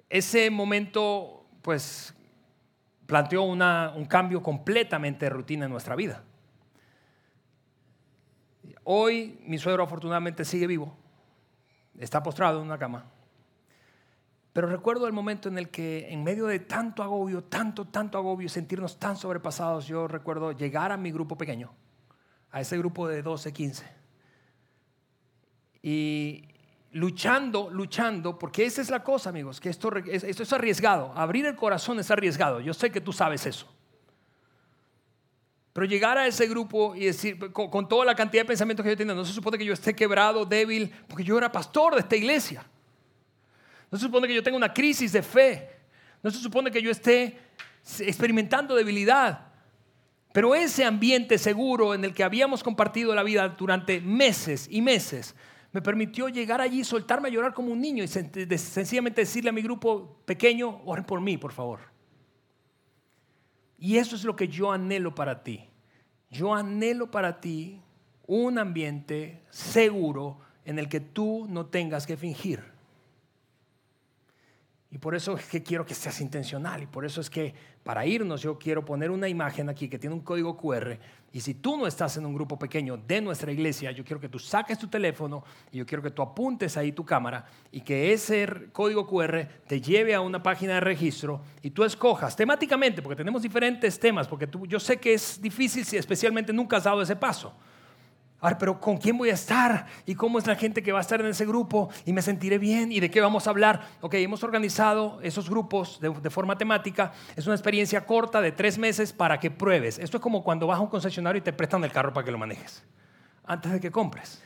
Ese 0.10 0.50
momento, 0.50 1.46
pues, 1.62 2.14
planteó 3.06 3.44
un 3.44 4.06
cambio 4.06 4.42
completamente 4.44 5.26
de 5.26 5.30
rutina 5.30 5.66
en 5.66 5.72
nuestra 5.72 5.96
vida. 5.96 6.24
Hoy 8.84 9.40
mi 9.46 9.58
suegro 9.58 9.84
afortunadamente 9.84 10.46
sigue 10.46 10.68
vivo, 10.68 10.96
está 11.98 12.22
postrado 12.22 12.60
en 12.60 12.66
una 12.66 12.78
cama. 12.78 13.06
Pero 14.52 14.68
recuerdo 14.68 15.08
el 15.08 15.14
momento 15.14 15.50
en 15.50 15.58
el 15.58 15.70
que 15.70 16.12
en 16.12 16.24
medio 16.24 16.46
de 16.46 16.60
tanto 16.60 17.02
agobio, 17.02 17.44
tanto, 17.46 17.86
tanto 17.86 18.20
agobio, 18.20 18.50
sentirnos 18.50 19.00
tan 19.00 19.16
sobrepasados, 19.18 19.88
yo 19.88 20.08
recuerdo 20.08 20.52
llegar 20.52 20.92
a 20.92 20.98
mi 20.98 21.12
grupo 21.12 21.36
pequeño, 21.36 21.74
a 22.54 22.62
ese 22.62 22.78
grupo 22.78 23.08
de 23.08 23.24
12, 23.24 23.52
15. 23.52 23.84
Y 25.82 26.46
luchando, 26.92 27.72
luchando, 27.72 28.38
porque 28.38 28.64
esa 28.64 28.80
es 28.80 28.92
la 28.92 29.04
cosa, 29.04 29.30
amigos, 29.30 29.60
que 29.60 29.70
esto, 29.70 29.92
es 29.98 30.54
arriesgado. 30.54 31.12
Abrir 31.16 31.48
el 31.48 31.56
corazón 31.56 32.00
es 32.00 32.12
arriesgado. 32.12 32.62
Yo 32.62 32.76
sé 32.76 32.92
que 32.92 33.02
tú 33.02 33.12
sabes 33.12 33.48
eso. 33.48 33.68
Pero 35.74 35.88
llegar 35.88 36.20
a 36.20 36.28
ese 36.28 36.48
grupo 36.48 36.96
y 36.96 37.06
decir, 37.06 37.52
con, 37.52 37.90
toda 37.90 38.06
la 38.06 38.14
cantidad 38.14 38.44
de 38.44 38.48
pensamientos 38.48 38.84
que 38.84 38.92
yo 38.92 38.98
tenía, 38.98 39.16
no 39.16 39.26
se 39.26 39.34
supone 39.34 39.58
que 39.58 39.66
yo 39.66 39.74
esté 39.74 39.96
quebrado, 39.96 40.46
débil, 40.46 40.94
porque 41.08 41.24
yo 41.24 41.36
era 41.36 41.52
pastor 41.52 41.96
de 41.96 42.02
esta 42.02 42.16
iglesia. 42.16 42.64
No 43.90 43.98
se 43.98 44.06
supone 44.06 44.28
que 44.28 44.36
yo 44.36 44.44
tenga 44.44 44.58
una 44.58 44.72
crisis 44.72 45.12
de 45.12 45.24
fe. 45.24 45.72
No 46.22 46.30
se 46.30 46.38
supone 46.38 46.70
que 46.70 46.84
yo 46.84 46.92
esté 46.92 47.36
experimentando 48.00 48.76
debilidad. 48.76 49.53
Pero 50.34 50.56
ese 50.56 50.84
ambiente 50.84 51.38
seguro 51.38 51.94
en 51.94 52.04
el 52.04 52.14
que 52.14 52.24
habíamos 52.24 52.64
compartido 52.64 53.14
la 53.14 53.24
vida 53.24 53.48
durante 53.50 54.02
meses 54.02 54.68
y 54.70 54.82
meses 54.82 55.36
me 55.72 55.82
permitió 55.82 56.28
llegar 56.28 56.60
allí, 56.60 56.84
soltarme 56.84 57.30
a 57.30 57.32
llorar 57.32 57.54
como 57.54 57.72
un 57.72 57.80
niño 57.80 58.04
y 58.04 58.08
sencillamente 58.08 59.22
decirle 59.22 59.52
a 59.52 59.54
mi 59.54 59.62
grupo 59.62 60.18
pequeño, 60.26 60.82
oren 60.86 61.06
por 61.06 61.22
mí, 61.22 61.38
por 61.38 61.52
favor. 61.52 61.80
Y 63.78 63.98
eso 63.98 64.16
es 64.16 64.24
lo 64.24 64.36
que 64.36 64.48
yo 64.48 64.72
anhelo 64.72 65.14
para 65.14 65.44
ti. 65.44 65.68
Yo 66.32 66.54
anhelo 66.54 67.12
para 67.12 67.40
ti 67.40 67.80
un 68.26 68.58
ambiente 68.58 69.44
seguro 69.50 70.40
en 70.66 70.80
el 70.80 70.90
que 70.90 71.00
tú 71.00 71.46
no 71.48 71.68
tengas 71.68 72.08
que 72.08 72.18
fingir. 72.18 72.73
Y 74.94 75.00
por 75.00 75.16
eso 75.16 75.36
es 75.36 75.48
que 75.48 75.64
quiero 75.64 75.84
que 75.84 75.96
seas 75.96 76.22
intencional. 76.22 76.84
Y 76.84 76.86
por 76.86 77.04
eso 77.04 77.20
es 77.20 77.28
que 77.28 77.52
para 77.84 78.06
irnos 78.06 78.44
yo 78.44 78.60
quiero 78.60 78.86
poner 78.86 79.10
una 79.10 79.28
imagen 79.28 79.68
aquí 79.68 79.90
que 79.90 79.98
tiene 79.98 80.14
un 80.14 80.22
código 80.22 80.56
QR. 80.56 81.00
Y 81.32 81.42
si 81.42 81.56
tú 81.56 81.76
no 81.76 81.88
estás 81.88 82.16
en 82.18 82.28
un 82.28 82.36
grupo 82.36 82.60
pequeño 82.60 82.96
de 82.98 83.20
nuestra 83.20 83.52
iglesia, 83.52 83.90
yo 83.90 84.06
quiero 84.06 84.22
que 84.22 84.30
tú 84.30 84.38
saques 84.38 84.78
tu 84.78 84.88
teléfono 84.88 85.44
y 85.72 85.80
yo 85.80 85.86
quiero 85.88 86.04
que 86.04 86.12
tú 86.12 86.22
apuntes 86.22 86.78
ahí 86.78 86.92
tu 86.92 87.04
cámara 87.04 87.44
y 87.72 87.82
que 87.82 88.14
ese 88.14 88.68
código 88.72 89.08
QR 89.08 89.48
te 89.66 89.82
lleve 89.82 90.14
a 90.14 90.22
una 90.22 90.44
página 90.44 90.76
de 90.76 90.82
registro 90.82 91.42
y 91.64 91.72
tú 91.72 91.84
escojas 91.84 92.36
temáticamente, 92.36 93.02
porque 93.02 93.16
tenemos 93.16 93.42
diferentes 93.42 94.00
temas, 94.00 94.28
porque 94.28 94.46
tú, 94.46 94.68
yo 94.68 94.80
sé 94.80 94.98
que 94.98 95.16
es 95.16 95.42
difícil 95.42 95.84
si 95.86 95.98
especialmente 95.98 96.54
nunca 96.54 96.78
has 96.78 96.84
dado 96.84 97.02
ese 97.02 97.16
paso. 97.16 97.52
Pero 98.60 98.80
¿con 98.80 98.98
quién 98.98 99.18
voy 99.18 99.30
a 99.30 99.34
estar? 99.34 99.86
¿Y 100.06 100.16
cómo 100.16 100.38
es 100.38 100.46
la 100.46 100.56
gente 100.56 100.84
que 100.84 100.92
va 100.92 101.00
a 101.00 101.02
estar 101.02 101.22
en 101.22 101.28
ese 101.28 101.46
grupo? 101.46 101.90
¿Y 102.06 102.12
me 102.12 102.22
sentiré 102.22 102.58
bien? 102.58 102.92
¿Y 102.92 103.00
de 103.00 103.10
qué 103.10 103.22
vamos 103.22 103.48
a 103.48 103.52
hablar? 103.52 103.88
Ok, 104.02 104.16
hemos 104.16 104.44
organizado 104.44 105.20
esos 105.22 105.50
grupos 105.50 106.00
de, 106.02 106.10
de, 106.10 106.30
forma 106.30 106.58
temática. 106.58 107.14
Es 107.36 107.46
una 107.46 107.56
experiencia 107.56 108.06
corta 108.06 108.42
de 108.42 108.52
tres 108.52 108.78
meses 108.78 109.14
para 109.14 109.40
que 109.40 109.50
pruebes. 109.50 109.98
Esto 109.98 110.18
es 110.18 110.24
como 110.24 110.44
cuando 110.44 110.68
vas 110.68 110.80
a 110.80 110.82
un 110.82 110.90
concesionario 110.90 111.40
y 111.40 111.44
te 111.44 111.54
prestan 111.54 111.84
el 111.86 111.92
carro 111.92 112.12
para 112.12 112.26
que 112.26 112.32
lo 112.32 112.38
manejes, 112.38 112.84
antes 113.46 113.72
de 113.72 113.80
que 113.80 113.92
compres. 113.92 114.44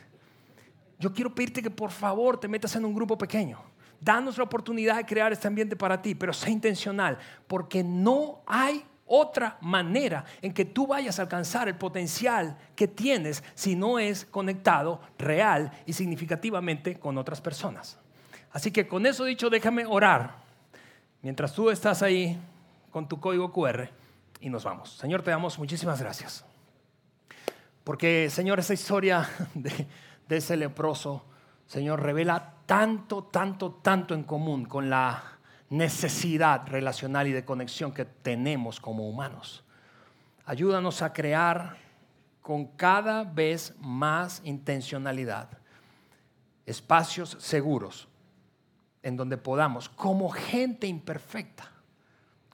Yo 1.00 1.12
quiero 1.12 1.34
pedirte 1.34 1.62
que 1.62 1.70
por 1.70 1.90
favor 1.90 2.38
te 2.38 2.48
metas 2.48 2.74
en 2.76 2.84
un 2.84 2.94
grupo 2.94 3.18
pequeño. 3.18 3.60
Danos 4.00 4.38
la 4.38 4.44
oportunidad 4.44 4.96
de 4.96 5.04
crear 5.04 5.32
este 5.32 5.48
ambiente 5.48 5.74
para 5.74 6.00
ti, 6.00 6.14
pero 6.14 6.32
sé 6.32 6.50
intencional, 6.50 7.18
porque 7.46 7.82
no 7.82 8.42
hay 8.46 8.84
otra 9.08 9.58
manera 9.60 10.24
en 10.42 10.52
que 10.52 10.64
tú 10.64 10.86
vayas 10.86 11.18
a 11.18 11.22
alcanzar 11.22 11.68
el 11.68 11.74
potencial 11.74 12.56
que 12.76 12.86
tienes 12.86 13.42
si 13.54 13.74
no 13.74 13.98
es 13.98 14.24
conectado 14.26 15.00
real 15.18 15.72
y 15.86 15.92
significativamente 15.94 16.98
con 16.98 17.18
otras 17.18 17.40
personas. 17.40 17.98
Así 18.52 18.70
que 18.70 18.86
con 18.86 19.06
eso 19.06 19.24
dicho, 19.24 19.50
déjame 19.50 19.86
orar 19.86 20.36
mientras 21.22 21.52
tú 21.52 21.70
estás 21.70 22.02
ahí 22.02 22.38
con 22.90 23.08
tu 23.08 23.20
código 23.20 23.52
QR 23.52 23.88
y 24.40 24.50
nos 24.50 24.64
vamos. 24.64 24.96
Señor, 24.96 25.22
te 25.22 25.30
damos 25.30 25.58
muchísimas 25.58 26.00
gracias. 26.00 26.44
Porque, 27.84 28.28
Señor, 28.30 28.58
esa 28.58 28.74
historia 28.74 29.28
de, 29.54 29.86
de 30.28 30.36
ese 30.36 30.56
leproso, 30.56 31.24
Señor, 31.66 32.02
revela 32.02 32.54
tanto, 32.66 33.24
tanto, 33.24 33.72
tanto 33.72 34.14
en 34.14 34.24
común 34.24 34.64
con 34.66 34.90
la 34.90 35.37
necesidad 35.70 36.66
relacional 36.66 37.26
y 37.26 37.32
de 37.32 37.44
conexión 37.44 37.92
que 37.92 38.04
tenemos 38.04 38.80
como 38.80 39.08
humanos. 39.08 39.64
Ayúdanos 40.44 41.02
a 41.02 41.12
crear 41.12 41.76
con 42.40 42.66
cada 42.66 43.24
vez 43.24 43.74
más 43.78 44.40
intencionalidad 44.44 45.50
espacios 46.64 47.36
seguros 47.40 48.08
en 49.02 49.16
donde 49.16 49.38
podamos, 49.38 49.88
como 49.88 50.28
gente 50.28 50.86
imperfecta, 50.86 51.70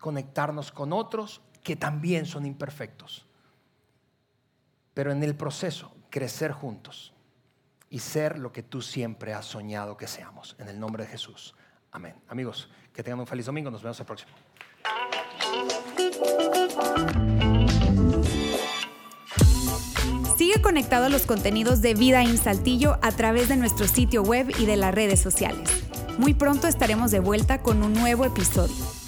conectarnos 0.00 0.70
con 0.70 0.92
otros 0.92 1.40
que 1.62 1.76
también 1.76 2.26
son 2.26 2.46
imperfectos. 2.46 3.26
Pero 4.92 5.10
en 5.10 5.22
el 5.22 5.34
proceso, 5.34 5.92
crecer 6.10 6.52
juntos 6.52 7.12
y 7.90 7.98
ser 7.98 8.38
lo 8.38 8.52
que 8.52 8.62
tú 8.62 8.82
siempre 8.82 9.34
has 9.34 9.46
soñado 9.46 9.96
que 9.96 10.06
seamos. 10.06 10.54
En 10.58 10.68
el 10.68 10.78
nombre 10.78 11.04
de 11.04 11.10
Jesús. 11.10 11.54
Amén. 11.90 12.14
Amigos, 12.28 12.70
que 12.94 13.02
tengan 13.02 13.20
un 13.20 13.26
feliz 13.26 13.46
domingo. 13.46 13.70
Nos 13.70 13.82
vemos 13.82 13.98
el 13.98 14.06
próximo. 14.06 14.30
Sigue 20.38 20.62
conectado 20.62 21.06
a 21.06 21.08
los 21.08 21.26
contenidos 21.26 21.82
de 21.82 21.94
Vida 21.94 22.22
en 22.22 22.38
Saltillo 22.38 22.98
a 23.02 23.12
través 23.12 23.48
de 23.48 23.56
nuestro 23.56 23.88
sitio 23.88 24.22
web 24.22 24.52
y 24.58 24.66
de 24.66 24.76
las 24.76 24.94
redes 24.94 25.20
sociales. 25.20 25.68
Muy 26.18 26.34
pronto 26.34 26.68
estaremos 26.68 27.10
de 27.10 27.20
vuelta 27.20 27.62
con 27.62 27.82
un 27.82 27.92
nuevo 27.92 28.24
episodio. 28.24 29.03